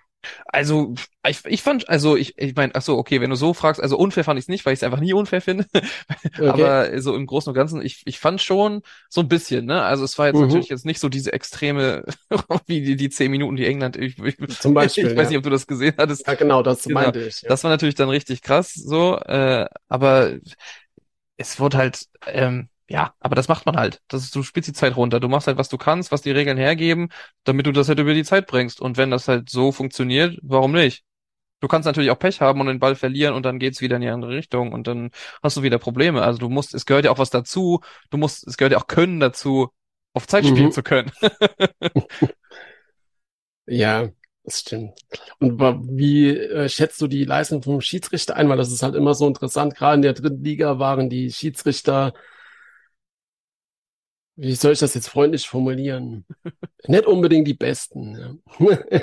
[0.47, 0.95] Also,
[1.27, 3.97] ich, ich fand, also ich, ich meine, ach so, okay, wenn du so fragst, also
[3.99, 5.67] unfair fand ich es nicht, weil ich es einfach nie unfair finde.
[6.39, 6.73] Okay.
[6.75, 9.83] Aber so im Großen und Ganzen, ich, ich fand schon so ein bisschen, ne?
[9.83, 10.41] Also es war jetzt Mhm.
[10.41, 12.05] natürlich jetzt nicht so diese extreme,
[12.67, 15.31] wie die, die zehn Minuten, die England, ich, ich, Zum Beispiel, ich weiß ja.
[15.31, 16.27] nicht, ob du das gesehen hattest.
[16.27, 16.95] Ja, genau, das Genau.
[16.95, 17.43] meinte ich.
[17.43, 17.51] Ja.
[17.51, 20.39] Das war natürlich dann richtig krass, so, äh, aber
[21.37, 24.01] es wurde halt, ähm, ja, aber das macht man halt.
[24.09, 25.21] Das ist, du spielst die Zeit runter.
[25.21, 27.09] Du machst halt, was du kannst, was die Regeln hergeben,
[27.45, 28.81] damit du das halt über die Zeit bringst.
[28.81, 31.05] Und wenn das halt so funktioniert, warum nicht?
[31.61, 34.03] Du kannst natürlich auch Pech haben und den Ball verlieren und dann geht's wieder in
[34.03, 35.11] die andere Richtung und dann
[35.43, 36.23] hast du wieder Probleme.
[36.23, 37.81] Also du musst, es gehört ja auch was dazu.
[38.11, 39.69] Du musst, es gehört ja auch Können dazu,
[40.15, 40.49] auf Zeit Mhm.
[40.49, 41.13] spielen zu können.
[43.67, 44.09] Ja,
[44.45, 44.95] das stimmt.
[45.41, 48.49] Und wie äh, schätzt du die Leistung vom Schiedsrichter ein?
[48.49, 49.75] Weil das ist halt immer so interessant.
[49.75, 52.15] Gerade in der dritten Liga waren die Schiedsrichter,
[54.39, 56.25] wie soll ich das jetzt freundlich formulieren?
[56.87, 58.41] Nicht unbedingt die besten.
[58.61, 58.79] Ja.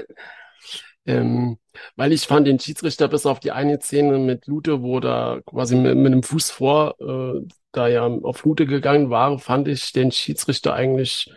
[1.07, 1.59] Ähm,
[1.95, 5.75] weil ich fand den Schiedsrichter bis auf die eine Szene mit Lute, wo da quasi
[5.75, 10.11] mit, mit dem Fuß vor, äh, da ja auf Lute gegangen war, fand ich den
[10.11, 11.29] Schiedsrichter eigentlich,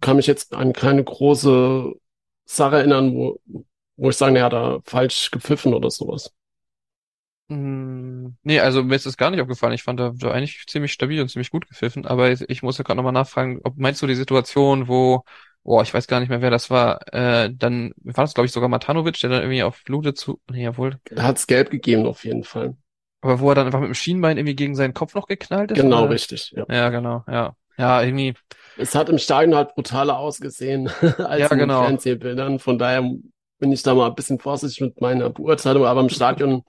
[0.00, 1.92] kann mich jetzt an keine große
[2.46, 3.40] Sache erinnern, wo,
[3.96, 6.32] wo ich sage, er hat da falsch gepfiffen oder sowas.
[7.54, 9.72] Mm, Nee, also mir ist das gar nicht aufgefallen.
[9.74, 12.06] Ich fand da, da eigentlich ziemlich stabil und ziemlich gut gepfiffen.
[12.06, 15.24] Aber ich, ich muss ja gerade nochmal nachfragen, ob meinst du die Situation, wo,
[15.62, 18.52] boah, ich weiß gar nicht mehr, wer das war, äh, dann war das, glaube ich,
[18.52, 22.24] sogar Matanovic, der dann irgendwie auf Lute zu, nee, jawohl, Er hat's gelb gegeben auf
[22.26, 22.76] jeden Fall.
[23.20, 25.84] aber wo er dann einfach mit dem Schienbein irgendwie gegen seinen Kopf noch geknallt ist?
[25.84, 26.06] Genau, oder?
[26.06, 26.50] richtig.
[26.52, 26.66] Ja.
[26.68, 27.56] Ja, genau, ja.
[27.78, 28.34] Ja, irgendwie,
[28.76, 31.70] Es hat im Stadion halt brutaler ausgesehen als Ja, in den genau.
[31.70, 32.58] Fernsehbildern.
[32.58, 33.02] Von daher
[33.58, 36.64] bin ich da mal ein bisschen vorsichtig mit meiner Beurteilung, aber im Stadion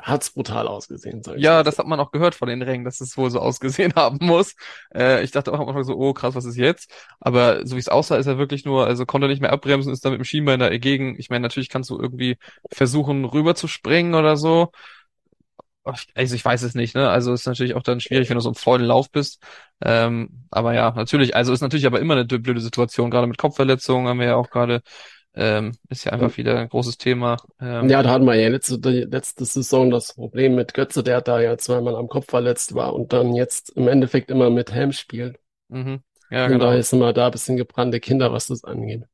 [0.00, 3.30] hat's brutal ausgesehen, ja, das hat man auch gehört von den Rängen, dass es wohl
[3.30, 4.54] so ausgesehen haben muss.
[4.94, 6.92] Äh, ich dachte auch am Anfang so, oh krass, was ist jetzt?
[7.20, 10.04] Aber so wie es aussah, ist er wirklich nur, also konnte nicht mehr abbremsen, ist
[10.04, 11.18] dann mit dem Schienbein da gegen.
[11.18, 12.38] Ich meine, natürlich kannst du irgendwie
[12.70, 14.70] versuchen, rüber zu springen oder so.
[16.14, 17.08] also ich weiß es nicht, ne?
[17.08, 19.42] Also ist natürlich auch dann schwierig, wenn du so im vollen Lauf bist.
[19.80, 24.08] Ähm, aber ja, natürlich, also ist natürlich aber immer eine blöde Situation, gerade mit Kopfverletzungen
[24.08, 24.82] haben wir ja auch gerade,
[25.38, 27.36] ähm, ist ja einfach wieder ein großes Thema.
[27.60, 31.40] Ähm, Ja, da hatten wir ja letzte, letzte Saison das Problem mit Götze, der da
[31.40, 35.38] ja zweimal am Kopf verletzt war und dann jetzt im Endeffekt immer mit Helm spielt.
[35.68, 36.02] mhm.
[36.30, 36.64] Ja, Und genau.
[36.64, 39.04] daher sind wir da ein bisschen gebrannte Kinder, was das angeht.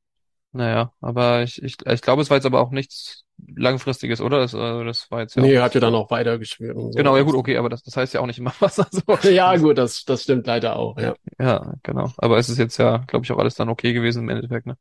[0.52, 3.24] Naja, aber ich, ich, ich glaube, es war jetzt aber auch nichts
[3.56, 4.38] Langfristiges, oder?
[4.38, 6.98] Das, also das war jetzt ja Nee, hat ja dann auch weitergeschwört und so.
[6.98, 8.78] Genau, ja gut, okay, aber das, das heißt ja auch nicht immer was.
[8.78, 11.16] Also, Ja, gut, das, das stimmt leider auch, ja.
[11.40, 12.12] ja, genau.
[12.18, 14.76] Aber es ist jetzt ja, glaube ich, auch alles dann okay gewesen im Endeffekt, ne?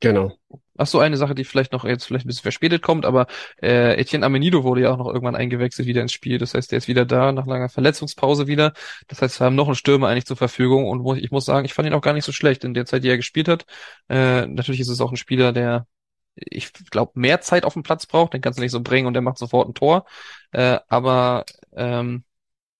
[0.00, 0.32] Genau.
[0.76, 3.26] Ach so, eine Sache, die vielleicht noch jetzt vielleicht ein bisschen verspätet kommt, aber
[3.60, 6.38] äh, Etienne Amenido wurde ja auch noch irgendwann eingewechselt wieder ins Spiel.
[6.38, 8.72] Das heißt, der ist wieder da nach langer Verletzungspause wieder.
[9.08, 11.64] Das heißt, wir haben noch einen Stürmer eigentlich zur Verfügung und wo, ich muss sagen,
[11.64, 13.66] ich fand ihn auch gar nicht so schlecht in der Zeit, die er gespielt hat.
[14.08, 15.86] Äh, natürlich ist es auch ein Spieler, der
[16.36, 19.14] ich glaube, mehr Zeit auf dem Platz braucht, den kannst du nicht so bringen und
[19.14, 20.06] der macht sofort ein Tor.
[20.52, 21.44] Äh, aber
[21.76, 22.24] ähm,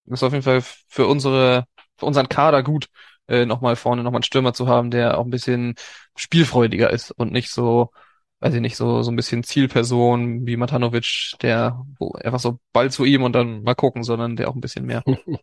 [0.07, 1.65] ist auf jeden Fall für unsere,
[1.97, 2.89] für unseren Kader gut,
[3.29, 5.75] äh, nochmal vorne nochmal einen Stürmer zu haben, der auch ein bisschen
[6.17, 7.91] spielfreudiger ist und nicht so,
[8.41, 12.91] weiß ich nicht, so, so ein bisschen Zielperson wie Matanovic, der wo einfach so Ball
[12.91, 15.03] zu ihm und dann mal gucken, sondern der auch ein bisschen mehr.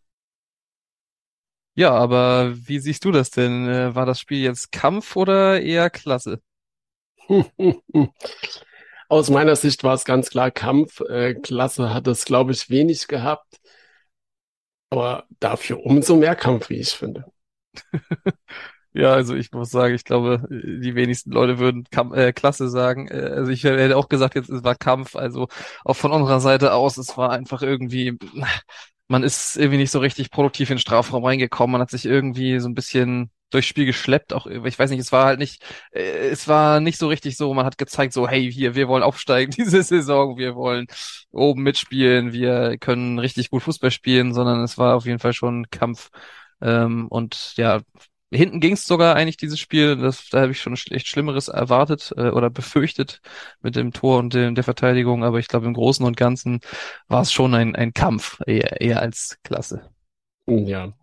[1.77, 3.67] Ja, aber wie siehst du das denn?
[3.67, 6.41] Äh, War das Spiel jetzt Kampf oder eher Klasse?
[9.09, 10.99] Aus meiner Sicht war es ganz klar Kampf.
[11.01, 13.59] Äh, Klasse hat es, glaube ich, wenig gehabt.
[14.89, 17.31] Aber dafür umso mehr Kampf, wie ich finde.
[18.93, 23.09] Ja, also ich muss sagen, ich glaube, die wenigsten Leute würden Kam äh, Klasse sagen.
[23.09, 25.15] Äh, also ich hätte auch gesagt, jetzt es war Kampf.
[25.17, 25.47] Also
[25.83, 28.17] auch von unserer Seite aus, es war einfach irgendwie,
[29.07, 31.73] man ist irgendwie nicht so richtig produktiv in den Strafraum reingekommen.
[31.73, 34.33] Man hat sich irgendwie so ein bisschen durchs Spiel geschleppt.
[34.33, 37.53] Auch ich weiß nicht, es war halt nicht, äh, es war nicht so richtig so.
[37.53, 40.87] Man hat gezeigt, so hey, hier, wir wollen aufsteigen diese Saison, wir wollen
[41.31, 45.67] oben mitspielen, wir können richtig gut Fußball spielen, sondern es war auf jeden Fall schon
[45.69, 46.09] Kampf.
[46.61, 47.81] Ähm, und ja,
[48.35, 52.11] Hinten ging es sogar eigentlich dieses Spiel, das, da habe ich schon echt Schlimmeres erwartet
[52.17, 53.21] äh, oder befürchtet
[53.61, 56.59] mit dem Tor und dem, der Verteidigung, aber ich glaube im Großen und Ganzen
[57.07, 59.89] war es schon ein, ein Kampf, eher, eher als Klasse.
[60.47, 60.93] Ja.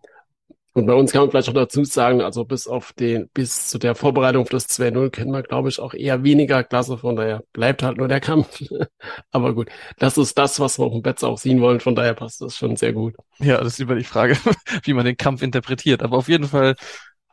[0.75, 3.77] Und bei uns kann man vielleicht auch dazu sagen, also bis auf den, bis zu
[3.77, 7.43] der Vorbereitung auf das 2-0 kennen wir, glaube ich, auch eher weniger Klasse, von daher
[7.53, 8.59] bleibt halt nur der Kampf.
[9.31, 9.69] Aber gut,
[9.99, 12.57] das ist das, was wir auf dem Betz auch sehen wollen, von daher passt das
[12.57, 13.15] schon sehr gut.
[13.37, 14.35] Ja, das ist immer die Frage,
[14.83, 16.75] wie man den Kampf interpretiert, aber auf jeden Fall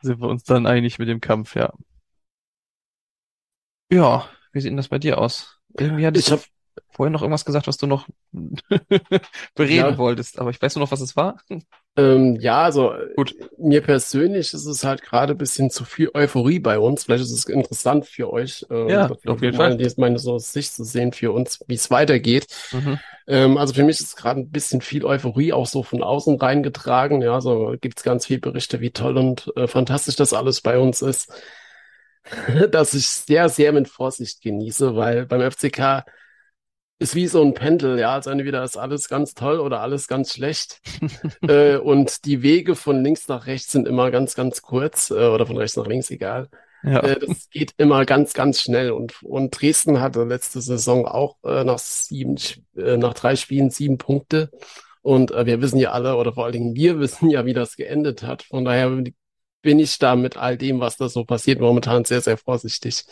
[0.02, 1.72] sind wir uns dann einig mit dem Kampf, ja.
[3.90, 5.58] Ja, wie sieht denn das bei dir aus?
[5.78, 6.44] Irgendwie hattest Ich hab-
[6.92, 8.08] vorhin noch irgendwas gesagt, was du noch
[9.54, 9.98] bereden Ja.
[9.98, 11.40] wolltest, aber ich weiß nur noch, was es war.
[11.96, 13.34] Ähm, ja, also Gut.
[13.58, 17.04] mir persönlich ist es halt gerade ein bisschen zu viel Euphorie bei uns.
[17.04, 19.76] Vielleicht ist es interessant für euch, äh, Ja, auf jeden Fall.
[19.76, 22.46] die- meine so Sicht zu sehen für uns, wie es weitergeht.
[22.72, 23.00] Mhm.
[23.26, 27.22] Ähm, also für mich ist gerade ein bisschen viel Euphorie auch so von außen reingetragen.
[27.22, 31.02] Ja, so gibt's ganz viele Berichte, wie toll und äh, fantastisch das alles bei uns
[31.02, 31.32] ist,
[32.70, 36.04] dass ich sehr, sehr mit Vorsicht genieße, weil beim FCK
[37.00, 40.34] ist wie so ein Pendel, ja, also entweder ist alles ganz toll oder alles ganz
[40.34, 40.80] schlecht.
[41.48, 45.46] äh, und die Wege von links nach rechts sind immer ganz, ganz kurz, äh, oder
[45.46, 46.48] von rechts nach links, egal.
[46.82, 47.00] Ja.
[47.00, 48.90] Äh, das geht immer ganz, ganz schnell.
[48.90, 52.36] Und, und Dresden hatte letzte Saison auch äh, nach sieben,
[52.76, 54.50] äh, nach drei Spielen sieben Punkte.
[55.00, 57.76] Und äh, wir wissen ja alle, oder vor allen Dingen wir wissen ja, wie das
[57.76, 58.42] geendet hat.
[58.42, 58.90] Von daher
[59.62, 63.04] bin ich da mit all dem, was da so passiert, momentan sehr, sehr vorsichtig.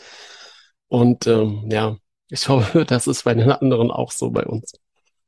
[0.87, 1.97] Und ähm, ja,
[2.29, 4.73] ich hoffe, das ist bei den anderen auch so bei uns.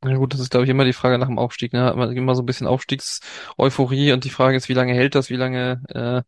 [0.04, 1.74] Ja gut, das ist, glaube ich, immer die Frage nach dem Aufstieg.
[1.74, 1.84] Ne?
[1.86, 5.36] Hat immer so ein bisschen Aufstiegseuphorie und die Frage ist, wie lange hält das, wie
[5.36, 6.24] lange äh,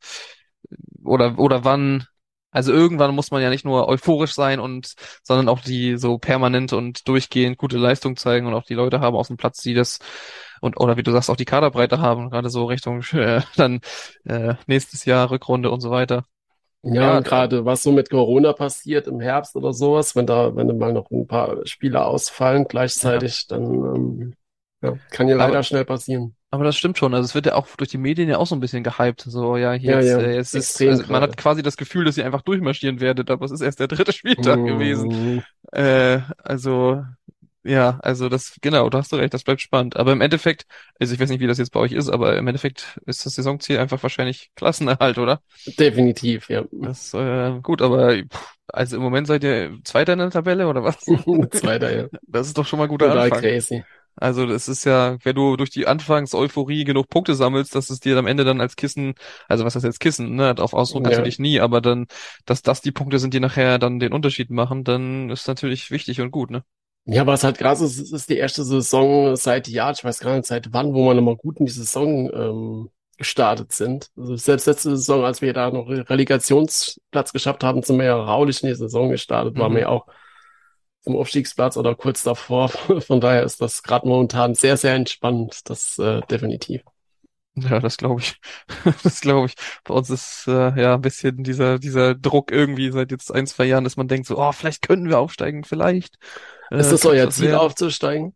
[1.03, 2.05] oder oder wann.
[2.51, 4.93] Also irgendwann muss man ja nicht nur euphorisch sein und
[5.23, 9.15] sondern auch die so permanent und durchgehend gute Leistung zeigen und auch die Leute haben
[9.15, 9.99] auf dem Platz, die das
[10.61, 13.81] und oder wie du sagst auch die Kaderbreite haben, gerade so Richtung äh, dann
[14.25, 16.25] äh, nächstes Jahr Rückrunde und so weiter.
[16.83, 20.55] Ja, Ja, und gerade was so mit Corona passiert im Herbst oder sowas, wenn da,
[20.55, 24.33] wenn da mal noch ein paar Spieler ausfallen gleichzeitig, dann ähm,
[24.81, 26.35] ja, kann ja leider Aber- schnell passieren.
[26.51, 27.15] Aber das stimmt schon.
[27.15, 29.21] Also es wird ja auch durch die Medien ja auch so ein bisschen gehypt.
[29.21, 31.77] So, ja, hier Ja, jetzt, ja, äh, jetzt ist, extrem also man hat quasi das
[31.77, 34.65] Gefühl, dass ihr einfach durchmarschieren werdet, aber es ist erst der dritte Spieltag Mhm.
[34.67, 35.43] gewesen.
[35.71, 37.03] Äh, also,
[37.63, 39.95] ja, also das, genau, da hast du recht, das bleibt spannend.
[39.97, 40.65] Aber im Endeffekt,
[40.99, 43.35] also ich weiß nicht, wie das jetzt bei euch ist, aber im Endeffekt ist das
[43.35, 45.41] Saisonziel einfach wahrscheinlich Klassenerhalt, oder?
[45.79, 46.63] Definitiv, ja.
[46.71, 48.17] Das, äh, gut, aber
[48.67, 50.97] also im Moment seid ihr Zweiter in der Tabelle, oder was?
[51.51, 52.09] Zweiter, ja.
[52.27, 53.41] Das ist doch schon mal ein guter Total Anfang.
[53.41, 53.83] crazy.
[54.15, 58.17] Also das ist ja, wenn du durch die Anfangs-Euphorie genug Punkte sammelst, dass es dir
[58.17, 59.15] am Ende dann als Kissen,
[59.47, 61.09] also was heißt jetzt Kissen, ne, auf Ausdruck Ja.
[61.09, 62.07] natürlich nie, aber dann,
[62.45, 66.21] dass das die Punkte sind, die nachher dann den Unterschied machen, dann ist natürlich wichtig
[66.21, 66.63] und gut, ne?
[67.05, 70.35] Ja, was halt krass ist, es ist die erste Saison seit Jahren, ich weiß gar
[70.35, 74.09] nicht seit wann, wo wir nochmal gut in die Saison ähm, gestartet sind.
[74.15, 78.63] Also selbst letzte Saison, als wir da noch Relegationsplatz geschafft haben, sind wir ja raulich
[78.63, 79.75] in die Saison gestartet, waren Mhm.
[79.75, 80.07] wir ja auch
[81.01, 82.69] zum Aufstiegsplatz oder kurz davor.
[83.07, 86.83] Von daher ist das gerade momentan sehr, sehr entspannt, das äh, definitiv.
[87.55, 88.39] Ja, das glaube ich.
[89.03, 89.55] Das glaube ich.
[89.83, 93.65] Bei uns ist äh, ja ein bisschen dieser dieser Druck irgendwie seit jetzt ein, zwei
[93.65, 96.17] Jahren, dass man denkt so, oh, vielleicht können wir aufsteigen, vielleicht.
[96.73, 97.59] Äh, Ist das euer Ziel, werden.
[97.59, 98.35] aufzusteigen?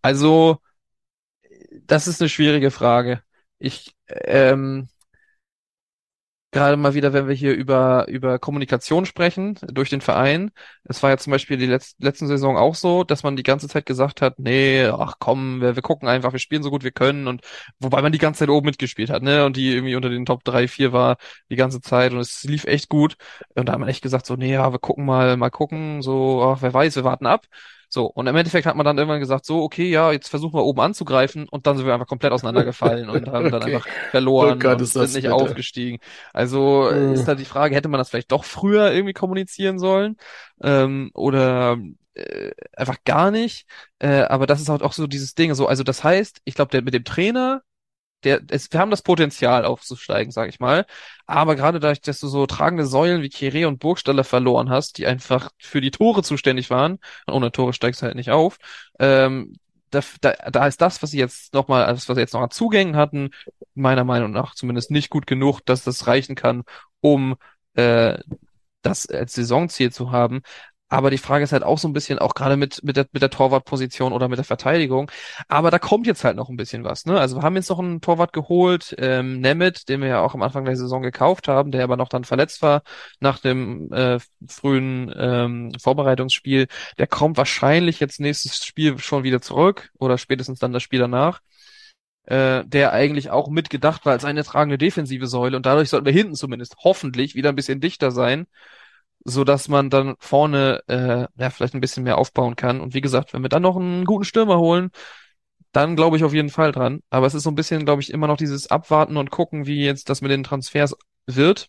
[0.00, 0.58] Also,
[1.86, 3.22] das ist eine schwierige Frage.
[3.58, 4.88] Ich, ähm,
[6.56, 10.50] gerade mal wieder, wenn wir hier über, über Kommunikation sprechen, durch den Verein.
[10.84, 13.68] Es war ja zum Beispiel die letz letzten Saison auch so, dass man die ganze
[13.68, 16.92] Zeit gesagt hat, nee, ach komm, wir, wir gucken einfach, wir spielen so gut wir
[16.92, 17.42] können und
[17.78, 20.44] wobei man die ganze Zeit oben mitgespielt hat, ne, und die irgendwie unter den Top
[20.44, 21.16] 3, 4 war
[21.50, 23.16] die ganze Zeit und es lief echt gut.
[23.54, 26.42] Und da hat man echt gesagt, so, nee, ja, wir gucken mal, mal gucken, so,
[26.42, 27.46] ach, wer weiß, wir warten ab.
[27.88, 30.64] So, und im Endeffekt hat man dann irgendwann gesagt, so, okay, ja, jetzt versuchen wir
[30.64, 33.76] oben anzugreifen und dann sind wir einfach komplett auseinandergefallen und haben dann Okay.
[33.76, 35.30] einfach verloren Oh Gott, und sind nicht bitter.
[35.30, 35.98] aufgestiegen.
[36.32, 37.08] Also Mhm.
[37.08, 40.16] ist da die Frage, hätte man das vielleicht doch früher irgendwie kommunizieren sollen
[40.62, 41.78] ähm, oder
[42.14, 43.66] äh, einfach gar nicht.
[43.98, 45.54] Äh, aber das ist halt auch so dieses Ding.
[45.54, 47.62] So, also das heißt, ich glaube, der mit dem Trainer,
[48.24, 50.86] der, es, wir haben das Potenzial aufzusteigen, sag ich mal.
[51.26, 55.06] Aber gerade dadurch, dass du so tragende Säulen wie Kire und Burgstaller verloren hast, die
[55.06, 58.58] einfach für die Tore zuständig waren, und ohne Tore steigst du halt nicht auf,
[58.98, 59.54] ähm,
[59.90, 62.96] da, da, da ist das, was sie jetzt nochmal, was sie jetzt noch an Zugängen
[62.96, 63.30] hatten,
[63.74, 66.64] meiner Meinung nach zumindest nicht gut genug, dass das reichen kann,
[67.00, 67.36] um
[67.74, 68.18] äh,
[68.82, 70.42] das als Saisonziel zu haben.
[70.88, 73.20] Aber die Frage ist halt auch so ein bisschen, auch gerade mit, mit der, mit
[73.20, 75.10] der Torwartposition oder mit der Verteidigung.
[75.48, 77.18] Aber da kommt jetzt halt noch ein bisschen was, ne?
[77.18, 80.42] Also wir haben jetzt noch einen Torwart geholt, ähm, Nemeth, den wir ja auch am
[80.42, 82.82] Anfang der Saison gekauft haben, der aber noch dann verletzt war
[83.18, 86.68] nach dem äh, frühen ähm, Vorbereitungsspiel.
[86.98, 91.40] Der kommt wahrscheinlich jetzt nächstes Spiel schon wieder zurück oder spätestens dann das Spiel danach.
[92.26, 96.12] Äh, der eigentlich auch mitgedacht war als eine tragende defensive Säule und dadurch sollten wir
[96.12, 98.46] hinten zumindest hoffentlich wieder ein bisschen dichter sein,
[99.26, 102.80] so dass man dann vorne äh, ja vielleicht ein bisschen mehr aufbauen kann.
[102.80, 104.90] Und wie gesagt, wenn wir dann noch einen guten Stürmer holen,
[105.72, 107.02] dann glaube ich auf jeden Fall dran.
[107.10, 109.84] Aber es ist so ein bisschen, glaube ich, immer noch dieses Abwarten und gucken, wie
[109.84, 110.96] jetzt das mit den Transfers
[111.26, 111.68] wird,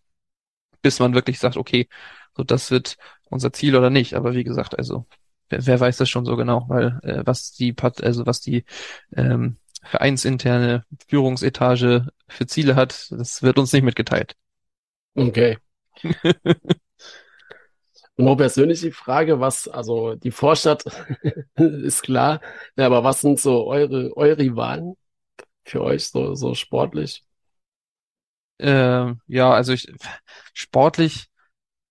[0.81, 1.87] bis man wirklich sagt, okay,
[2.35, 2.97] so das wird
[3.29, 4.13] unser Ziel oder nicht.
[4.15, 5.05] Aber wie gesagt, also
[5.49, 8.65] wer, wer weiß das schon so genau, weil äh, was die Part, also was die
[9.15, 14.35] ähm, vereinsinterne Führungsetage für Ziele hat, das wird uns nicht mitgeteilt.
[15.15, 15.57] Okay.
[18.19, 20.83] Noch persönlich die Frage, was, also die Vorstadt
[21.55, 22.41] ist klar,
[22.75, 24.95] ja, aber was sind so eure, eure Rivalen
[25.65, 27.23] für euch, so, so sportlich?
[28.59, 29.87] Äh, ja, also ich
[30.53, 31.27] sportlich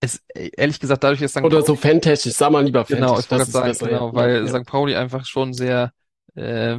[0.03, 1.49] ist ehrlich gesagt dadurch, dass St.
[1.49, 3.89] Oder Pauli so fantechnisch, sag mal lieber Genau, fantechnisch, ich wollte das ist sagen, besser,
[3.89, 4.49] genau, weil Ja.
[4.49, 4.65] St.
[4.65, 5.93] Pauli einfach schon sehr,
[6.37, 6.79] äh,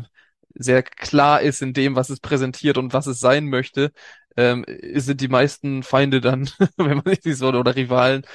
[0.56, 3.92] sehr klar ist in dem, was es präsentiert und was es sein möchte,
[4.38, 4.64] ähm,
[4.96, 8.26] sind die meisten Feinde dann, wenn man nicht so oder Rivalen,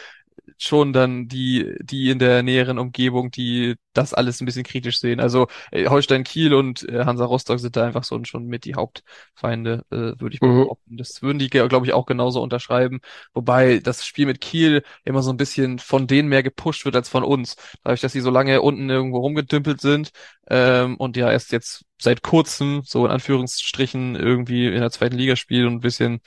[0.58, 5.20] schon dann die, die in der näheren Umgebung, die das alles ein bisschen kritisch sehen.
[5.20, 8.74] Also äh, Holstein Kiel und äh, Hansa Rostock sind da einfach so schon mit die
[8.74, 10.68] Hauptfeinde, äh, würde ich mal Mhm.
[10.68, 10.96] behaupten.
[10.96, 13.00] Das würden die, glaube ich, auch genauso unterschreiben.
[13.34, 17.08] Wobei das Spiel mit Kiel immer so ein bisschen von denen mehr gepusht wird als
[17.08, 17.56] von uns.
[17.84, 20.10] Dadurch, dass sie so lange unten irgendwo rumgedümpelt sind
[20.48, 25.36] ähm, und ja erst jetzt seit kurzem, so in Anführungsstrichen, irgendwie in der zweiten Liga
[25.36, 26.20] spielen und ein bisschen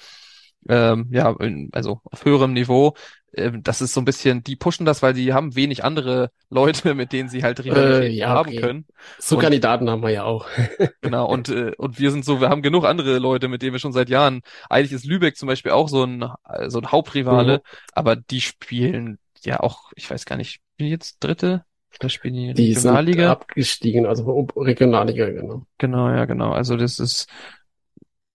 [0.70, 1.36] ähm, ja,
[1.74, 2.96] also auf höherem Niveau.
[3.36, 6.96] Ähm, das ist so ein bisschen, die pushen das, weil die haben wenig andere Leute,
[6.96, 8.62] mit denen sie halt Rivalität Äh, ja, haben okay.
[8.62, 8.86] können.
[9.20, 10.48] So Und- Kandidaten haben wir ja auch.
[11.02, 13.80] Genau, und, äh, und wir sind so, wir haben genug andere Leute, mit denen wir
[13.80, 14.42] schon seit Jahren.
[14.70, 17.62] Eigentlich ist Lübeck zum Beispiel auch so ein, äh, so ein Hauptrivale, Mhm.
[17.94, 21.64] aber die spielen ja auch, ich weiß gar nicht, die jetzt dritte?
[22.00, 23.32] Oder spielen die Die sind Regionalliga?
[23.34, 25.66] abgestiegen, also Regionalliga, genau.
[25.78, 26.52] Genau, ja, genau.
[26.54, 27.28] Also das ist,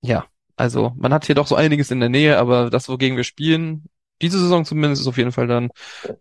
[0.03, 3.25] ja, also man hat hier doch so einiges in der Nähe, aber das, wogegen wir
[3.25, 3.85] spielen,
[4.23, 5.71] diese Saison zumindest, ist auf jeden Fall dann,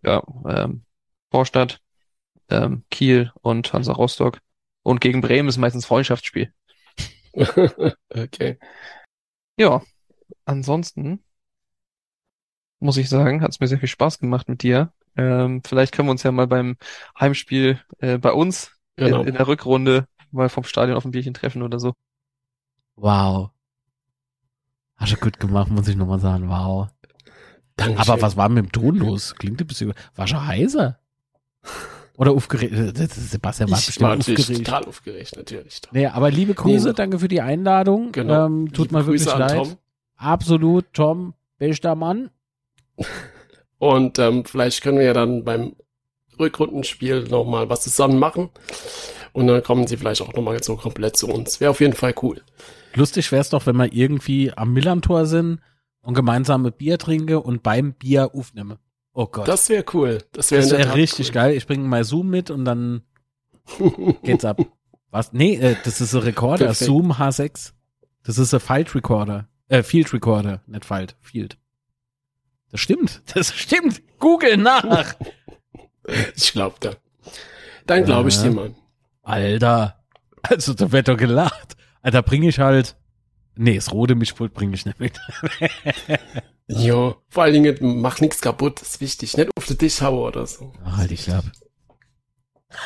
[0.02, 0.84] ja, ähm,
[1.30, 1.80] Vorstadt,
[2.50, 4.40] ähm, Kiel und Hansa Rostock.
[4.82, 6.52] Und gegen Bremen ist meistens Freundschaftsspiel.
[8.12, 8.58] Okay.
[9.56, 9.82] Ja,
[10.44, 11.22] ansonsten
[12.80, 14.92] muss ich sagen, hat es mir sehr viel Spaß gemacht mit dir.
[15.16, 16.76] Ähm, vielleicht können wir uns ja mal beim
[17.18, 19.22] Heimspiel äh, bei uns Genau.
[19.22, 21.94] in, in der Rückrunde mal vom Stadion auf ein Bierchen treffen oder so.
[22.96, 23.50] Wow.
[24.96, 26.48] Hast du gut gemacht, muss ich nochmal sagen.
[26.48, 26.88] Wow.
[27.80, 28.12] Dankeschön.
[28.12, 29.34] Aber was war mit dem Ton los?
[29.36, 29.92] Klingt ein bisschen.
[30.14, 30.98] War schon heiser?
[32.16, 32.74] Oder aufgeregt?
[32.98, 34.48] Das ist Sebastian war ich bestimmt war aufgeregt.
[34.66, 35.80] total aufgeregt, natürlich.
[35.92, 36.94] Nee, aber liebe Grüße, Nee.
[36.94, 38.12] danke für die Einladung.
[38.12, 38.46] Genau.
[38.46, 39.56] Ähm, tut mir wirklich Grüße an leid.
[39.56, 39.76] Tom.
[40.16, 42.30] Absolut, Tom, bester Mann.
[43.78, 45.74] Und ähm, vielleicht können wir ja dann beim
[46.38, 48.50] Rückrundenspiel nochmal was zusammen machen.
[49.32, 51.60] Und dann kommen sie vielleicht auch nochmal so komplett zu uns.
[51.60, 52.42] Wäre auf jeden Fall cool.
[52.94, 55.60] Lustig wäre es doch, wenn wir irgendwie am Millantor sind
[56.02, 58.78] und gemeinsam ein Bier trinke und beim Bier aufnehme.
[59.12, 59.48] Oh Gott.
[59.48, 60.18] Das wäre cool.
[60.32, 61.34] Das wäre Tat richtig cool.
[61.34, 61.56] geil.
[61.56, 63.02] Ich bringe mal Zoom mit und dann
[64.22, 64.60] geht's ab.
[65.10, 65.32] Was?
[65.32, 66.66] Nee, äh, das ist ein Recorder.
[66.66, 66.86] Perfekt.
[66.88, 67.72] Zoom H6.
[68.22, 69.48] Das ist ein Field Recorder.
[69.68, 71.16] Äh, Field Recorder, nicht Field.
[71.20, 71.58] Field.
[72.70, 73.22] Das stimmt.
[73.34, 74.02] Das stimmt.
[74.18, 75.14] Google nach.
[76.34, 76.94] Ich glaube da.
[77.86, 78.74] Dann glaube ich dir mal.
[79.22, 80.02] Alter.
[80.42, 81.76] Also, da wird doch gelacht.
[82.02, 82.96] Alter, bringe ich halt.
[83.56, 85.18] Nee, das rote Mischpult bringe ich nicht mit.
[86.72, 89.36] Jo, vor allen Dingen mach nichts kaputt, ist wichtig.
[89.36, 90.72] Nicht auf den Tisch hauen oder so.
[90.84, 91.44] Ach, halt ich ab.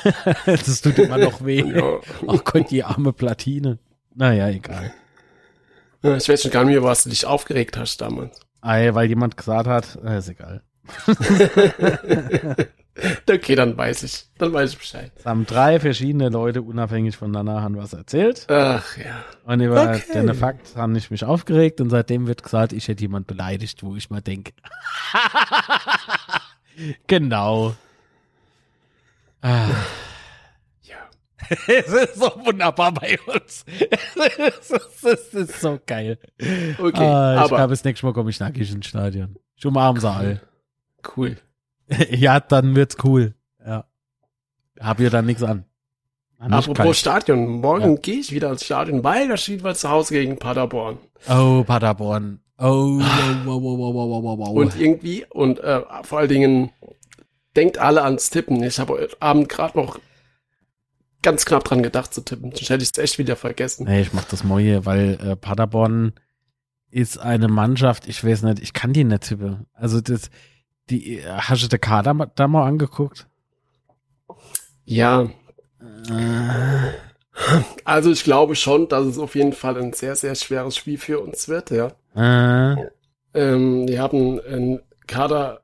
[0.47, 1.63] das tut immer noch weh.
[1.63, 2.01] Ja.
[2.27, 3.79] Ach Gott, die arme Platine.
[4.15, 4.95] Naja, egal.
[6.03, 8.41] Ja, Ich weiß schon gar nicht mehr, was du dich aufgeregt hast damals.
[8.63, 10.63] Ei, weil jemand gesagt hat, äh, ist egal.
[13.29, 14.27] Okay, dann weiß ich.
[14.39, 15.11] Dann weiß ich Bescheid.
[15.17, 18.47] Es haben drei verschiedene Leute unabhängig voneinander haben was erzählt.
[18.49, 19.25] Ach ja.
[19.45, 20.03] Und über Okay.
[20.15, 23.97] den Fakt habe ich mich aufgeregt und seitdem wird gesagt, ich hätte jemand beleidigt, wo
[23.97, 24.53] ich mal denke.
[27.07, 27.75] genau.
[29.43, 29.69] Ah.
[30.83, 30.97] Ja.
[31.67, 33.65] Es ist so wunderbar bei uns.
[34.17, 36.19] Es ist, es ist so geil.
[36.79, 39.37] Okay, ah, ich aber glaube, das nächste Mal komme ich nackig ins Stadion.
[39.57, 40.41] Ich umarme sie alle.
[41.17, 41.37] cool.
[42.11, 43.35] ja, dann wird's cool.
[43.65, 43.85] Ja.
[44.81, 45.65] Hab ihr dann nichts an.
[46.39, 50.15] Kann Apropos Stadion, morgen gehe ich wieder ins Stadion, weil da steht was zu Hause
[50.15, 50.99] gegen Paderborn.
[51.29, 52.41] Oh, Paderborn.
[52.59, 54.49] Oh, wow, wow, wow, wow, wow, wow.
[54.51, 56.71] Und irgendwie, und äh, vor allen Dingen,
[57.57, 58.63] denkt alle ans Tippen.
[58.63, 59.99] Ich habe heute Abend gerade noch
[61.23, 62.51] ganz knapp dran gedacht zu tippen.
[62.51, 63.87] Sonst hätte ich es echt wieder vergessen.
[63.87, 66.13] Nee, ich mach das Moje, weil äh, Paderborn
[66.91, 69.67] ist eine Mannschaft, ich weiß nicht, ich kann die nicht tippen.
[69.73, 70.31] Also das,
[70.91, 73.29] die, äh, hast du den Kader da mal angeguckt?
[74.87, 75.29] Ja,
[76.09, 76.93] Äh,
[77.85, 81.21] also ich glaube schon, dass es auf jeden Fall ein sehr, sehr schweres Spiel für
[81.21, 81.93] uns wird, ja.
[82.15, 82.77] äh,
[83.35, 85.63] Ähm, die haben einen Kader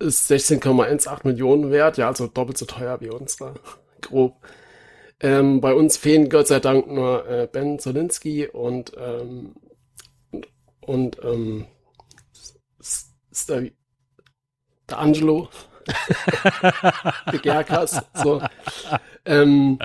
[0.00, 3.54] ist 16,18 Millionen wert, ja, also doppelt so teuer wie uns da,
[4.02, 4.36] grob.
[5.20, 9.54] Ähm, bei uns fehlen Gott sei Dank nur äh, Ben Zolinski und ähm,
[10.80, 11.66] und ähm,
[12.80, 13.50] ist
[14.88, 15.48] der, Angelo,
[17.32, 18.42] der Gerkas, so.
[19.24, 19.78] Ähm,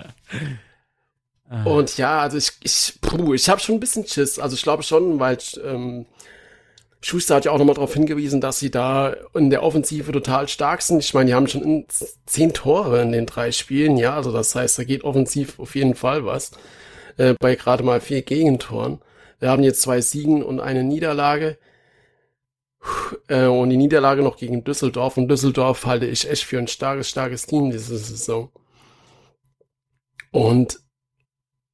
[1.50, 4.40] äh, und ja, also ich, ich, puh, ich habe schon ein bisschen Schiss.
[4.40, 6.06] Also ich glaube schon, weil ähm,
[7.02, 10.82] Schuster hat ja auch nochmal darauf hingewiesen, dass sie da in der Offensive total stark
[10.82, 11.00] sind.
[11.00, 11.86] Ich meine, die haben schon in
[12.26, 14.16] zehn Tore in den drei Spielen, ja.
[14.16, 16.52] Also das heißt, da geht offensiv auf jeden Fall was.
[17.18, 19.00] Äh, bei gerade mal vier Gegentoren.
[19.40, 21.58] Wir haben jetzt zwei Siegen und eine Niederlage.
[23.28, 25.18] Äh, und die Niederlage noch gegen Düsseldorf.
[25.18, 28.50] Und Düsseldorf halte ich echt für ein starkes, starkes Team diese Saison.
[30.32, 30.80] Und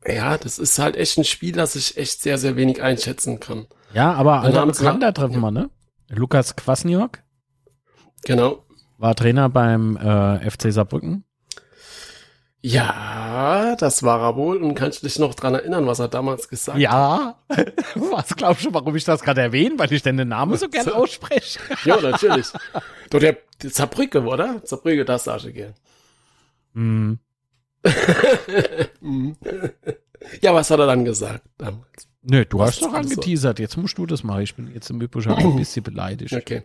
[0.05, 3.67] ja, das ist halt echt ein Spiel, das ich echt sehr, sehr wenig einschätzen kann.
[3.93, 5.69] ja, aber alter Bekannter treffen wir, ne?
[6.09, 7.19] Lukas Kwasniok
[8.25, 8.63] Genau.
[8.97, 11.23] war Trainer beim äh, FC Saarbrücken.
[12.61, 14.57] Ja, das war er wohl.
[14.61, 16.81] Und kannst du dich noch dran erinnern, was er damals gesagt hat?
[16.81, 17.37] Ja.
[17.95, 19.75] Was glaubst du, warum ich das gerade erwähne?
[19.79, 20.93] Weil ich denn den Namen so gern So.
[20.93, 21.59] ausspreche.
[21.85, 22.47] Ja, natürlich.
[23.09, 24.61] Doch, der, der Saarbrücke, oder?
[24.65, 25.73] Saarbrücke, das sag ich gern.
[26.73, 27.19] Hm.
[28.99, 29.37] Mhm.
[30.41, 32.07] ja, was hat er dann gesagt damals?
[32.23, 33.13] Nö, du Was hast doch alles so?
[33.21, 33.59] angeteasert.
[33.59, 34.41] Jetzt musst du das machen.
[34.41, 36.33] Ich bin jetzt im Übrigen ein bisschen beleidigt.
[36.33, 36.63] Okay.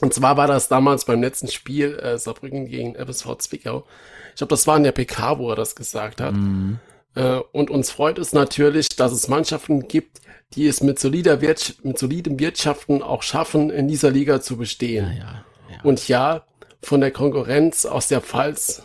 [0.00, 3.86] Und zwar war das damals beim letzten Spiel äh, Saarbrücken gegen FSV Zwickau.
[4.34, 6.34] Ich glaube, das war in der PK, wo er das gesagt hat.
[6.34, 6.80] Hm.
[7.14, 10.20] Äh, und uns freut es natürlich, dass es Mannschaften gibt,
[10.54, 15.06] die es mit, solider Wirtsch mit solidem Wirtschaften auch schaffen, in dieser Liga zu bestehen.
[15.06, 15.44] Ja, ja.
[15.70, 15.82] ja.
[15.84, 16.44] Und ja,
[16.82, 18.82] von der Konkurrenz aus der Pfalz.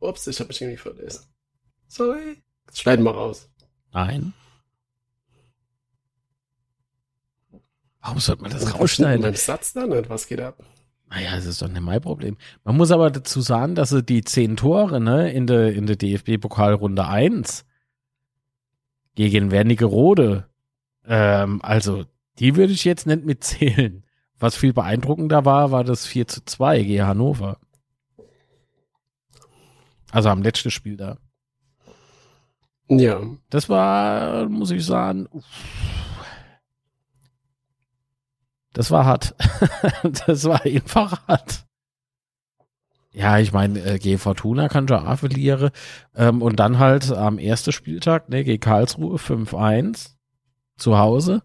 [0.00, 1.24] Ups, ich habe mich irgendwie verlesen.
[1.88, 2.42] Sorry.
[2.66, 3.48] Das schneiden wir raus.
[3.92, 4.34] Nein.
[8.02, 9.22] Warum sollte man das rausschneiden?
[9.22, 10.10] meinem Satz da nicht?
[10.10, 10.62] Was geht ab?
[11.10, 12.36] Naja, das ist doch nicht mein Problem.
[12.64, 15.96] Man muss aber dazu sagen, dass sie die zehn Tore ne, in der in der
[15.96, 17.64] DFB-Pokalrunde 1
[19.14, 20.48] gegen Wernigerode,
[21.06, 22.04] ähm, also
[22.38, 24.04] die würde ich jetzt nicht mitzählen.
[24.38, 27.58] Was viel beeindruckender war, war das 4 zu 2 gegen Hannover.
[30.10, 31.18] Also am letzten Spiel da.
[32.88, 33.20] Ja.
[33.50, 35.44] Das war, muss ich sagen, uff.
[38.74, 39.34] Das war hart.
[40.26, 41.64] das war einfach hart.
[43.12, 45.70] Ja, ich meine, äh, gegen Fortuna kann auch verlieren.
[46.16, 50.10] Ähm, und dann halt am ersten Spieltag, ne, gegen Karlsruhe 5-1
[50.76, 51.42] zu Hause.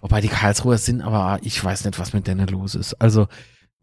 [0.00, 2.94] Wobei die Karlsruher sind aber, ich weiß nicht, was mit denen los ist.
[3.00, 3.26] Also,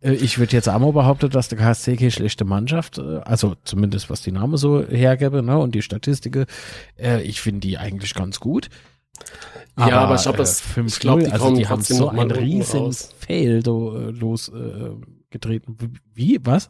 [0.02, 3.56] Äh, Ich würde jetzt auch mal behaupten, dass der KSC keine schlechte Mannschaft, äh, also
[3.66, 6.46] zumindest was die Namen so hergebe, ne, und die Statistiken,
[7.00, 8.70] äh, ich finde die eigentlich ganz gut.
[9.78, 12.14] Ja, aber ich glaube, das- äh, 5-0, ich glaub, die also die haben so noch
[12.14, 13.10] mal ein unten riesen raus.
[13.20, 14.92] Fail do, äh, los äh.
[16.14, 16.40] Wie?
[16.44, 16.70] Was?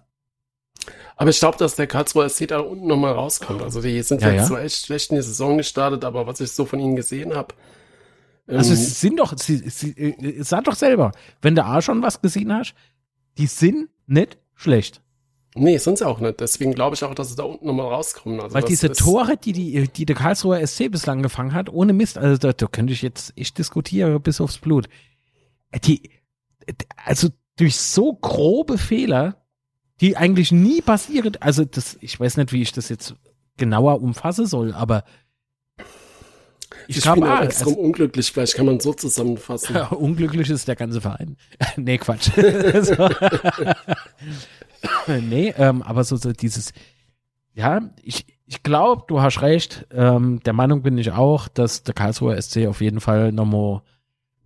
[1.15, 3.61] Aber ich glaube, dass der Karlsruher SC da unten nochmal rauskommt.
[3.61, 4.45] Also die sind Ja, jetzt ja.
[4.47, 7.53] so echt schlecht in die Saison gestartet, aber was ich so von ihnen gesehen habe,
[8.47, 11.11] Also ähm, es sind doch, sie, sie, äh, sag doch selber,
[11.41, 12.73] wenn du A schon was gesehen hast,
[13.37, 15.01] die sind nicht schlecht.
[15.55, 16.39] Nee, sie auch nicht.
[16.39, 18.39] Deswegen glaube ich auch, dass sie da unten nochmal rauskommen.
[18.39, 22.17] Also Weil diese Tore, die, die, die der Karlsruher SC bislang gefangen hat, ohne Mist,
[22.17, 24.87] also da, da könnte ich jetzt, ich diskutiere bis aufs Blut.
[25.83, 26.11] Die,
[27.05, 29.37] also durch so grobe Fehler,
[29.99, 33.15] die eigentlich nie passieren, also das, ich weiß nicht, wie ich das jetzt
[33.57, 35.03] genauer umfassen soll, aber
[36.87, 39.75] ich, Ich, glaube, bin auch ah, extrem unglücklich, vielleicht kann man so zusammenfassen.
[39.91, 41.37] Unglücklich ist der ganze Verein.
[41.77, 42.29] nee, Quatsch.
[45.07, 46.73] nee, ähm, aber so, so dieses,
[47.53, 49.87] ja, ich, ich glaube, du hast recht.
[49.91, 53.81] Ähm, der Meinung bin ich auch, dass der Karlsruher SC auf jeden Fall nochmal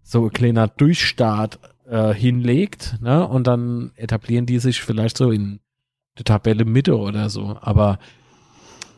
[0.04, 3.28] so ein kleiner Durchstart äh, hinlegt, ne?
[3.28, 5.60] Und dann etablieren die sich vielleicht so in
[6.18, 7.58] der Tabelle Mitte oder so.
[7.62, 8.00] Aber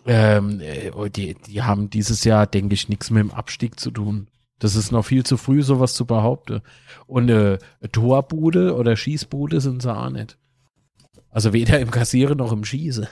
[0.08, 4.28] ähm, äh, die, die haben dieses Jahr, denke ich, nichts mit dem Abstieg zu tun.
[4.60, 6.62] Das ist noch viel zu früh, sowas zu behaupten.
[7.06, 7.60] Und äh,
[7.92, 10.38] Torbude oder Schießbude sind sie auch nicht.
[11.30, 13.08] Also weder im Kassieren noch im Schießen.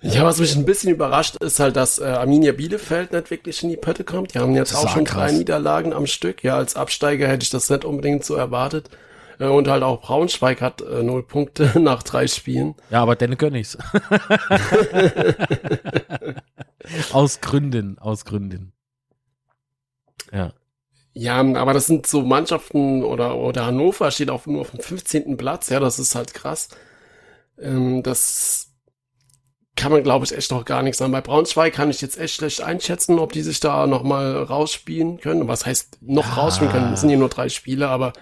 [0.00, 3.70] Ja, was mich ein bisschen überrascht, ist halt, dass äh, Arminia Bielefeld nicht wirklich in
[3.70, 4.32] die Pötte kommt.
[4.32, 5.32] Die haben jetzt auch schon krass.
[5.32, 6.44] drei Niederlagen am Stück.
[6.44, 8.90] Ja, als Absteiger hätte ich das nicht unbedingt so erwartet.
[9.38, 12.74] Äh, und halt auch Braunschweig hat äh, null Punkte nach drei Spielen.
[12.90, 13.76] Ja, aber dann gönn ich's.
[17.12, 18.72] aus Gründen, aus Gründen.
[20.32, 20.52] Ja.
[21.14, 25.36] Ja, aber das sind so Mannschaften oder, oder Hannover steht auf, nur auf dem 15.
[25.36, 25.68] Platz.
[25.68, 26.68] Ja, das ist halt krass.
[27.60, 28.68] Ähm, das
[29.74, 31.12] kann man, glaube ich, echt noch gar nicht sagen.
[31.12, 35.48] Bei Braunschweig kann ich jetzt echt schlecht einschätzen, ob die sich da nochmal rausspielen können.
[35.48, 36.42] Was heißt noch Ja.
[36.42, 36.92] rausspielen können?
[36.92, 38.12] Es sind ja nur drei Spiele, aber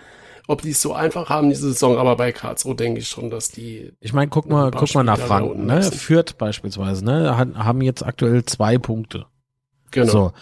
[0.46, 1.98] ob die es so einfach haben, diese Saison.
[1.98, 5.18] Aber bei Karlsruhe denke ich schon, dass die Ich meine, guck mal, guck mal nach
[5.18, 5.82] Franken, ne?
[5.82, 7.36] Fürth beispielsweise, ne?
[7.36, 9.26] Haben jetzt aktuell zwei Punkte.
[9.90, 10.10] genau.
[10.12, 10.32] So.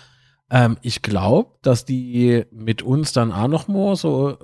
[0.51, 4.37] Ähm, ich glaube, dass die mit uns dann auch noch mal so äh,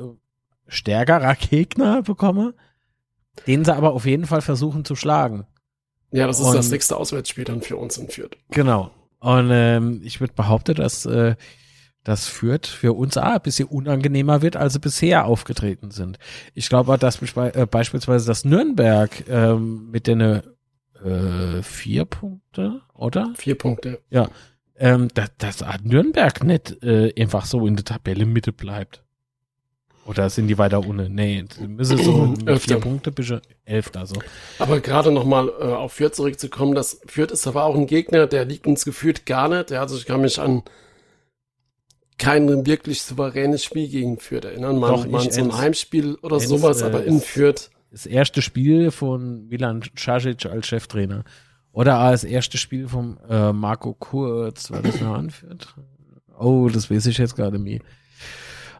[0.66, 2.54] stärkerer Gegner bekommen,
[3.46, 5.46] den sie aber auf jeden Fall versuchen zu schlagen.
[6.10, 8.36] Ja, das ist Und- das nächste Auswärtsspiel dann für uns in Fürth.
[8.50, 8.90] Genau.
[9.20, 11.36] Und ähm, ich würde behaupten, dass äh,
[12.04, 16.18] das Fürth für uns auch ein bisschen unangenehmer wird, als sie bisher aufgetreten sind.
[16.54, 23.32] Ich glaube auch, dass äh, beispielsweise das Nürnberg ähm, mit den äh, vier Punkte, oder?
[23.36, 24.00] Vier Punkte.
[24.76, 29.02] Ähm, dass, dass Nürnberg nicht äh, einfach so in der Tabelle Mitte bleibt.
[30.06, 31.14] Oder sind die weiter unten?
[31.14, 33.32] Nee, müssen so vier Punkte bis
[33.64, 34.16] Elfter so.
[34.58, 38.46] Aber gerade nochmal äh, auf Fürth zurückzukommen, das Fürth ist aber auch ein Gegner, der
[38.46, 39.70] liegt uns gefühlt gar nicht.
[39.70, 40.62] Ja, also ich kann mich an
[42.20, 44.78] kein wirklich souveränes Spiel gegen Fürth erinnern.
[44.78, 47.70] Man, Doch, man so ein Heimspiel oder sowas, äh, aber in Fürth.
[47.90, 51.24] Das erste Spiel von Milan Casic als Cheftrainer.
[51.72, 55.74] Oder das erste Spiel vom äh, Marco Kurz, war das noch anführt?
[56.38, 57.80] Oh, das weiß ich jetzt gerade nie.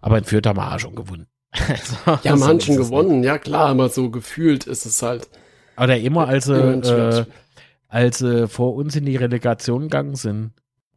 [0.01, 1.27] Aber in Fürth haben wir auch schon gewonnen.
[1.69, 5.23] Also, Ja, so manchen gewonnen, ja klar, aber so gefühlt ist es halt.
[5.23, 5.41] nicht.
[5.79, 7.27] Oder immer als äh, Spiel.
[7.89, 10.53] als sie vor uns in die Relegation gegangen sind.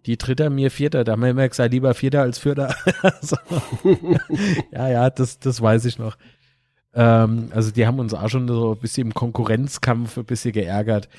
[0.05, 1.03] Die Dritter, mir Vierter.
[1.03, 2.75] Da haben wir immer gesagt, lieber Vierter als Vierter.
[3.21, 3.37] so.
[4.71, 6.17] ja, ja, das, das weiß ich noch.
[6.93, 11.09] Ähm, also die haben uns auch schon so ein bisschen im Konkurrenzkampf ein bisschen geärgert.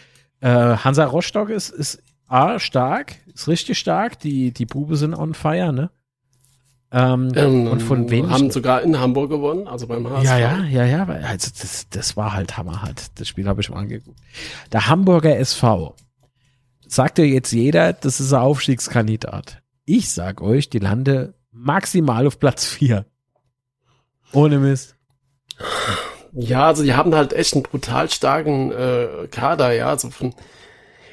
[0.40, 4.18] Äh, Hansa Rostock ist, ist A, stark, ist richtig stark.
[4.20, 5.90] Die, die Bube sind on fire, ne?
[6.92, 8.30] Ähm, Ähm, und von wem?
[8.30, 10.24] Haben sogar in Hamburg gewonnen, also beim HSV.
[10.24, 11.04] ja, ja, ja, ja.
[11.04, 13.18] Also das, das war halt hammerhart.
[13.18, 14.18] Das Spiel habe ich mal angeguckt.
[14.72, 15.96] Der Hamburger SV.
[16.86, 19.62] Sagt ja jetzt jeder, das ist ein Aufstiegskandidat.
[19.84, 23.06] Ich sag euch, die lande maximal auf Platz 4.
[24.32, 24.96] Ohne Mist.
[26.32, 29.88] Ja, also die haben halt echt einen brutal starken äh, Kader, ja.
[29.88, 30.34] Also von,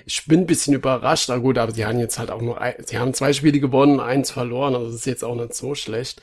[0.06, 2.74] ich bin ein bisschen überrascht, na gut, aber sie haben jetzt halt auch nur, ein,
[2.86, 6.22] sie haben zwei Spiele gewonnen, eins verloren, also das ist jetzt auch nicht so schlecht.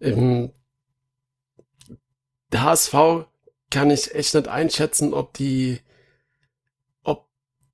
[0.00, 0.52] Ähm,
[2.52, 2.94] der HSV
[3.70, 5.80] kann ich echt nicht einschätzen, ob die,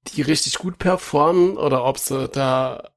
[0.08, 2.90] die richtig gut performen oder ob sie da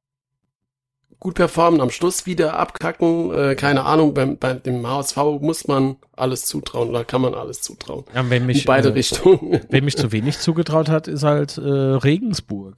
[1.20, 3.34] gut performen, am Schluss wieder abkacken.
[3.34, 7.62] Äh, keine Ahnung, beim, bei dem HSV muss man alles zutrauen oder kann man alles
[7.62, 8.06] zutrauen.
[8.14, 9.62] Ja, wenn In mich, beide äh, Richtungen.
[9.70, 12.76] Wem mich zu wenig zugetraut hat, ist halt äh, Regensburg.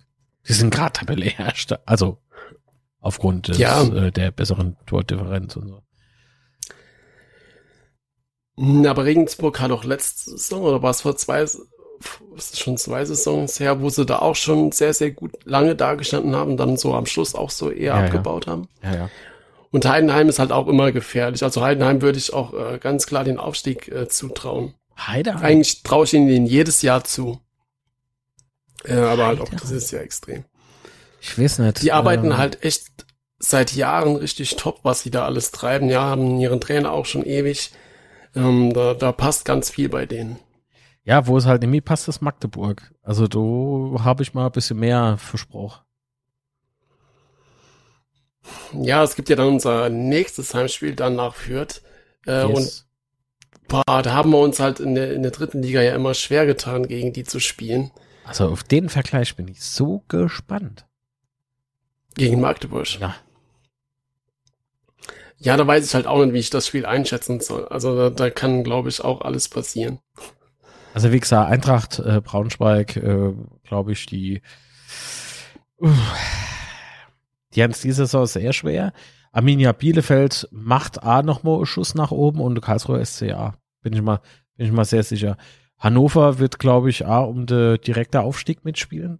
[0.47, 1.81] Die sind gerade Tabelle Erster.
[1.85, 2.19] Also
[2.99, 3.83] aufgrund des, Ja.
[3.83, 5.81] äh, der besseren Tordifferenz und so.
[8.57, 11.45] Hm, Aber Regensburg hat auch letzte Saison, oder war es vor zwei,
[12.37, 15.75] es ist schon zwei Saisons her, wo sie da auch schon sehr, sehr gut lange
[15.75, 18.05] dagestanden haben, dann so am Schluss auch so eher Ja, ja.
[18.05, 18.67] abgebaut haben.
[18.83, 19.09] Ja, ja.
[19.71, 21.43] Und Heidenheim ist halt auch immer gefährlich.
[21.43, 24.73] Also Heidenheim würde ich auch äh, ganz klar den Aufstieg äh, zutrauen.
[24.97, 25.43] Heidenheim.
[25.43, 27.39] Eigentlich traue ich ihnen jedes Jahr zu.
[28.85, 30.45] Äh, aber halt auch das ist ja extrem.
[31.21, 31.81] Ich weiß nicht.
[31.81, 32.87] Die arbeiten ähm, halt echt
[33.39, 35.89] seit Jahren richtig top, was sie da alles treiben.
[35.89, 37.71] Ja, haben ihren Trainer auch schon ewig.
[38.35, 40.39] Ähm, da, da passt ganz viel bei denen.
[41.07, 42.93] Ja, wo es halt irgendwie passt, ist Magdeburg.
[43.01, 45.81] Also da habe ich mal ein bisschen mehr versprochen.
[48.73, 51.81] Ja, es gibt ja dann unser nächstes Heimspiel dann nach Fürth.
[52.25, 52.85] Äh, Und Yes.
[53.69, 56.45] boah, da haben wir uns halt in der, in der dritten Liga ja immer schwer
[56.45, 57.91] getan, gegen die zu spielen.
[58.25, 60.85] Also auf den Vergleich bin ich so gespannt.
[62.15, 62.99] Gegen Magdeburg.
[62.99, 63.15] Ja.
[65.39, 67.65] Ja, da weiß ich halt auch nicht, wie ich das Spiel einschätzen soll.
[67.69, 69.99] Also da, da kann, glaube ich, auch alles passieren.
[70.97, 73.31] Also wie gesagt, Eintracht äh, Braunschweig, äh,
[73.63, 74.41] glaube ich, die
[77.53, 78.93] die haben es diese Saison sehr schwer.
[79.31, 83.53] Arminia Bielefeld macht A nochmal einen Schuss nach oben und Karlsruhe SCA.
[83.83, 84.21] Bin ich mal,
[84.55, 85.37] bin ich mal sehr sicher.
[85.77, 89.19] Hannover wird, glaube ich, A um den direkten Aufstieg mitspielen.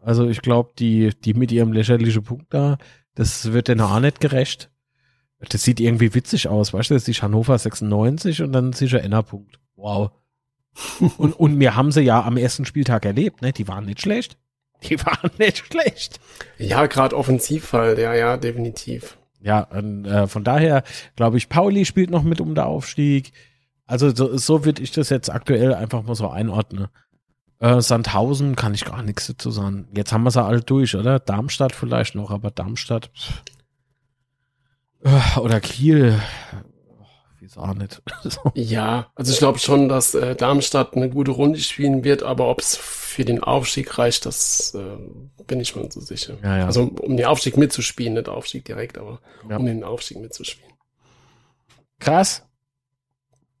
[0.00, 2.78] Also ich glaube, die, die mit ihrem lächerlichen Punkt da,
[3.14, 4.70] das wird denen auch nicht gerecht.
[5.50, 9.60] Das sieht irgendwie witzig aus, weißt du, das ist Hannover 96 und dann sicher Enner-Punkt.
[9.76, 10.10] Wow.
[11.18, 13.52] und, und wir haben sie ja am ersten Spieltag erlebt, ne?
[13.52, 14.36] Die waren nicht schlecht.
[14.88, 16.20] Die waren nicht schlecht.
[16.58, 19.16] Ja, gerade Offensivfall, ja, ja, definitiv.
[19.40, 20.84] Ja, und, äh, von daher
[21.16, 23.32] glaube ich, Pauli spielt noch mit um den Aufstieg.
[23.86, 26.88] Also so, so würde ich das jetzt aktuell einfach mal so einordnen.
[27.58, 29.88] Äh, Sandhausen kann ich gar nichts dazu sagen.
[29.94, 31.18] Jetzt haben wir sie alle durch, oder?
[31.18, 33.42] Darmstadt vielleicht noch, aber Darmstadt pff.
[35.36, 36.18] Oder Kiel,
[37.44, 38.02] wieso auch nicht.
[38.24, 38.40] so.
[38.54, 42.60] Ja, also ich glaube schon, dass äh, Darmstadt eine gute Runde spielen wird, aber ob
[42.60, 46.36] es für den Aufstieg reicht, das äh, bin ich mir nicht so sicher.
[46.42, 46.66] Ja, ja.
[46.66, 49.58] Also um den Aufstieg mitzuspielen, nicht Aufstieg direkt, aber Ja.
[49.58, 50.72] um den Aufstieg mitzuspielen.
[52.00, 52.42] Krass.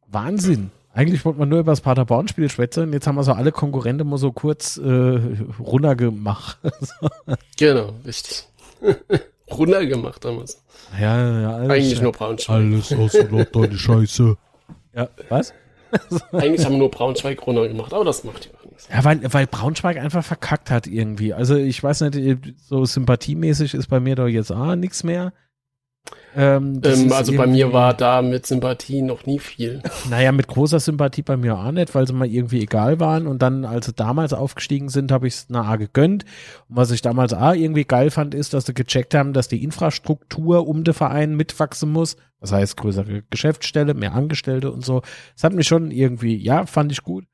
[0.06, 0.70] Wahnsinn.
[0.92, 2.92] Eigentlich wollte man nur über das Paderborn-Spiel schwätzen.
[2.92, 5.20] Jetzt haben wir so alle Konkurrenten mal so kurz äh,
[5.58, 6.58] runtergemacht.
[7.58, 8.46] Genau, richtig.
[9.50, 10.62] Runter gemacht damals.
[10.98, 11.50] ja, ja.
[11.56, 12.56] alles- Eigentlich nur Braunschweig.
[12.56, 13.12] Alles aus
[13.52, 14.36] deine Scheiße.
[14.94, 15.52] Ja, was?
[16.32, 18.88] Eigentlich haben nur Braunschweig runter gemacht, aber das macht ja auch nichts.
[18.92, 21.32] Ja, weil, weil Braunschweig einfach verkackt hat irgendwie.
[21.32, 25.32] Also ich weiß nicht, so sympathiemäßig ist bei mir doch jetzt auch nichts mehr.
[26.36, 29.82] Ähm, Ähm, also bei mir war da mit Sympathie noch nie viel.
[30.10, 33.26] Naja, mit großer Sympathie bei mir auch nicht, weil sie mal irgendwie egal waren.
[33.26, 36.24] Und dann, als sie damals aufgestiegen sind, habe ich es nahe gegönnt.
[36.68, 39.62] Und was ich damals auch irgendwie geil fand, ist, dass sie gecheckt haben, dass die
[39.62, 42.16] Infrastruktur um den Verein mitwachsen muss.
[42.40, 45.02] Das heißt, größere Geschäftsstelle, mehr Angestellte und so.
[45.34, 47.24] Das hat mich schon irgendwie, ja, fand ich gut.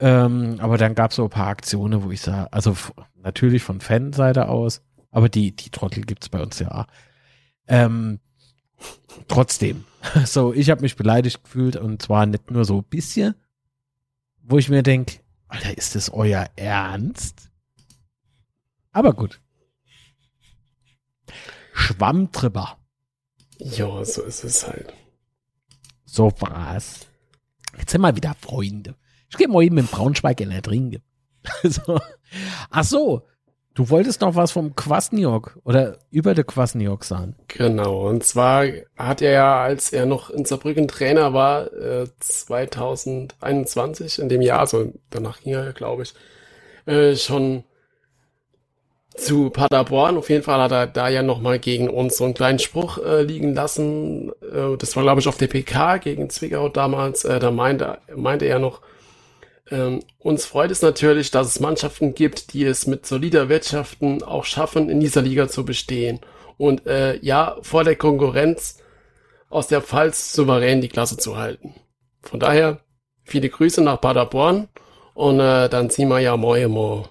[0.00, 2.76] Ähm, aber dann gab es so ein paar Aktionen, wo ich sage, also
[3.16, 6.86] natürlich von Fanseite aus, aber die, die Trottel gibt's bei uns ja auch.
[7.66, 8.20] Ähm,
[9.28, 9.84] trotzdem.
[10.24, 13.36] So, ich habe mich beleidigt gefühlt und zwar nicht nur so ein bisschen,
[14.42, 17.50] wo ich mir denke, Alter, ist das euer Ernst?
[18.90, 19.40] Aber gut.
[21.72, 22.78] Schwamm drüber.
[23.58, 24.92] Ja, so ist es halt.
[26.04, 27.06] So war's.
[27.78, 28.96] Jetzt sind wir wieder Freunde.
[29.30, 31.00] Ich gehe mal eben in Braunschweig in der Trinke.
[31.62, 32.00] so.
[32.70, 33.28] Ach so,
[33.74, 37.36] du wolltest noch was vom Kwasniok oder über der Kwasniok sagen.
[37.48, 38.08] Genau.
[38.08, 38.66] Und zwar
[38.96, 44.60] hat er ja, als er noch in Saarbrücken Trainer war, äh, 2021, in dem Jahr,
[44.60, 46.14] also danach ging er, glaube ich,
[46.86, 47.64] äh, schon
[49.14, 50.16] zu Paderborn.
[50.16, 53.22] Auf jeden Fall hat er da ja nochmal gegen uns so einen kleinen Spruch äh,
[53.22, 54.30] liegen lassen.
[54.42, 57.24] Äh, das war, glaube ich, auf der PK gegen Zwickau damals.
[57.24, 58.80] Äh, da meinte, meinte er noch,
[59.72, 64.44] ähm, uns freut es natürlich, dass es Mannschaften gibt, die es mit solider Wirtschaften auch
[64.44, 66.20] schaffen, in dieser Liga zu bestehen.
[66.58, 68.78] Und äh, ja, vor der Konkurrenz
[69.48, 71.74] aus der Pfalz souverän die Klasse zu halten.
[72.20, 72.80] Von daher
[73.24, 74.68] viele Grüße nach Paderborn
[75.14, 77.08] und äh, dann ziehen wir ja moje mo,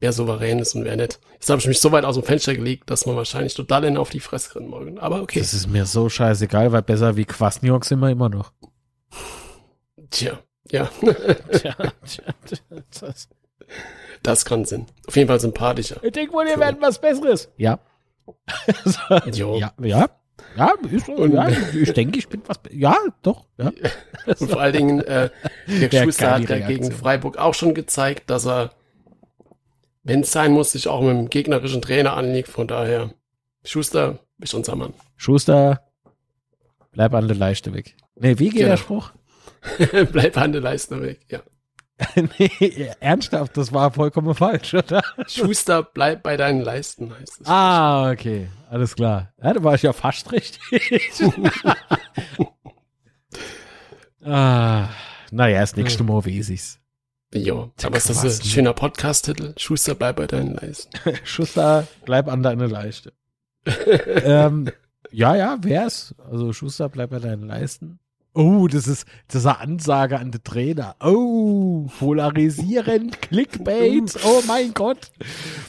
[0.00, 1.20] wer souverän ist und wer nicht.
[1.34, 3.96] Jetzt habe ich mich so weit aus dem Fenster gelegt, dass man wahrscheinlich total in
[3.96, 4.98] auf die Fresse rennen morgen.
[4.98, 5.40] Aber okay.
[5.40, 8.52] Das ist mir so scheißegal, weil besser wie Kwasniok sind wir immer noch.
[10.10, 10.38] Tja,
[10.70, 11.74] ja, Tja,
[12.06, 12.58] tja, tja,
[13.00, 13.28] das-
[14.22, 14.86] das kann Sinn.
[15.06, 16.02] Auf jeden Fall sympathischer.
[16.02, 17.48] Ich denke wohl, ihr werdet was Besseres.
[17.56, 17.78] Ja.
[19.32, 19.56] Jo.
[19.58, 20.08] Ja, ja.
[20.56, 22.58] Ja, ist so, Und- ja, ich denke, ich bin was.
[22.70, 23.46] Ja, doch.
[23.58, 23.72] Ja.
[24.26, 25.30] Und vor allen Dingen, äh,
[25.66, 26.90] der Ja, Schuster hat ja gegen.
[26.92, 28.72] Freiburg auch schon gezeigt, dass er,
[30.02, 32.48] wenn es sein muss, sich auch mit dem gegnerischen Trainer anlegt.
[32.48, 33.10] Von daher,
[33.64, 34.94] Schuster ist unser Mann.
[35.16, 35.80] Schuster,
[36.92, 37.96] Bleib an der Leiste weg.
[38.14, 38.68] Nee, wie geht Genau.
[38.70, 39.12] der Spruch?
[40.12, 41.40] Bleib an der Leiste weg, ja.
[42.38, 45.02] nee, ernsthaft, das war vollkommen falsch, oder?
[45.28, 47.46] Schuster, bleib bei deinen Leisten, heißt es.
[47.46, 48.48] Ah, okay.
[48.68, 49.32] Alles klar.
[49.40, 51.12] Ja, da war ich ja fast richtig.
[54.24, 54.88] ah,
[55.30, 56.80] naja, das nächste Mal weiß ich's.
[57.32, 59.54] Jo, aber ist das ein schöner Podcast-Titel?
[59.56, 60.90] Schuster, bleib bei deinen Leisten.
[61.24, 63.12] Schuster, bleib an deine Leiste.
[63.96, 64.70] ähm,
[65.10, 66.14] ja, ja, wär's.
[66.30, 67.98] Also Schuster, bleib bei deinen Leisten.
[68.36, 70.96] Oh, das ist, das ist eine Ansage an den Trainer.
[71.00, 74.18] Oh, polarisierend, Clickbait.
[74.24, 75.12] Oh mein Gott.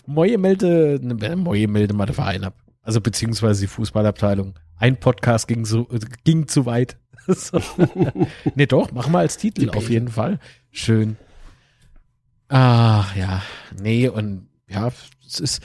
[0.07, 2.55] Moje melde, ne, Moje melde mal den Verein ab.
[2.81, 4.55] Also beziehungsweise die Fußballabteilung.
[4.77, 5.87] Ein Podcast ging so,
[6.23, 6.97] ging zu weit.
[7.27, 7.59] So.
[8.55, 10.39] nee, doch, machen wir als Titel auf jeden Fall.
[10.71, 11.17] Schön.
[12.47, 13.41] Ach ja,
[13.81, 14.91] nee, und ja,
[15.25, 15.63] es ist,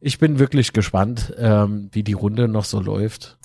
[0.00, 3.38] ich bin wirklich gespannt, ähm, wie die Runde noch so läuft.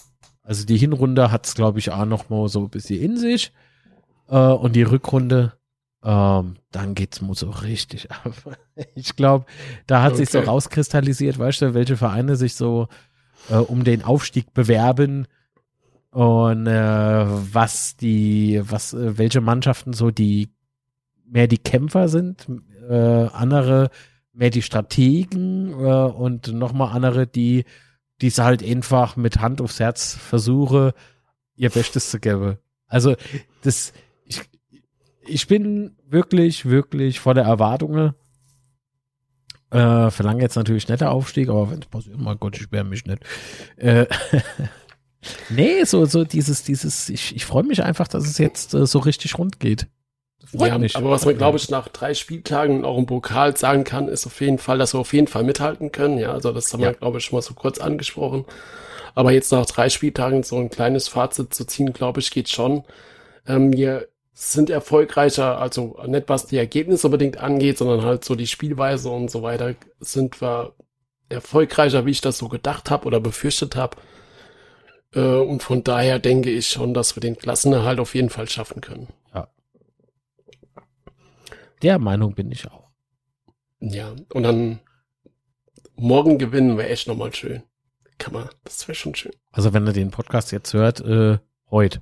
[0.48, 3.52] Also die Hinrunde hat's, glaube ich, auch noch mal so ein bisschen in sich.
[4.30, 5.54] Äh, und die Rückrunde,
[6.04, 8.34] ähm, dann geht's mal so richtig ab.
[8.96, 9.46] Ich glaube,
[9.88, 10.48] da hat sich so Okay.
[10.48, 12.88] rauskristallisiert, weißt du, welche Vereine sich so
[13.50, 15.28] äh, um den Aufstieg bewerben
[16.12, 20.50] und äh, was die, was, äh, welche Mannschaften so die
[21.26, 22.48] mehr die Kämpfer sind,
[22.90, 23.90] äh, andere
[24.32, 27.66] mehr die Strategen äh, und nochmal andere, die
[28.22, 30.94] die es halt einfach mit Hand aufs Herz versuche,
[31.56, 32.58] ihr Bestes zu geben.
[32.88, 33.16] Also
[33.62, 33.94] das,
[34.26, 34.42] ich,
[35.26, 38.14] ich bin wirklich, wirklich vor der Erwartung.
[39.70, 42.86] Äh, verlange jetzt natürlich nicht der Aufstieg, aber wenn es passiert, mein Gott, ich sperre
[42.86, 43.22] mich nicht.
[43.76, 44.06] Äh,
[45.50, 49.00] nee, so, so dieses, dieses, ich, ich freue mich einfach, dass es jetzt äh, so
[49.00, 49.88] richtig rund geht.
[50.54, 54.26] Ja, aber was man, glaube ich, nach drei Spieltagen auch im Pokal sagen kann, ist
[54.26, 56.18] auf jeden Fall, dass wir auf jeden Fall mithalten können.
[56.18, 56.90] Ja, also das haben Ja.
[56.90, 58.46] wir, glaube ich, schon mal so kurz angesprochen.
[59.16, 62.84] Aber jetzt nach drei Spieltagen so ein kleines Fazit zu ziehen, glaube ich, geht schon.
[63.48, 68.48] Ähm, wir sind erfolgreicher, also nicht was die Ergebnisse unbedingt angeht, sondern halt so die
[68.48, 70.74] Spielweise und so weiter, sind wir
[71.30, 73.98] erfolgreicher, wie ich das so gedacht habe oder befürchtet habe.
[75.14, 78.82] Äh, und von daher denke ich schon, dass wir den Klassenerhalt auf jeden Fall schaffen
[78.82, 79.08] können.
[81.82, 82.90] Der Meinung bin ich auch.
[83.80, 84.80] Ja, und dann
[85.96, 87.64] morgen gewinnen wäre echt nochmal schön.
[88.18, 89.34] Kann man, das wäre schon schön.
[89.52, 91.40] Also wenn ihr den Podcast jetzt hört, äh,
[91.70, 92.02] heute.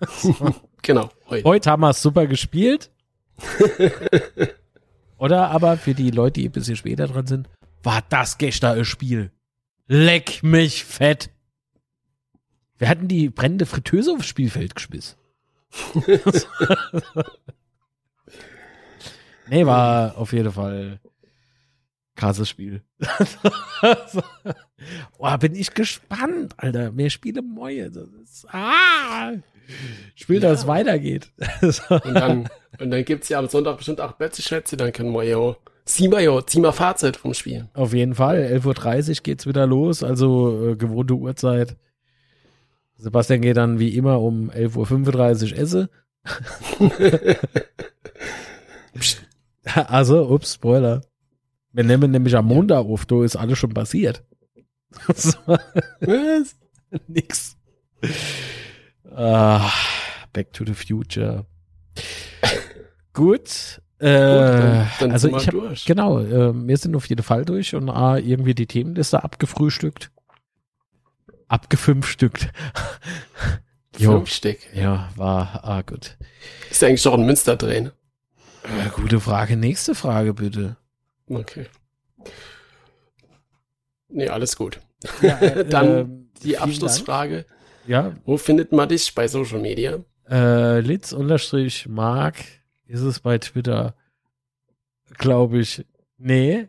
[0.84, 1.48] Genau, heute.
[1.48, 2.90] Heute haben wir es super gespielt.
[5.16, 7.48] Oder aber für die Leute, die ein bisschen später dran sind,
[7.82, 9.32] war das gestern ein Spiel.
[9.86, 11.30] Leck mich fett.
[12.76, 15.16] Wir hatten die brennende Fritteuse aufs Spielfeld geschmissen.
[19.48, 21.00] nee, war auf jeden Fall
[22.16, 22.82] krasses Spiel.
[25.18, 26.92] oh, bin ich gespannt, Alter.
[26.92, 27.42] Mehr Spiele.
[27.90, 29.32] Das ist, ah,
[30.14, 31.30] Spiel, dass es weitergeht.
[31.88, 32.48] Und dann,
[32.78, 36.20] und dann gibt's ja am Sonntag bestimmt auch Betze-Schwätze, dann können wir ja, ziehen wir
[36.20, 37.68] ja, ziehen wir Fazit vom Spiel.
[37.74, 38.38] Auf jeden Fall.
[38.38, 41.76] 11.30 Uhr geht's wieder los, also äh, gewohnte Uhrzeit.
[42.96, 45.88] Sebastian geht dann wie immer um 11.35 Uhr essen.
[49.88, 51.02] also, ups, Spoiler.
[51.72, 54.22] Wir nehmen nämlich am Montag auf, da ist alles schon passiert.
[55.06, 56.56] Was?
[57.08, 57.56] Nix.
[59.10, 59.70] Ah,
[60.32, 61.46] back to the future.
[63.12, 63.80] Gut.
[63.98, 65.84] Äh, dann- dann also ich hab, durch.
[65.86, 70.10] genau, äh, wir sind auf jeden Fall durch und ah, irgendwie die Themenliste abgefrühstückt.
[71.48, 72.48] Abgefünfstückt.
[73.98, 74.58] jo, Fünf Stück.
[74.74, 76.16] ja, war, ah, gut.
[76.70, 77.92] Ist ja eigentlich doch ein Münster-Dreh, ne?
[78.64, 79.56] Äh, gute Frage.
[79.56, 80.76] Nächste Frage bitte.
[81.28, 81.66] Okay.
[84.08, 84.80] Nee, alles gut.
[85.22, 87.44] Ja, äh, Dann ähm, Die Abschlussfrage.
[87.44, 87.46] Dank.
[87.86, 89.98] Ja, Wo findet man dich bei Social Media?
[90.30, 92.36] Äh, Litz unterstrich Mark
[92.86, 93.94] ist es bei Twitter,
[95.18, 95.84] glaube ich.
[96.16, 96.68] Nee.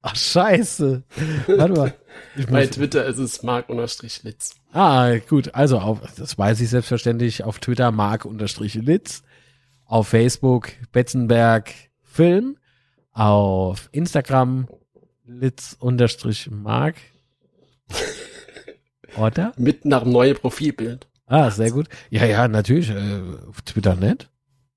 [0.00, 1.02] Ach, scheiße.
[1.48, 1.94] Warte mal.
[2.36, 4.54] Ich Bei Twitter ist es mark-litz.
[4.72, 5.54] ah, gut.
[5.54, 7.44] Also, auf, das weiß ich selbstverständlich.
[7.44, 9.22] Auf Twitter Mark unterstrich Litz.
[9.88, 12.58] Auf Facebook Betzenberg Film.
[13.12, 14.68] Auf Instagram
[15.24, 16.96] Litz unterstrich Mark.
[19.16, 19.54] Oder?
[19.56, 21.08] Mit nach dem neuen Profilbild.
[21.24, 21.88] Ah, sehr gut.
[22.10, 22.90] Ja, ja, natürlich.
[22.90, 24.30] Äh, auf Twitter nicht.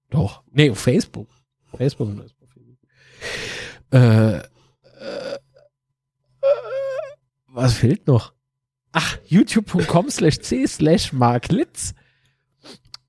[0.10, 0.44] Doch.
[0.50, 1.28] Nee, auf Facebook.
[1.76, 2.10] Facebook.
[2.10, 2.78] ist das Profil.
[3.92, 5.40] Äh, äh, äh,
[7.48, 8.34] was fehlt noch?
[8.94, 11.94] Ach, youtube.com slash c slash marklitz.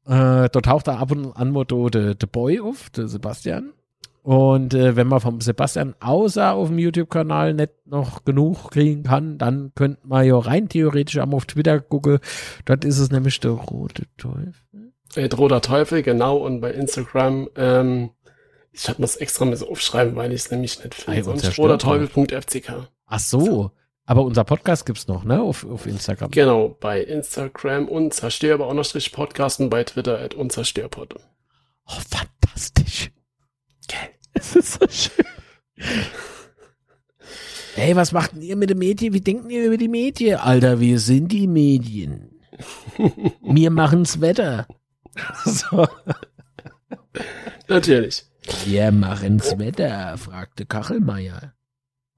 [0.06, 3.72] Äh, dort taucht er ab und an Motto der de Boy auf, der Sebastian.
[4.22, 9.36] Und äh, wenn man vom Sebastian außer auf dem YouTube-Kanal nicht noch genug kriegen kann,
[9.36, 12.20] dann könnte man ja rein theoretisch einmal auf Twitter gucken.
[12.64, 14.54] Dort ist es nämlich der rote Teufel.
[15.16, 16.36] Äh, Roter Teufel, genau.
[16.36, 18.10] Und bei Instagram, ähm,
[18.70, 21.24] ich hab das extra mal so aufschreiben, weil ich es nämlich nicht finde.
[21.24, 22.88] Sonst roterteufel.fck.
[23.06, 23.72] Ach so.
[24.04, 25.40] Aber unser Podcast gibt's noch, ne?
[25.40, 26.30] Auf, auf Instagram.
[26.30, 31.14] Genau, bei Instagram unzerstörbar unterstrich Podcast und bei Twitter at unzerstörpod.
[31.86, 33.10] Oh, fantastisch.
[34.34, 35.26] Es ist so schön.
[37.76, 39.12] Ey, was macht denn ihr mit den Medien?
[39.12, 40.38] Wie denken ihr über die Medien?
[40.38, 42.40] Alter, wir sind die Medien.
[43.42, 44.66] Wir machen's Wetter.
[45.44, 45.86] So.
[47.68, 48.24] Natürlich.
[48.64, 51.54] Wir machen's Wetter, fragte Kachelmeier.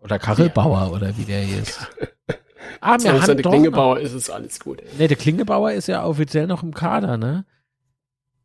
[0.05, 1.81] Oder Kachelbauer, oder wie der hier ist.
[2.81, 4.83] Ah, Sonst haben der Klingebauer ist es alles gut.
[4.99, 7.47] Nee, der Klingebauer ist ja offiziell noch im Kader, ne?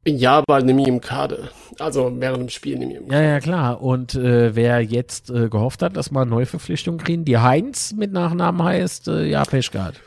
[0.08, 1.50] Ja, aber nämlich im Kader.
[1.78, 3.82] Also während dem Spiel nämlich im Ja, ja, klar.
[3.82, 8.14] Und äh, wer jetzt äh, gehofft hat, dass wir eine Neuverpflichtung kriegen, die Heinz mit
[8.14, 10.00] Nachnamen heißt, äh, ja, Pech gehabt.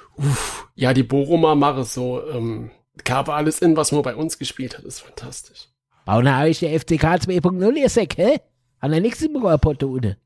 [0.77, 2.71] Ja, die Borumer mache so, ähm,
[3.05, 5.69] gab alles in, was man bei uns gespielt hat, ist fantastisch.
[6.07, 8.39] Bauen euch der FCK 2.0, ihr Säck, hä?
[8.81, 10.17] Hat er nichts im Rapport ohne.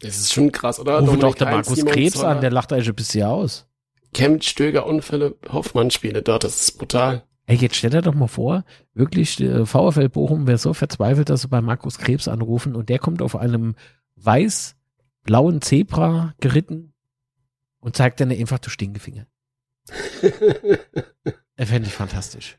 [0.00, 1.00] Das ist schon krass, oder?
[1.00, 3.66] Rufe doch der Markus Krebs an, der lacht euch ein bisschen aus.
[4.14, 7.24] Kempt, Stöger und Philipp Hoffmann spiele dort, das ist brutal.
[7.46, 8.64] Ey, jetzt stell dir doch mal vor,
[8.94, 12.98] wirklich, äh, VfL Bochum wäre so verzweifelt, dass sie bei Markus Krebs anrufen und der
[12.98, 13.74] kommt auf einem
[14.16, 16.92] weiß-blauen Zebra geritten
[17.80, 19.26] und zeigt dann einfach du Stinkefinger.
[21.58, 22.56] Er fände ich fantastisch.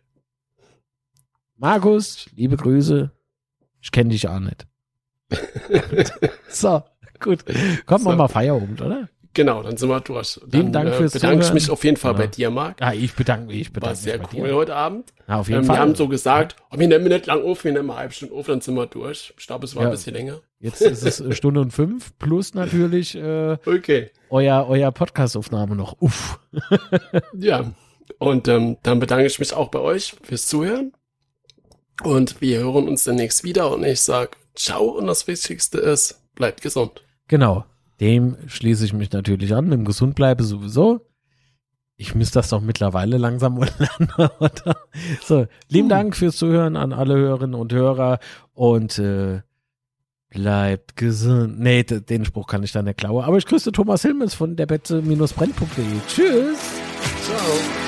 [1.56, 3.12] Markus, liebe Grüße.
[3.80, 4.68] Ich kenne dich auch nicht.
[6.50, 6.84] so,
[7.20, 7.40] gut.
[7.86, 8.12] Kommt So.
[8.12, 9.10] mal Feierabend, oder?
[9.34, 10.40] genau, dann sind wir durch.
[10.52, 12.24] Vielen Dann, Dank fürs bedanke ich mich auf jeden Fall Genau.
[12.26, 12.82] bei dir, Marc.
[12.82, 13.62] Ja, ich bedanke mich.
[13.62, 14.56] Ich bedanke War sehr cool dir.
[14.56, 15.14] heute Abend.
[15.28, 15.76] Ja, auf jeden Ähm, Fall.
[15.78, 18.34] wir haben so gesagt, oh, wir nehmen nicht lang auf, wir nehmen eine halbe Stunde
[18.36, 19.34] auf, dann sind wir durch.
[19.38, 19.90] Ich glaube, es war Ja.
[19.90, 20.42] ein bisschen länger.
[20.60, 24.10] Jetzt ist es äh, Stunde und fünf plus natürlich äh, Okay.
[24.30, 25.96] euer, euer Podcast-Aufnahme noch.
[26.02, 26.40] Uff.
[27.38, 27.72] Ja.
[28.18, 30.92] Und ähm, dann bedanke ich mich auch bei euch fürs Zuhören.
[32.04, 33.72] Und wir hören uns demnächst wieder.
[33.72, 34.86] Und ich sage ciao.
[34.98, 37.04] Und das Wichtigste ist, bleibt gesund.
[37.30, 37.64] Genau.
[38.02, 39.72] Dem schließe ich mich natürlich an.
[39.72, 41.06] Dem Gesund bleibe sowieso.
[41.96, 44.12] Ich müsste das doch mittlerweile langsam lernen.
[44.40, 44.78] oder?
[45.22, 48.20] so, lieben Dank fürs Zuhören an alle Hörerinnen und Hörer
[48.54, 49.42] und äh,
[50.30, 51.60] bleibt gesund.
[51.60, 53.26] Nee, den Spruch kann ich dann nicht klauen.
[53.26, 55.86] Aber ich grüße Thomas Hilmes von der Bette-Brennpunkt.de.
[56.08, 56.58] Tschüss.
[57.24, 57.79] Ciao.